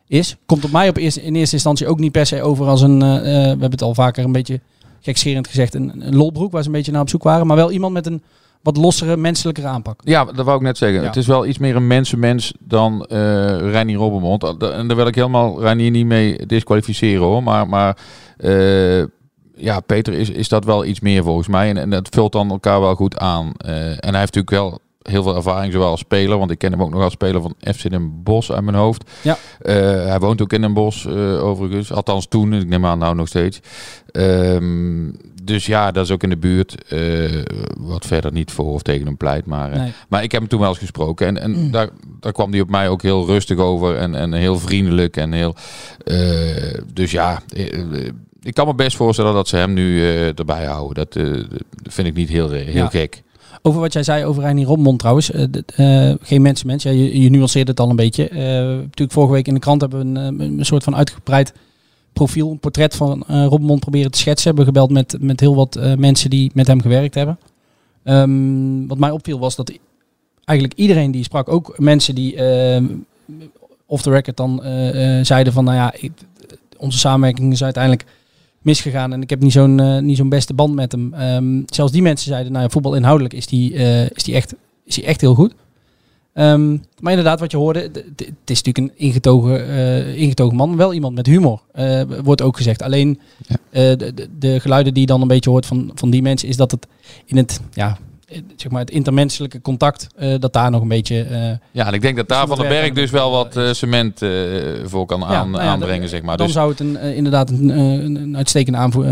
is. 0.08 0.38
Komt 0.46 0.64
op 0.64 0.72
mij 0.72 0.90
op 0.90 0.98
eerste, 0.98 1.24
in 1.24 1.36
eerste 1.36 1.56
instantie 1.56 1.88
ook 1.88 2.00
niet 2.00 2.12
per 2.12 2.26
se 2.26 2.42
over 2.42 2.68
als 2.68 2.82
een, 2.82 3.02
eh, 3.02 3.16
eh, 3.16 3.24
we 3.24 3.48
hebben 3.48 3.72
het 3.72 3.82
al 3.82 3.94
vaker 3.94 4.24
een 4.24 4.32
beetje 4.32 4.60
gekscherend 5.00 5.48
gezegd, 5.48 5.74
een, 5.74 6.08
een 6.08 6.16
lolbroek 6.16 6.52
waar 6.52 6.62
ze 6.62 6.68
een 6.68 6.74
beetje 6.74 6.92
naar 6.92 7.02
op 7.02 7.10
zoek 7.10 7.24
waren. 7.24 7.48
Maar 7.48 7.56
wel 7.56 7.72
iemand 7.72 7.94
met 7.94 8.06
een 8.06 8.22
wat 8.62 8.78
lossere, 8.78 9.18
menselijkere 9.18 9.68
aanpak. 9.68 10.00
Ja, 10.04 10.26
dat 10.26 10.46
wou 10.46 10.58
ik 10.58 10.64
net 10.64 10.78
zeggen. 10.78 11.02
Ja. 11.02 11.08
Het 11.08 11.16
is 11.16 11.28
wel 11.28 11.46
iets 11.46 11.58
meer 11.58 11.76
een 11.76 11.88
mensenmens 11.88 12.54
dan 12.60 13.06
eh 13.06 13.18
Reinier 13.60 13.98
Robbenmond. 13.98 14.44
En 14.44 14.88
daar 14.88 14.96
wil 14.96 15.08
ik 15.08 15.16
helemaal 15.16 15.62
Reinier 15.62 15.92
niet 15.92 16.06
mee 16.06 16.46
disqualificeren 16.46 17.24
hoor. 17.24 17.44
Maar, 17.44 17.70
maar 17.70 17.98
ja, 19.56 19.80
Peter 19.80 20.14
is, 20.14 20.30
is 20.30 20.50
dat 20.50 20.66
wel 20.66 20.86
iets 20.86 21.00
meer 21.00 21.24
volgens 21.24 21.48
mij. 21.48 21.70
En, 21.70 21.78
en 21.78 21.90
dat 21.90 22.10
vult 22.12 22.32
dan 22.32 22.50
elkaar 22.50 22.80
wel 22.80 22.96
goed 22.96 23.18
aan. 23.18 23.52
En 23.58 24.12
hij 24.12 24.20
heeft 24.20 24.36
natuurlijk 24.36 24.50
wel 24.50 24.80
heel 25.04 25.24
veel 25.24 25.36
ervaring, 25.36 25.74
zowel 25.74 25.90
als 25.90 26.00
speler. 26.00 26.38
Want 26.38 26.52
ik 26.52 26.58
ken 26.58 26.72
hem 26.72 26.82
ook 26.82 26.90
nog 26.92 27.02
als 27.04 27.14
speler 27.14 27.42
van 27.42 27.56
FC 27.76 27.90
Den 27.90 28.24
Bosch 28.24 28.50
uit 28.52 28.64
mijn 28.64 28.78
hoofd. 28.78 29.12
Ja. 29.22 29.38
Eh, 29.62 29.76
hij 30.06 30.20
woont 30.20 30.42
ook 30.42 30.54
in 30.54 30.62
Den 30.62 30.74
Bosch 30.74 31.06
eh, 31.06 31.44
overigens. 31.44 31.92
Althans 31.92 32.28
toen, 32.28 32.54
ik 32.54 32.68
neem 32.68 32.86
aan 32.86 32.98
nou 33.00 33.16
nog 33.16 33.28
steeds. 33.28 33.60
Ehm, 34.12 35.12
dus 35.44 35.66
ja, 35.66 35.92
dat 35.92 36.06
is 36.06 36.12
ook 36.12 36.24
in 36.24 36.30
de 36.30 36.38
buurt. 36.38 36.84
eh, 36.88 37.42
wat 37.78 38.06
verder 38.06 38.32
niet 38.32 38.52
voor 38.52 38.74
of 38.74 38.82
tegen 38.82 39.06
hem 39.06 39.18
pleit. 39.18 39.46
Maar, 39.46 39.70
Nee. 39.70 39.92
maar 40.10 40.24
ik 40.24 40.32
heb 40.32 40.42
hem 40.42 40.50
toen 40.50 40.60
wel 40.60 40.70
eens 40.70 40.78
gesproken. 40.78 41.28
En, 41.28 41.38
en 41.38 41.52
Mm. 41.52 41.72
daar, 41.72 41.90
daar 42.20 42.32
kwam 42.32 42.52
hij 42.52 42.62
op 42.62 42.70
mij 42.70 42.90
ook 42.90 43.02
heel 43.02 43.26
rustig 43.26 43.58
over. 43.58 43.96
En, 43.96 44.16
en 44.16 44.34
heel 44.34 44.60
vriendelijk. 44.60 45.18
En 45.18 45.32
heel, 45.32 45.56
dus 46.94 47.12
ja, 47.12 47.42
ik 48.42 48.54
kan 48.54 48.68
me 48.68 48.76
best 48.76 48.96
voorstellen 48.96 49.34
dat 49.34 49.48
ze 49.48 49.56
hem 49.56 49.74
nu 49.74 50.04
erbij 50.36 50.66
houden. 50.66 50.96
Dat 50.96 51.14
dat 51.84 51.94
vind 51.94 52.08
ik 52.08 52.14
niet 52.14 52.30
heel, 52.30 52.50
heel 52.50 52.74
Ja. 52.74 52.88
gek. 52.88 53.24
Over 53.66 53.80
wat 53.80 53.94
jij 53.94 54.04
zei 54.04 54.26
over 54.26 54.44
Reinier 54.44 54.66
Robmond 54.66 55.00
trouwens. 55.00 55.32
eh, 55.32 55.44
eh, 56.10 56.16
geen 56.22 56.42
mensenmens. 56.42 56.84
Ja, 56.84 56.92
je, 56.92 57.22
je 57.22 57.30
nuanceert 57.30 57.68
het 57.68 57.80
al 57.80 57.90
een 57.90 57.96
beetje. 57.96 58.30
Eh, 58.30 58.40
natuurlijk 58.64 59.12
vorige 59.12 59.34
week 59.34 59.48
in 59.48 59.54
de 59.54 59.60
krant 59.60 59.82
hebben 59.82 60.14
we 60.14 60.20
een, 60.20 60.40
een 60.40 60.66
soort 60.66 60.84
van 60.84 60.96
uitgebreid 60.96 61.54
profiel, 62.14 62.52
een 62.52 62.60
portret 62.60 62.96
van 62.96 63.24
eh 63.28 63.46
Robmond 63.46 63.80
proberen 63.80 64.12
te 64.12 64.18
schetsen. 64.18 64.48
Hebben 64.48 64.66
gebeld 64.66 64.92
met, 64.92 65.18
met 65.20 65.40
heel 65.40 65.56
wat 65.56 65.80
mensen 65.98 66.30
die 66.30 66.52
met 66.54 66.68
hem 66.68 66.82
gewerkt 66.82 67.16
hebben. 67.16 67.40
Ehm, 68.04 68.88
wat 68.88 68.98
mij 68.98 69.12
opviel 69.12 69.40
was 69.40 69.56
dat 69.56 69.72
eigenlijk 70.46 70.80
iedereen 70.80 71.12
die 71.12 71.24
sprak, 71.24 71.50
ook 71.50 71.80
mensen 71.80 72.16
die 72.16 72.36
eh, 72.36 72.84
off 73.86 74.02
the 74.02 74.10
record 74.10 74.38
dan 74.38 74.62
zeiden 75.26 75.54
van 75.54 75.64
nou 75.64 75.78
ja, 75.78 75.94
onze 76.78 76.98
samenwerking 76.98 77.52
is 77.52 77.64
uiteindelijk 77.64 78.06
misgegaan 78.64 79.14
en 79.14 79.22
ik 79.22 79.30
heb 79.30 79.42
niet 79.42 79.52
zo'n 79.52 79.80
eh, 79.80 80.00
niet 80.00 80.18
zo'n 80.18 80.30
beste 80.30 80.54
band 80.54 80.74
met 80.76 80.92
hem. 80.92 81.14
Ehm, 81.14 81.62
zelfs 81.66 81.92
die 81.92 82.02
mensen 82.02 82.28
zeiden, 82.28 82.52
nou 82.52 82.64
ja, 82.64 82.70
voetbal 82.70 82.96
inhoudelijk 82.96 83.34
is 83.34 83.48
die, 83.48 83.74
eh, 83.76 84.10
is 84.10 84.24
die, 84.24 84.36
echt, 84.36 84.54
is 84.86 84.96
die 84.96 85.04
echt 85.06 85.22
heel 85.22 85.36
goed. 85.36 85.54
Ehm, 86.34 86.72
maar 87.00 87.12
inderdaad, 87.12 87.40
wat 87.40 87.52
je 87.52 87.58
hoorde, 87.58 87.80
het 87.80 88.32
is 88.46 88.62
natuurlijk 88.62 88.78
een 88.78 88.92
ingetogen, 88.96 89.68
eh, 89.70 90.16
ingetogen 90.16 90.56
man, 90.58 90.76
wel 90.76 90.94
iemand 90.94 91.16
met 91.16 91.26
humor, 91.26 91.62
wordt 92.24 92.42
ook 92.42 92.58
gezegd. 92.58 92.82
Alleen 92.82 93.20
Ja. 93.48 93.96
de, 93.96 94.14
de, 94.14 94.28
de 94.40 94.60
geluiden 94.60 94.94
die 94.94 95.02
je 95.02 95.08
dan 95.08 95.22
een 95.22 95.28
beetje 95.28 95.50
hoort 95.50 95.66
van, 95.66 95.92
van 95.96 96.10
die 96.10 96.22
mensen, 96.22 96.48
is 96.48 96.58
dat 96.58 96.72
het 96.72 96.88
in 97.26 97.38
het, 97.38 97.60
ja, 97.74 97.98
zeg 98.56 98.72
maar 98.72 98.82
het 98.82 98.90
intermenselijke 98.92 99.62
contact, 99.62 100.08
eh, 100.16 100.40
dat 100.40 100.54
daar 100.54 100.72
nog 100.72 100.82
een 100.82 100.88
beetje... 100.88 101.22
eh, 101.24 101.52
Ja, 101.72 101.88
en 101.88 101.94
ik 101.94 102.02
denk 102.02 102.16
dat 102.16 102.28
daar 102.28 102.48
Van 102.48 102.58
den 102.58 102.68
werken 102.70 102.94
Berg 102.94 103.00
dus 103.04 103.12
de- 103.12 103.18
wel 103.18 103.32
wat 103.32 103.58
eh, 103.58 103.72
cement 103.72 104.20
voor 104.90 105.06
kan 105.06 105.24
aan, 105.26 105.52
nou 105.52 105.64
ja, 105.64 105.70
aanbrengen, 105.70 106.00
dan- 106.00 106.10
zeg 106.10 106.22
maar. 106.22 106.38
Dan 106.38 106.46
Dus, 106.46 106.56
zou 106.56 106.70
het 106.70 106.80
een, 106.80 106.98
inderdaad 106.98 107.50
een, 107.50 107.70
een, 107.70 108.38
uitstekende 108.38 108.78
aanvo 108.78 109.04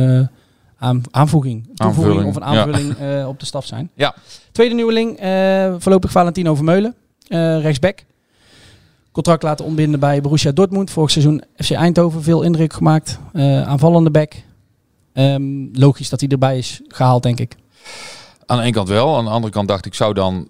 aan, 0.78 1.02
aanvoeging, 1.12 1.64
toevoeging 1.76 2.06
Aanvulling, 2.06 2.30
of 2.30 2.36
een 2.36 2.44
aanvulling 2.44 2.96
op 3.34 3.40
de 3.40 3.46
staf 3.46 3.66
zijn. 3.66 3.90
Ja. 3.94 4.16
Tweede 4.52 4.76
nieuweling, 4.76 5.18
voorlopig 5.82 6.12
Valentino 6.12 6.56
Vermeulen, 6.56 6.96
rechtsback. 7.62 8.04
Contract 9.12 9.44
laten 9.44 9.66
ontbinden 9.66 10.00
bij 10.00 10.22
Borussia 10.22 10.52
Dortmund. 10.52 10.92
Vorig 10.92 11.12
seizoen 11.12 11.44
FC 11.58 11.72
Eindhoven, 11.72 12.24
veel 12.24 12.42
indruk 12.42 12.74
gemaakt. 12.74 13.20
Aanvallende 13.66 14.12
back. 14.12 14.34
Ehm, 15.14 15.44
logisch 15.74 16.10
dat 16.10 16.20
hij 16.20 16.30
erbij 16.30 16.58
is 16.58 16.82
gehaald, 16.88 17.24
denk 17.24 17.40
ik. 17.40 17.56
Aan 18.52 18.58
de 18.58 18.64
ene 18.64 18.74
kant 18.74 18.90
wel. 18.90 19.18
Aan 19.18 19.24
de 19.24 19.30
andere 19.30 19.54
kant 19.54 19.68
dacht 19.68 19.86
ik, 19.86 19.94
zou 19.94 20.14
dan 20.14 20.48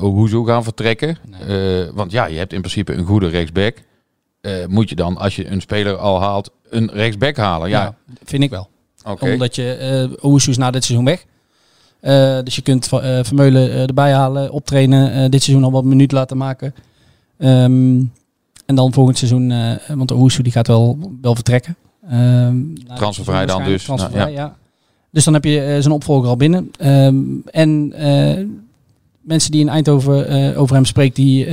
Ohuzo 0.00 0.44
gaan 0.44 0.64
vertrekken? 0.64 1.18
Eh, 1.48 1.94
want 1.94 2.12
ja, 2.12 2.26
je 2.26 2.38
hebt 2.38 2.52
in 2.52 2.60
principe 2.60 2.92
een 2.92 3.04
goede 3.04 3.28
rechtsback. 3.28 3.76
Eh, 4.40 4.66
moet 4.66 4.88
je 4.88 4.94
dan, 4.94 5.16
als 5.16 5.36
je 5.36 5.46
een 5.46 5.60
speler 5.60 5.96
al 5.96 6.20
haalt, 6.20 6.50
een 6.70 6.90
rechtsback 6.92 7.36
halen? 7.36 7.68
Ja, 7.68 7.82
Ja, 7.82 7.94
vind 8.24 8.42
ik 8.42 8.50
wel. 8.50 8.68
Omdat 9.18 9.54
je, 9.54 10.16
Owusu 10.20 10.50
is 10.50 10.56
na 10.56 10.70
dit 10.70 10.84
seizoen 10.84 11.06
weg. 11.06 11.24
Dus 12.44 12.56
je 12.56 12.62
kunt 12.62 12.88
Vermeulen 13.22 13.70
erbij 13.70 14.12
halen, 14.12 14.50
optrainen, 14.50 15.30
dit 15.30 15.42
seizoen 15.42 15.64
al 15.64 15.72
wat 15.72 15.84
minuten 15.84 16.16
laten 16.16 16.36
maken. 16.36 16.74
Ehm, 17.38 18.00
en 18.66 18.74
dan 18.74 18.92
volgend 18.92 19.18
seizoen, 19.18 19.52
want 19.94 20.10
Owusu 20.10 20.42
die 20.42 20.52
gaat 20.52 20.66
wel, 20.66 20.98
wel 21.20 21.34
vertrekken. 21.34 21.76
Dit 22.62 22.96
Transfervrij 22.96 23.46
dan 23.46 23.64
dus. 23.64 23.86
waarschijnlijk, 23.86 23.86
Nou, 23.86 23.98
Transfervrij, 23.98 24.32
ja. 24.32 24.56
Dus 25.12 25.24
dan 25.24 25.34
heb 25.34 25.44
je 25.44 25.60
eh, 25.60 25.80
zijn 25.80 25.94
opvolger 25.94 26.28
al 26.28 26.36
binnen. 26.36 26.70
Ehm, 26.78 27.16
en 27.50 27.92
eh, 27.92 28.44
mensen 29.20 29.50
die 29.50 29.60
in 29.60 29.68
Eindhoven 29.68 30.28
eh, 30.28 30.60
over 30.60 30.74
hem 30.74 30.84
spreekt, 30.84 31.16
die 31.16 31.46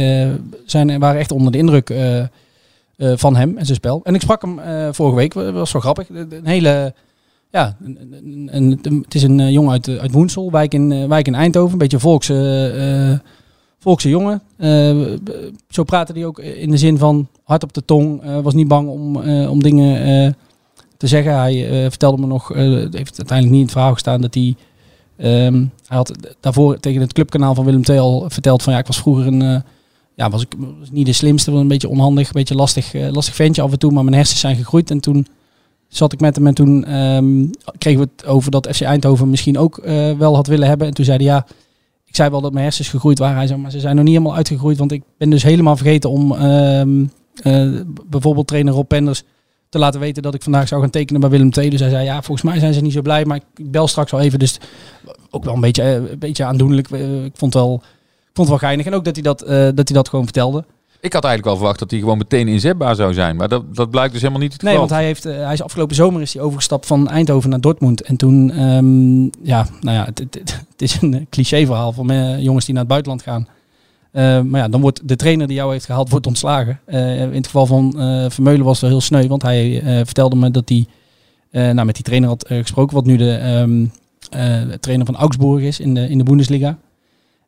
zijn, 0.66 1.00
waren 1.00 1.20
echt 1.20 1.32
onder 1.32 1.52
de 1.52 1.58
indruk 1.58 1.94
van 2.98 3.36
hem 3.36 3.58
en 3.58 3.66
zijn 3.66 3.78
spel. 3.78 4.02
En 4.04 4.16
ik 4.16 4.22
sprak 4.22 4.42
hem 4.42 4.60
vorige 4.94 5.16
week, 5.16 5.34
dat 5.34 5.54
was 5.54 5.72
wel 5.72 5.82
grappig. 5.82 6.10
Een 6.10 6.46
hele, 6.46 6.94
ja, 7.52 7.78
een, 7.84 8.50
een, 8.52 8.80
het 9.04 9.16
is 9.16 9.24
een 9.24 9.52
jongen 9.52 9.72
uit, 9.72 10.00
uit 10.00 10.12
Woensel, 10.12 10.52
wijk 10.52 10.74
in, 10.74 11.08
wijk 11.08 11.28
in 11.28 11.36
Eindhoven. 11.36 11.72
Een 11.72 11.78
beetje 11.78 12.00
volkse, 12.00 12.72
eh, 12.76 13.30
volkse 13.80 14.10
jongen. 14.10 14.42
Zo 15.70 15.84
praatte 15.84 16.14
hij 16.14 16.26
ook 16.26 16.40
in 16.40 16.72
de 16.72 16.78
zin 16.78 16.98
van 16.98 17.28
hard 17.44 17.64
op 17.64 17.74
de 17.74 17.86
tong. 17.86 18.22
was 18.42 18.54
niet 18.54 18.68
bang 18.68 18.90
om, 18.90 19.18
om 19.48 19.64
dingen 19.64 20.36
te 21.00 21.08
zeggen. 21.08 21.40
Hij 21.40 21.70
eh, 21.70 21.90
vertelde 21.90 22.22
me 22.22 22.28
nog, 22.28 22.48
het 22.48 22.94
heeft 22.94 23.18
uiteindelijk 23.18 23.50
niet 23.50 23.54
in 23.54 23.62
het 23.62 23.72
verhaal 23.72 23.94
gestaan, 23.94 24.22
dat 24.22 24.34
hij... 24.34 24.56
ehm, 25.18 25.66
hij 25.88 25.98
had 25.98 26.12
daarvoor 26.40 26.80
tegen 26.80 27.02
het 27.02 27.14
clubkanaal 27.14 27.56
van 27.56 27.66
Willem 27.66 27.84
II 27.90 28.00
al 28.00 28.26
verteld 28.28 28.64
van 28.64 28.74
ja, 28.74 28.80
ik 28.80 28.88
was 28.88 28.98
vroeger 28.98 29.28
een... 29.28 29.42
eh, 29.42 29.62
ja, 30.16 30.30
was 30.30 30.42
ik 30.42 30.56
was 30.80 30.92
niet 30.92 31.06
de 31.06 31.14
slimste, 31.14 31.52
wel 31.52 31.60
een 31.60 31.68
beetje 31.68 31.90
onhandig, 31.90 32.28
een 32.28 32.34
beetje 32.34 32.56
lastig, 32.56 32.94
lastig 32.94 33.36
ventje 33.36 33.62
af 33.62 33.72
en 33.72 33.80
toe, 33.80 33.92
maar 33.92 34.04
mijn 34.04 34.16
hersens 34.16 34.40
zijn 34.40 34.56
gegroeid. 34.56 34.92
En 34.92 35.00
toen 35.00 35.28
zat 35.88 36.14
ik 36.14 36.20
met 36.20 36.36
hem 36.36 36.48
en 36.48 36.54
toen 36.54 36.86
ehm, 36.86 37.46
kregen 37.78 38.00
we 38.00 38.10
het 38.16 38.26
over 38.26 38.52
dat 38.52 38.68
FC 38.76 38.82
Eindhoven 38.82 39.30
misschien 39.30 39.58
ook 39.58 39.82
wel 40.18 40.36
had 40.36 40.48
willen 40.48 40.68
hebben. 40.68 40.88
En 40.88 40.94
toen 40.94 41.06
zei 41.06 41.18
hij 41.18 41.26
ja, 41.26 41.46
ik 42.06 42.16
zei 42.16 42.30
wel 42.30 42.42
dat 42.42 42.52
mijn 42.52 42.64
hersens 42.64 42.90
gegroeid 42.90 43.20
waren. 43.20 43.38
Hij 43.38 43.48
zei, 43.48 43.60
maar 43.60 43.72
ze 43.72 43.80
zijn 43.80 43.96
nog 43.96 44.04
niet 44.04 44.14
helemaal 44.14 44.36
uitgegroeid. 44.36 44.78
Want 44.78 44.92
ik 44.92 45.04
ben 45.18 45.30
dus 45.30 45.44
helemaal 45.44 45.76
vergeten 45.76 46.10
om 46.10 46.36
ehm, 46.36 47.06
eh, 47.42 47.70
bijvoorbeeld 48.06 48.48
trainer 48.48 48.74
Rob 48.74 48.88
Penders 48.88 49.24
te 49.70 49.80
laten 49.80 50.00
weten 50.00 50.24
dat 50.24 50.34
ik 50.34 50.44
vandaag 50.44 50.68
zou 50.68 50.82
gaan 50.82 50.90
tekenen 50.90 51.22
bij 51.22 51.30
Willem 51.30 51.50
II. 51.58 51.70
Dus 51.70 51.80
hij 51.80 51.90
zei, 51.90 52.04
ja, 52.04 52.22
volgens 52.22 52.42
mij 52.52 52.60
zijn 52.60 52.74
ze 52.74 52.82
niet 52.82 52.94
zo 52.94 53.02
blij. 53.02 53.26
Maar 53.26 53.38
ik 53.56 53.72
bel 53.72 53.88
straks 53.88 54.12
wel 54.12 54.20
even. 54.22 54.40
Dus 54.40 54.58
ook 55.30 55.44
wel 55.44 55.54
een 55.54 55.62
beetje, 55.62 55.84
eh, 55.84 55.94
een 55.94 56.20
beetje 56.20 56.46
aandoenlijk. 56.46 56.90
Eh, 56.92 57.24
ik 57.26 57.32
vond 57.36 57.54
het 57.54 57.64
wel, 57.64 57.74
ik 57.76 58.36
vond 58.36 58.48
het 58.48 58.50
wel 58.50 58.58
geinig. 58.58 58.86
En 58.86 58.94
ook 58.94 59.06
dat 59.06 59.16
hij 59.16 59.24
dat, 59.24 59.42
eh, 59.42 59.50
dat, 59.50 59.88
hij 59.88 59.98
dat 59.98 60.10
gewoon 60.10 60.26
vertelde. 60.26 60.66
Ik 61.02 61.14
had 61.14 61.24
eigenlijk 61.24 61.46
wel 61.46 61.56
verwacht 61.56 61.80
dat 61.80 61.92
hij 61.92 62.00
gewoon 62.00 62.18
meteen 62.18 62.48
inzetbaar 62.48 62.96
zou 62.96 63.14
zijn. 63.14 63.36
Maar 63.36 63.48
dat, 63.48 63.76
dat 63.76 63.90
blijkt 63.90 64.12
dus 64.12 64.22
helemaal 64.22 64.42
niet 64.42 64.54
het 64.54 64.62
Nee, 64.62 64.72
geval. 64.72 64.88
want 64.88 65.00
hij, 65.00 65.10
heeft, 65.10 65.24
hij 65.24 65.54
is 65.54 65.62
afgelopen 65.62 65.96
zomer 65.96 66.22
is 66.22 66.34
hij 66.34 66.44
overgestapt 66.44 66.86
van 66.86 67.10
Eindhoven 67.10 67.50
naar 67.50 67.62
Dortmund. 67.62 68.02
En 68.02 68.16
toen, 68.18 68.52
ehm, 68.52 69.22
ja, 69.48 69.68
nou 69.82 69.98
ja, 69.98 70.06
het, 70.06 70.20
het, 70.20 70.34
het 70.72 70.82
is 70.82 71.02
een 71.02 71.28
cliché 71.30 71.66
verhaal 71.66 71.92
van 71.92 72.42
jongens 72.42 72.66
die 72.66 72.74
naar 72.74 72.84
het 72.84 72.92
buitenland 72.92 73.22
gaan. 73.22 73.48
Eh, 74.12 74.42
maar 74.42 74.62
ja, 74.62 74.68
dan 74.68 74.82
wordt 74.82 75.08
de 75.08 75.16
trainer 75.16 75.48
die 75.48 75.56
jou 75.56 75.72
heeft 75.72 75.86
gehaald, 75.86 76.10
wordt 76.10 76.28
ontslagen. 76.28 76.80
Eh, 76.86 77.22
in 77.22 77.34
het 77.34 77.46
geval 77.46 77.66
van 77.66 78.00
eh, 78.00 78.26
Vermeulen 78.30 78.66
was 78.66 78.80
wel 78.80 78.90
heel 78.90 79.02
sneu, 79.02 79.28
want 79.28 79.42
hij 79.42 79.82
vertelde 80.06 80.36
me 80.36 80.52
dat 80.52 80.70
hij 80.70 80.86
nou, 81.52 81.86
met 81.86 81.96
die 81.96 82.04
trainer 82.04 82.30
had 82.30 82.46
gesproken, 82.48 82.96
wat 82.96 83.06
nu 83.06 83.18
de 83.18 83.32
ehm, 83.32 83.86
eh, 84.30 84.62
trainer 84.80 85.06
van 85.06 85.16
Augsburg 85.16 85.64
is 85.64 85.80
in 85.80 85.94
de, 85.94 86.10
in 86.10 86.18
de 86.18 86.24
Bundesliga. 86.24 86.78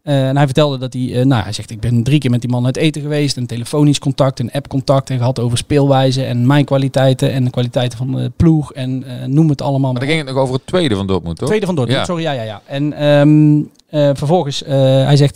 En 0.04 0.36
hij 0.36 0.45
vertelde 0.45 0.78
dat 0.78 0.93
hij, 0.93 1.24
nou 1.24 1.43
hij 1.43 1.54
zegt, 1.54 1.71
ik 1.71 1.80
ben 1.80 2.04
drie 2.04 2.19
keer 2.19 2.30
met 2.32 2.41
die 2.41 2.50
man 2.50 2.65
uit 2.65 2.78
eten 2.78 3.02
geweest. 3.02 3.38
En 3.38 3.45
telefonisch 3.45 4.00
contact 4.00 4.39
en 4.39 4.52
appcontact 4.52 5.10
en 5.10 5.17
gehad 5.17 5.39
over 5.39 5.58
speelwijze 5.58 6.24
en 6.24 6.47
mijn 6.47 6.65
kwaliteiten 6.65 7.32
en 7.32 7.43
de 7.43 7.50
kwaliteiten 7.50 7.97
van 7.97 8.12
de 8.12 8.32
ploeg 8.36 8.74
en 8.74 9.04
noem 9.26 9.50
het 9.50 9.62
allemaal. 9.62 9.91
Maar 9.91 10.02
dan 10.02 10.10
ging 10.10 10.21
het 10.26 10.34
nog 10.34 10.43
over 10.43 10.56
het 10.56 10.65
tweede 10.67 10.95
van 10.95 11.08
Dortmund, 11.08 11.38
toch? 11.38 11.47
Tweede 11.47 11.65
van 11.65 11.76
Dortmund, 11.76 12.00
Ja. 12.00 12.06
sorry, 12.06 12.24
ja, 12.24 12.32
ja, 12.32 12.43
ja. 12.43 12.62
En 12.65 12.93
ehm, 12.93 13.60
eh, 13.89 14.15
vervolgens, 14.15 14.63
hij 14.65 15.17
zegt, 15.17 15.36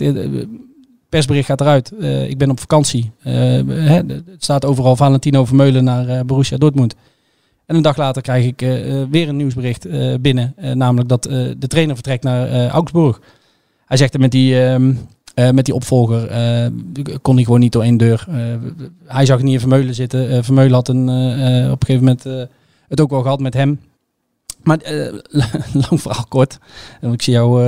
persbericht 1.16 1.48
gaat 1.48 1.62
eruit. 1.62 1.92
Eh, 2.00 2.30
ik 2.30 2.38
ben 2.38 2.50
op 2.50 2.60
vakantie. 2.60 3.12
Hè, 3.20 4.02
het 4.06 4.24
staat 4.38 4.66
overal 4.66 4.96
Valentino 4.96 5.46
Vermeulen 5.46 5.84
naar 5.84 6.08
eh, 6.08 6.20
Borussia 6.26 6.58
Dortmund. 6.58 6.96
En 7.66 7.76
een 7.76 7.82
dag 7.82 7.98
later 7.98 8.22
krijg 8.22 8.46
ik 8.46 8.60
weer 9.10 9.30
een 9.30 9.36
nieuwsbericht 9.36 9.88
binnen. 10.22 10.54
namelijk 10.74 11.10
dat 11.10 11.24
de 11.24 11.68
trainer 11.68 11.96
vertrekt 11.96 12.24
naar 12.24 12.68
Augsburg. 12.68 13.22
Hij 13.86 13.98
zegt 13.98 14.14
er 14.14 14.20
met 14.20 14.32
die, 14.32 14.64
ehm, 14.64 14.94
eh, 15.34 15.50
met 15.50 15.66
die 15.66 15.74
opvolger 15.74 16.28
kon 17.22 17.36
hij 17.36 17.44
gewoon 17.44 17.60
niet 17.60 17.72
door 17.72 17.84
één 17.84 17.98
deur. 17.98 18.28
Hij 19.06 19.26
zag 19.26 19.42
niet 19.42 19.54
in 19.54 19.60
Vermeulen 19.60 19.96
zitten. 19.96 20.44
Vermeulen 20.44 20.74
had 20.74 20.88
een, 20.88 21.10
op 21.72 21.82
een 21.82 21.88
gegeven 21.88 22.04
moment 22.04 22.24
het 22.88 23.02
ook 23.02 23.10
wel 23.10 23.22
gehad 23.22 23.40
met 23.40 23.54
hem. 23.54 23.80
Maar 24.64 24.80
lang 25.90 26.02
verhaal 26.02 26.26
kort. 26.30 26.60
En 27.02 27.14
ik 27.14 27.22
zie 27.22 27.34
jou, 27.34 27.64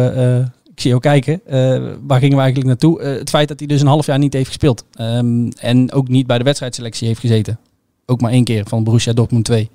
ik 0.78 0.84
zie 0.84 0.92
jou 0.92 1.02
kijken. 1.02 1.42
Eh, 1.46 1.94
waar 2.08 2.20
gingen 2.20 2.36
we 2.36 2.42
eigenlijk 2.42 2.66
naartoe? 2.66 3.02
Eh, 3.02 3.18
het 3.18 3.30
feit 3.30 3.48
dat 3.48 3.60
hij 3.60 3.68
dus 3.68 3.82
een 3.82 3.88
half 3.88 4.06
jaar 4.06 4.20
niet 4.20 4.34
heeft 4.34 4.48
gespeeld. 4.48 4.86
Ehm, 4.94 5.50
en 5.60 5.92
ook 5.92 6.08
niet 6.08 6.28
bij 6.28 6.38
de 6.38 6.44
wedstrijdselectie 6.44 7.08
heeft 7.08 7.20
gezeten. 7.20 7.60
Ook 8.06 8.22
maar 8.22 8.32
één 8.32 8.44
keer 8.44 8.66
van 8.68 8.84
Borussia 8.84 9.14
Dortmund 9.14 9.46
2. 9.46 9.70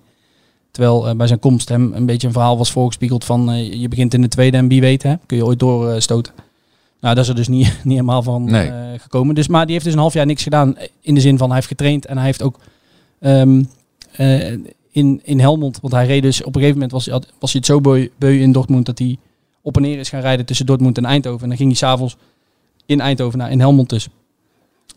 Terwijl 0.70 1.08
eh, 1.08 1.14
bij 1.14 1.26
zijn 1.26 1.38
komst 1.38 1.68
hem 1.68 1.92
een 1.94 2.06
beetje 2.06 2.26
een 2.26 2.32
verhaal 2.32 2.58
was 2.58 2.72
voorgespiegeld 2.72 3.24
van... 3.24 3.66
je 3.80 3.88
begint 3.88 4.14
in 4.14 4.20
de 4.20 4.28
tweede 4.28 4.56
en 4.56 4.68
wie 4.68 4.80
weet, 4.80 5.02
hè, 5.02 5.14
kun 5.26 5.36
je 5.36 5.44
ooit 5.44 5.58
doorstoten. 5.58 6.32
nou, 7.00 7.14
dat 7.14 7.24
is 7.24 7.30
er 7.30 7.36
dus 7.36 7.48
niet, 7.48 7.66
niet 7.84 7.94
helemaal 7.94 8.22
van 8.22 8.44
Nee. 8.44 8.70
gekomen. 8.98 9.34
Dus, 9.34 9.48
maar 9.48 9.62
die 9.64 9.72
heeft 9.72 9.84
dus 9.84 9.94
een 9.94 10.00
half 10.00 10.14
jaar 10.14 10.26
niks 10.26 10.42
gedaan. 10.42 10.76
In 11.00 11.14
de 11.14 11.20
zin 11.20 11.38
van, 11.38 11.46
hij 11.46 11.56
heeft 11.56 11.68
getraind 11.68 12.06
en 12.06 12.16
hij 12.16 12.26
heeft 12.26 12.42
ook... 12.42 12.58
ehm, 13.20 13.62
eh, 14.12 14.52
in, 14.90 15.20
in 15.24 15.40
Helmond, 15.40 15.78
want 15.80 15.92
hij 15.92 16.06
reed 16.06 16.22
dus 16.22 16.40
op 16.40 16.46
een 16.46 16.60
gegeven 16.60 16.74
moment 16.74 16.92
was, 16.92 17.06
was 17.38 17.52
hij 17.52 17.60
het 17.60 17.66
zo 17.66 17.80
beu, 17.80 18.08
beu 18.18 18.40
in 18.40 18.52
Dortmund 18.52 18.86
dat 18.86 18.98
hij 18.98 19.16
op 19.62 19.77
en 19.77 19.83
neer 19.83 19.98
is 19.98 20.09
gaan 20.09 20.20
rijden 20.20 20.46
tussen 20.46 20.66
Dortmund 20.66 20.98
en 20.98 21.05
Eindhoven. 21.05 21.42
En 21.42 21.48
dan 21.48 21.57
ging 21.57 21.68
hij 21.68 21.79
s'avonds 21.79 22.16
in 22.87 23.01
Eindhoven 23.01 23.38
naar 23.38 23.51
in 23.51 23.61
Helmond 23.61 23.88
dus. 23.88 24.09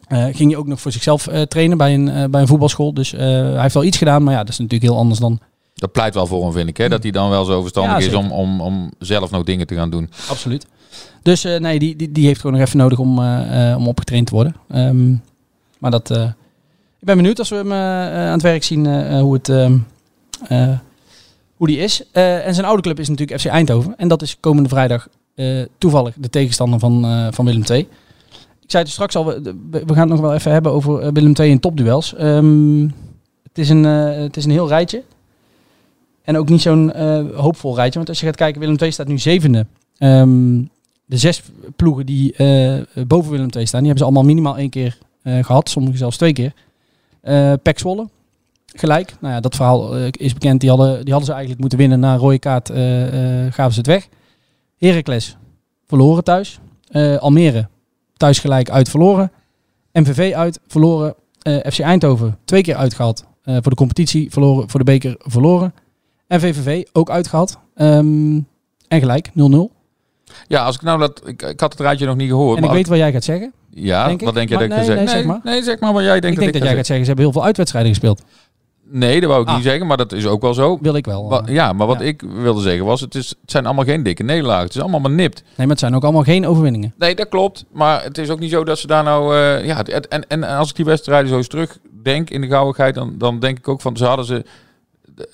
Eh, 0.08 0.24
ging 0.24 0.50
hij 0.52 0.60
ook 0.60 0.68
nog 0.68 0.82
voor 0.82 0.92
zichzelf 0.92 1.28
eh, 1.28 1.42
trainen 1.42 1.78
bij 1.78 1.94
een, 1.94 2.10
eh, 2.10 2.30
bij 2.30 2.42
een 2.42 2.48
voetbalschool. 2.48 2.94
Dus 2.94 3.12
hij 3.12 3.62
heeft 3.62 3.74
wel 3.74 3.84
iets 3.84 3.98
gedaan, 3.98 4.24
maar 4.24 4.34
ja, 4.34 4.40
dat 4.40 4.50
is 4.50 4.58
natuurlijk 4.58 4.92
heel 4.92 5.00
anders 5.00 5.20
dan 5.20 5.40
Dat 5.74 5.92
pleit 5.92 6.14
wel 6.14 6.28
voor 6.28 6.44
hem, 6.44 6.52
vind 6.52 6.70
ik. 6.70 6.78
Hè? 6.78 6.90
Dat 6.90 7.04
hij 7.04 7.12
dan 7.12 7.30
wel 7.30 7.46
zo 7.46 7.62
verstandig 7.62 8.00
Ja, 8.00 8.08
is 8.08 8.14
om, 8.14 8.32
om, 8.32 8.62
om 8.62 8.92
zelf 9.00 9.32
nog 9.32 9.44
dingen 9.44 9.68
te 9.68 9.76
gaan 9.76 9.90
doen. 9.90 10.10
Absoluut. 10.30 10.66
Dus 11.22 11.44
nee, 11.44 11.80
die, 11.80 11.96
die, 11.96 12.12
die 12.12 12.26
heeft 12.26 12.42
gewoon 12.42 12.58
nog 12.58 12.68
even 12.68 12.78
nodig 12.78 13.00
om, 13.00 13.20
om 13.76 13.88
opgetraind 13.88 14.28
te 14.28 14.34
worden. 14.34 14.56
Ehm, 14.70 15.12
maar 15.78 15.92
dat, 15.92 16.10
ik 17.00 17.06
ben 17.12 17.16
benieuwd 17.16 17.40
als 17.40 17.50
we 17.50 17.56
hem 17.56 17.74
aan 17.74 18.32
het 18.32 18.42
werk 18.42 18.64
zien 18.64 19.12
hoe, 19.20 19.34
het, 19.34 19.50
ehm, 19.50 19.78
eh, 20.48 20.70
die 21.68 21.78
is. 21.78 22.04
Eh, 22.12 22.48
en 22.48 22.54
zijn 22.54 22.66
oude 22.66 22.82
club 22.82 23.00
is 23.00 23.10
natuurlijk 23.10 23.42
FC 23.42 23.48
Eindhoven. 23.48 23.98
En 23.98 24.08
dat 24.08 24.22
is 24.22 24.38
komende 24.40 24.70
vrijdag 24.70 25.08
eh, 25.36 25.62
toevallig 25.78 26.14
de 26.18 26.30
tegenstander 26.30 26.80
van, 26.80 27.06
eh, 27.06 27.28
van 27.32 27.46
Willem 27.46 27.64
II. 27.70 27.80
Ik 28.62 28.72
zei 28.72 28.84
het 28.84 28.92
straks 28.92 29.16
al, 29.16 29.26
we, 29.26 29.84
gaan 29.86 29.98
het 29.98 30.10
nog 30.10 30.20
wel 30.20 30.34
even 30.34 30.52
hebben 30.52 30.72
over 30.72 31.14
Willem 31.14 31.34
II 31.40 31.50
in 31.50 31.60
topduels. 31.60 32.16
Ehm, 32.16 32.82
het, 33.44 33.58
is 33.58 33.70
een, 33.70 33.84
het 33.84 34.38
is 34.38 34.46
een 34.46 34.52
heel 34.52 34.68
rijtje. 34.68 35.04
En 36.24 36.38
ook 36.38 36.50
niet 36.50 36.62
zo'n 36.62 36.92
hoopvol 37.36 37.76
rijtje. 37.76 37.98
Want 37.98 38.10
als 38.10 38.20
je 38.20 38.26
gaat 38.26 38.36
kijken, 38.36 38.62
Willem 38.62 38.76
II 38.82 38.92
staat 38.92 39.08
nu 39.08 39.18
zevende. 39.18 39.66
Ehm, 39.98 40.62
de 41.06 41.18
zes 41.18 41.42
ploegen 41.76 42.06
die 42.06 42.36
boven 43.08 43.32
Willem 43.32 43.50
II 43.56 43.66
staan, 43.66 43.84
die 43.84 43.90
hebben 43.90 43.98
ze 43.98 44.04
allemaal 44.04 44.24
minimaal 44.24 44.58
één 44.58 44.70
keer 44.70 44.98
eh, 45.26 45.44
gehad. 45.44 45.70
Sommigen 45.70 45.98
zelfs 45.98 46.18
twee 46.18 46.34
keer. 46.34 46.54
Eh 47.22 47.54
Pek 47.62 47.80
Zwolle, 47.80 48.08
gelijk. 48.80 49.16
Nou 49.20 49.34
ja, 49.34 49.40
dat 49.40 49.56
verhaal 49.56 49.96
eh, 49.98 50.08
is 50.12 50.34
bekend. 50.34 50.60
Die 50.60 50.70
hadden, 50.70 50.94
die 50.94 51.10
hadden 51.14 51.26
ze 51.26 51.32
eigenlijk 51.32 51.62
moeten 51.62 51.78
winnen. 51.80 52.00
Na 52.00 52.14
een 52.14 52.20
rode 52.20 52.40
kaart 52.40 52.70
eh, 52.70 53.46
eh, 53.46 53.54
gaven 53.54 53.74
ze 53.74 53.78
het 53.80 53.88
weg. 53.88 54.08
Heracles, 54.78 55.38
verloren 55.88 56.24
thuis. 56.24 56.60
Almere, 57.20 57.68
thuis 58.18 58.40
gelijk 58.40 58.70
uit 58.70 58.90
verloren. 58.90 59.32
MVV 59.94 60.34
uit, 60.36 60.60
verloren. 60.68 61.16
FC 61.72 61.80
Eindhoven, 61.80 62.38
twee 62.46 62.62
keer 62.62 62.76
uitgehaald. 62.76 63.26
Eh, 63.46 63.54
voor 63.54 63.70
de 63.72 63.76
competitie 63.76 64.32
verloren, 64.32 64.70
voor 64.70 64.80
de 64.80 64.86
beker 64.86 65.16
verloren. 65.18 65.74
En 66.28 66.40
VVV 66.40 66.84
ook 66.94 67.10
uitgehaald. 67.10 67.58
Ehm, 67.76 68.40
en 68.88 69.00
gelijk, 69.00 69.30
0-0. 69.34 69.72
Ja, 70.48 70.64
als 70.66 70.76
ik 70.76 70.82
nou 70.82 71.00
dat... 71.00 71.22
Ik, 71.26 71.42
ik 71.42 71.60
had 71.60 71.72
het 71.72 71.82
rijtje 71.82 72.06
nog 72.06 72.16
niet 72.16 72.30
gehoord. 72.30 72.58
En 72.58 72.58
ik 72.58 72.64
maar 72.64 72.72
weet 72.76 72.80
als- 72.82 72.90
wat 72.90 72.98
jij 72.98 73.12
gaat 73.12 73.24
zeggen. 73.24 73.54
Ja, 73.70 74.06
denk 74.08 74.20
ik. 74.20 74.26
wat 74.26 74.36
denk 74.36 74.50
je 74.50 74.56
Maar 74.56 74.68
dat 74.68 74.78
ik 74.78 74.78
nee, 74.78 74.96
zeggen? 74.96 75.06
nee, 75.06 75.16
zeg 75.16 75.26
maar. 75.26 75.40
nee, 75.54 75.64
zeg 75.64 75.80
maar 75.80 75.94
wat 75.94 76.04
jij 76.04 76.20
denkt 76.20 76.28
ik 76.38 76.40
denk 76.40 76.46
dat 76.46 76.56
ik 76.56 76.62
jij 76.62 76.72
ga 76.72 76.76
gaat 76.78 76.86
zeggen, 76.86 77.06
ze 77.06 77.12
hebben 77.12 77.26
heel 77.32 77.40
veel 77.40 77.46
uitwedstrijden 77.46 77.92
gespeeld. 77.92 78.24
Nee, 78.90 79.20
dat 79.20 79.30
wou 79.30 79.42
ik 79.42 79.48
Ah. 79.48 79.56
niet 79.56 79.64
zeggen, 79.64 79.88
maar 79.88 79.98
dat 79.98 80.12
is 80.12 80.26
ook 80.26 80.42
wel 80.42 80.54
zo. 80.54 80.78
Wil 80.82 80.96
ik 80.96 81.06
wel. 81.06 81.30
Wa- 81.30 81.42
eh. 81.46 81.54
ja, 81.54 81.74
maar 81.74 81.88
wat 81.88 82.00
ja. 82.00 82.06
ik 82.06 82.22
wilde 82.22 82.62
zeggen 82.62 82.86
was, 82.86 83.02
het, 83.02 83.16
is, 83.16 83.30
het 83.30 83.52
zijn 83.52 83.66
allemaal 83.66 83.84
geen 83.86 84.04
dikke 84.04 84.24
nederlagen. 84.24 84.64
Het 84.66 84.76
is 84.76 84.82
allemaal 84.82 85.00
maar 85.00 85.12
nipt. 85.12 85.42
Nee, 85.42 85.52
maar 85.58 85.68
het 85.68 85.80
zijn 85.80 85.96
ook 85.96 86.04
allemaal 86.04 86.24
geen 86.24 86.48
overwinningen. 86.48 86.94
Nee, 86.98 87.16
dat 87.16 87.30
klopt. 87.30 87.66
Maar 87.72 88.04
het 88.04 88.18
is 88.18 88.30
ook 88.30 88.40
niet 88.40 88.52
zo 88.52 88.64
dat 88.64 88.80
ze 88.80 88.88
daar 88.88 89.04
nou... 89.04 89.36
eh, 89.36 89.66
ja, 89.66 89.76
het- 89.78 90.08
en, 90.08 90.28
en 90.28 90.44
als 90.44 90.70
ik 90.70 90.76
die 90.76 90.86
wedstrijden 90.86 91.30
zo 91.30 91.38
eens 91.38 91.48
terugdenk 91.48 92.30
in 92.30 92.42
de 92.42 92.48
gauwigheid, 92.48 92.96
dan, 92.96 93.14
dan 93.18 93.40
denk 93.40 93.58
ik 93.58 93.68
ook 93.68 93.82
van, 93.82 93.98
ze 93.98 94.06
hadden 94.06 94.26
ze... 94.26 94.44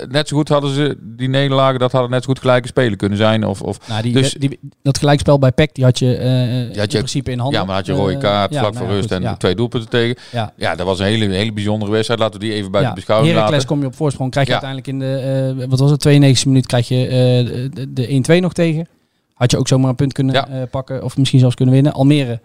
Net 0.10 0.28
zo 0.28 0.38
goed 0.38 0.50
hadden 0.50 0.74
ze 0.74 0.98
die 1.02 1.30
nederlagen, 1.30 1.80
dat 1.80 1.92
hadden 1.92 2.12
net 2.12 2.22
zo 2.24 2.28
goed 2.30 2.40
gelijke 2.40 2.68
spelen 2.68 2.98
kunnen 2.98 3.18
zijn. 3.18 3.46
Of, 3.46 3.62
of, 3.62 3.88
Nou, 3.88 4.02
die, 4.02 4.14
Dus- 4.14 4.34
die, 4.34 4.60
dat 4.82 4.98
gelijkspel 4.98 5.40
bij 5.40 5.52
PEC, 5.52 5.76
die 5.76 5.84
had 5.84 6.00
je, 6.00 6.16
eh 6.18 6.60
in 6.70 6.80
had 6.80 6.92
je- 6.92 6.98
principe 6.98 7.32
in 7.32 7.40
handen. 7.40 7.60
ja, 7.60 7.66
maar 7.66 7.76
had 7.76 7.86
je 7.86 7.92
rode 7.94 8.14
Eh, 8.14 8.20
kaart 8.20 8.50
vlak 8.52 8.62
nou 8.64 8.76
voor 8.76 8.86
ja, 8.88 8.92
rust 8.92 9.08
goed, 9.08 9.12
en 9.18 9.22
ja. 9.22 9.36
twee 9.36 9.56
doelpunten 9.56 9.90
tegen. 9.90 10.16
Ja. 10.32 10.54
Ja, 10.58 10.76
dat 10.76 10.86
was 10.86 11.00
een 11.00 11.06
hele, 11.06 11.26
hele 11.36 11.54
bijzondere 11.54 11.92
wedstrijd. 11.92 12.20
Laten 12.20 12.40
we 12.40 12.46
die 12.46 12.54
even 12.56 12.72
buiten 12.72 12.92
Ja. 12.92 12.98
beschouwing 12.98 13.32
Heracles 13.32 13.54
laten. 13.56 13.68
kom 13.70 13.80
je 13.82 13.86
op 13.88 13.96
voorsprong, 13.96 14.32
krijg 14.32 14.48
je 14.48 14.52
uiteindelijk 14.54 14.90
in 14.92 15.00
de, 15.00 15.56
eh, 15.62 15.68
wat 15.70 15.80
was 15.80 15.92
het, 15.92 16.00
92 16.00 16.46
minuut 16.46 16.66
krijg 16.66 16.88
je 16.88 17.06
eh, 17.08 17.72
de, 17.74 17.94
de 17.94 18.08
1-2 18.38 18.40
nog 18.42 18.54
tegen. 18.54 18.88
Had 19.34 19.52
je 19.52 19.58
ook 19.58 19.68
zomaar 19.68 19.90
een 19.90 19.96
punt 19.96 20.14
kunnen 20.14 20.36
eh, 20.48 20.62
pakken 20.72 21.04
of 21.04 21.18
misschien 21.18 21.40
zelfs 21.40 21.56
kunnen 21.56 21.74
winnen. 21.74 21.94
Almere, 21.94 22.40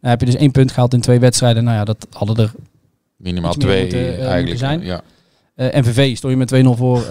heb 0.00 0.20
je 0.20 0.26
dus 0.26 0.36
één 0.36 0.50
punt 0.50 0.72
gehaald 0.72 0.92
in 0.94 1.00
twee 1.00 1.18
wedstrijden. 1.20 1.64
Nou 1.64 1.76
ja, 1.76 1.84
dat 1.84 2.06
hadden 2.10 2.36
er 2.36 2.52
Minimaal 3.16 3.52
twee 3.54 3.80
moeten, 3.80 4.18
eh, 4.18 4.26
eigenlijk. 4.28 4.58
zijn. 4.58 4.80
Ja. 4.84 5.00
Eh 5.70 5.80
MVV 5.80 6.16
stond 6.16 6.32
je 6.32 6.38
met 6.38 6.64
2-0 6.76 6.78
voor. 6.78 6.96
eh 6.98 7.06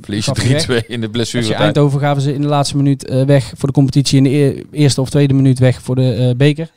Verlies 0.00 0.24
je 0.24 0.34
gaf 0.34 0.42
je 0.42 0.48
weg. 0.66 0.82
3-2 0.84 0.86
in 0.86 1.00
de 1.00 1.06
FC 1.06 1.12
blessuretijd. 1.12 1.60
Eindhoven 1.60 2.00
gaven 2.00 2.22
ze 2.22 2.34
in 2.34 2.40
de 2.40 2.46
laatste 2.48 2.76
minuut 2.76 3.04
eh, 3.08 3.22
weg 3.24 3.52
voor 3.56 3.68
de 3.68 3.74
competitie. 3.74 4.16
In 4.16 4.22
de 4.24 4.64
eerste 4.72 5.00
of 5.00 5.10
tweede 5.10 5.34
minuut 5.34 5.58
weg 5.58 5.82
voor 5.82 5.94
de 5.94 6.34
beker. 6.36 6.70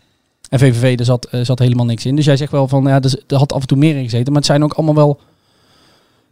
En 0.49 0.59
VVV, 0.59 0.95
daar 0.97 1.05
zat, 1.05 1.28
zat 1.41 1.59
helemaal 1.59 1.86
niks 1.86 2.05
in. 2.05 2.15
Dus 2.15 2.26
jij 2.26 2.38
zegt 2.38 2.51
wel 2.51 2.67
van, 2.67 2.84
ja, 2.84 3.01
er, 3.01 3.09
z- 3.09 3.15
er 3.28 3.38
had 3.38 3.53
af 3.53 3.61
en 3.61 3.67
toe 3.67 3.78
meer 3.78 3.95
in 3.95 4.03
gezeten. 4.03 4.28
Maar 4.34 4.41
het 4.41 4.45
zijn 4.51 4.63
ook 4.63 4.74
allemaal 4.74 4.95
wel... 4.95 5.19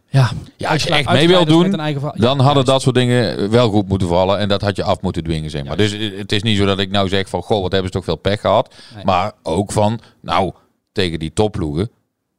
Ja, 0.08 0.30
Ja, 0.56 0.70
als 0.70 0.82
je 0.82 0.90
echt 0.90 1.12
mee 1.12 1.28
wil 1.28 1.44
doen, 1.44 1.80
eigen 1.80 2.00
dan 2.14 2.36
hadden 2.38 2.52
juist. 2.52 2.66
dat 2.66 2.82
soort 2.82 2.94
dingen 2.94 3.50
wel 3.50 3.70
goed 3.70 3.88
moeten 3.88 4.08
vallen. 4.08 4.38
En 4.38 4.48
dat 4.48 4.60
had 4.60 4.76
je 4.76 4.82
af 4.82 5.00
moeten 5.00 5.24
dwingen, 5.24 5.50
zeg 5.50 5.64
maar. 5.64 5.76
Dus 5.76 5.96
het 6.16 6.32
is 6.32 6.42
niet 6.42 6.56
zo 6.56 6.64
dat 6.64 6.78
ik 6.78 6.90
nou 6.90 7.08
zeg 7.08 7.28
van... 7.28 7.42
Goh, 7.42 7.60
wat 7.62 7.72
hebben 7.72 7.90
ze 7.92 7.96
toch 7.96 8.04
veel 8.04 8.16
pech 8.16 8.40
gehad. 8.40 8.74
Nee. 8.94 9.04
Maar 9.04 9.32
ook 9.42 9.72
van... 9.72 10.00
Nou, 10.20 10.52
tegen 10.92 11.18
die 11.18 11.32
topploegen... 11.32 11.90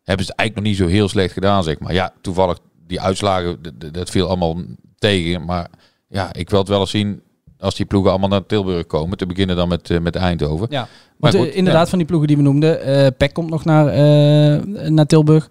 hebben 0.03 0.25
ze 0.25 0.31
het 0.31 0.39
eigenlijk 0.39 0.55
nog 0.55 0.63
niet 0.63 0.77
zo 0.89 0.95
heel 0.95 1.09
slecht 1.09 1.33
gedaan, 1.33 1.63
zeg 1.63 1.79
maar. 1.79 1.93
Ja, 1.93 2.13
toevallig 2.21 2.57
die 2.87 3.01
uitslagen, 3.01 3.57
dat 3.91 4.09
viel 4.09 4.27
allemaal 4.27 4.61
tegen. 4.97 5.45
Maar 5.45 5.67
ja, 6.07 6.33
ik 6.33 6.49
wil 6.49 6.59
het 6.59 6.67
wel 6.67 6.79
eens 6.79 6.89
zien... 6.89 7.21
als 7.59 7.75
die 7.75 7.85
ploegen 7.85 8.09
allemaal 8.11 8.29
naar 8.29 8.45
Tilburg 8.45 8.85
komen. 8.87 9.17
Te 9.17 9.25
beginnen 9.25 9.55
dan 9.55 9.67
met, 9.67 9.89
eh, 9.89 9.99
met 9.99 10.15
Eindhoven. 10.15 10.67
Ja, 10.69 10.79
Maar 10.79 10.87
want 11.17 11.33
eh, 11.33 11.39
goed, 11.41 11.49
inderdaad, 11.49 11.83
ja. 11.83 11.89
van 11.89 11.97
die 11.97 12.07
ploegen 12.07 12.27
die 12.27 12.37
we 12.37 12.43
noemden. 12.43 12.81
eh 12.81 13.07
PEC 13.17 13.33
komt 13.33 13.49
nog 13.49 13.65
naar, 13.65 13.85
naar 14.91 15.05
Tilburg. 15.05 15.49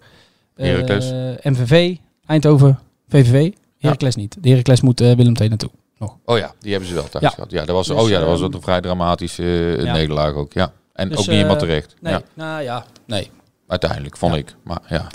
MVV, 1.43 1.95
Eindhoven, 2.25 2.79
VVV. 3.07 3.51
Heracles 3.77 4.15
niet. 4.15 4.37
De 4.39 4.49
Heracles 4.49 4.81
moet 4.81 4.99
Willem 4.99 5.33
II 5.39 5.49
naartoe. 5.49 5.69
nog. 5.97 6.17
Oh 6.25 6.37
ja, 6.37 6.53
die 6.59 6.71
hebben 6.71 6.89
ze 6.89 6.95
wel 6.95 7.09
thuis 7.09 7.23
Ja. 7.23 7.29
gehad. 7.29 7.51
Ja, 7.51 7.65
dat 7.65 7.75
was, 7.75 7.87
Dus, 7.87 7.97
oh 7.97 8.09
ja, 8.09 8.19
dat 8.19 8.27
was 8.27 8.41
een 8.41 8.61
vrij 8.61 8.81
dramatische 8.81 9.77
nederlaag 9.83 10.33
ook. 10.33 10.53
Ja. 10.53 10.71
En 10.93 11.09
Dus, 11.09 11.17
ook 11.17 11.25
niet 11.25 11.35
helemaal 11.35 11.57
terecht. 11.57 11.95
Nee, 12.01 12.13
Ja, 12.13 12.21
nou 12.33 12.61
ja, 12.63 12.85
nee. 13.05 13.29
Uiteindelijk, 13.71 14.17
vond 14.17 14.33
Ja. 14.33 14.39
ik. 14.39 14.55
Maar 14.63 14.79
ja. 14.87 15.07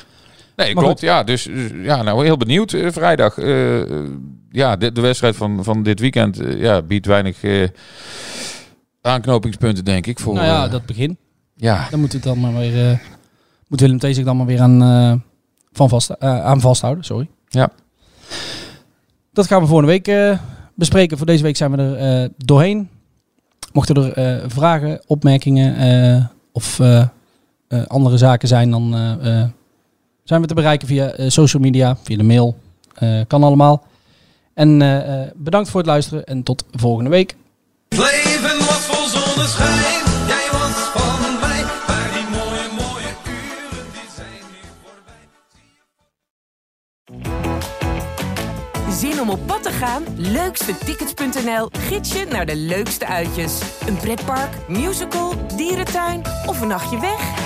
Nee, 0.57 0.75
Maar 0.75 0.85
klopt. 0.85 1.01
Ja, 1.01 1.23
dus 1.23 1.43
dus, 1.45 1.71
ja, 1.83 2.03
nou 2.03 2.25
heel 2.25 2.37
benieuwd. 2.37 2.73
eh, 2.73 2.91
vrijdag. 2.91 3.39
eh, 3.39 3.81
eh, 3.83 4.11
ja, 4.51 4.77
de, 4.77 4.93
de 4.93 5.01
wedstrijd 5.01 5.37
van, 5.37 5.65
van 5.65 5.83
dit 5.83 6.01
weekend 6.01 6.41
ja, 6.57 6.83
biedt 6.83 7.07
weinig 7.07 7.41
aanknopingspunten, 9.03 9.85
denk 9.85 10.07
ik. 10.07 10.19
Voor, 10.21 10.35
nou 10.35 10.47
ja, 10.47 10.69
dat 10.69 10.87
begin. 10.87 11.19
ja, 11.57 11.87
Dan 11.91 12.01
moet 12.01 12.13
het 12.13 12.23
dan 12.23 12.41
maar 12.41 12.55
weer. 12.55 13.01
moet 13.69 13.81
Willem 13.81 13.99
II 14.03 14.15
zich 14.15 14.25
dan 14.25 14.37
maar 14.37 14.47
weer 14.47 14.61
aan, 14.61 15.23
van 15.73 15.89
vast, 15.89 16.19
aan 16.21 16.61
vasthouden. 16.61 17.05
Sorry. 17.05 17.29
Ja. 17.49 17.71
Dat 19.33 19.47
gaan 19.47 19.61
we 19.61 19.67
volgende 19.67 19.93
week 19.93 20.39
bespreken. 20.75 21.17
Voor 21.17 21.27
deze 21.27 21.43
week 21.43 21.57
zijn 21.57 21.71
we 21.71 21.83
er 21.83 22.31
doorheen. 22.37 22.89
Mochten 23.73 24.15
er 24.15 24.51
vragen, 24.51 25.03
opmerkingen 25.07 26.31
of 26.53 26.81
andere 27.87 28.19
zaken 28.19 28.49
zijn, 28.49 28.71
dan 28.71 28.95
eh, 28.95 29.41
eh, 29.41 29.49
zijn 30.25 30.41
we 30.41 30.47
te 30.47 30.55
bereiken 30.55 30.89
via 30.89 31.11
eh, 31.11 31.29
social 31.29 31.63
media, 31.63 31.97
via 32.03 32.17
de 32.17 32.23
mail. 32.23 32.57
Eh, 32.95 33.21
kan 33.27 33.43
allemaal. 33.43 33.85
En 34.55 34.83
eh, 34.83 35.23
eh, 35.23 35.31
bedankt 35.35 35.71
voor 35.71 35.81
het 35.81 35.89
luisteren 35.89 36.25
en 36.25 36.43
tot 36.43 36.65
volgende 36.71 37.11
week. 37.11 37.37
Het 37.89 37.99
leven 37.99 38.59
was 38.59 38.79
vol 38.79 39.07
zonneschijn, 39.21 40.03
jij 40.27 40.49
was 40.53 40.75
van 40.95 41.41
mij, 41.41 41.63
maar 41.87 42.11
die 42.13 42.29
mooie, 42.31 42.69
mooie 42.77 43.13
uren 43.27 43.87
die 43.93 44.09
zijn 44.17 44.43
nu 44.51 44.59
voorbij. 44.83 45.25
Zin 48.95 49.21
om 49.21 49.31
op 49.31 49.47
pad 49.47 49.63
te 49.63 49.71
gaan? 49.71 50.03
Leukstetickets.nl 50.17 51.69
gids 51.73 52.13
je 52.13 52.27
naar 52.31 52.47
de 52.47 52.57
leukste 52.57 53.07
uitjes. 53.07 53.61
Een 53.87 53.97
pretpark, 53.97 54.69
musical, 54.69 55.35
dierentuin 55.57 56.23
of 56.47 56.61
een 56.61 56.69
nachtje 56.69 57.01
weg? 57.01 57.46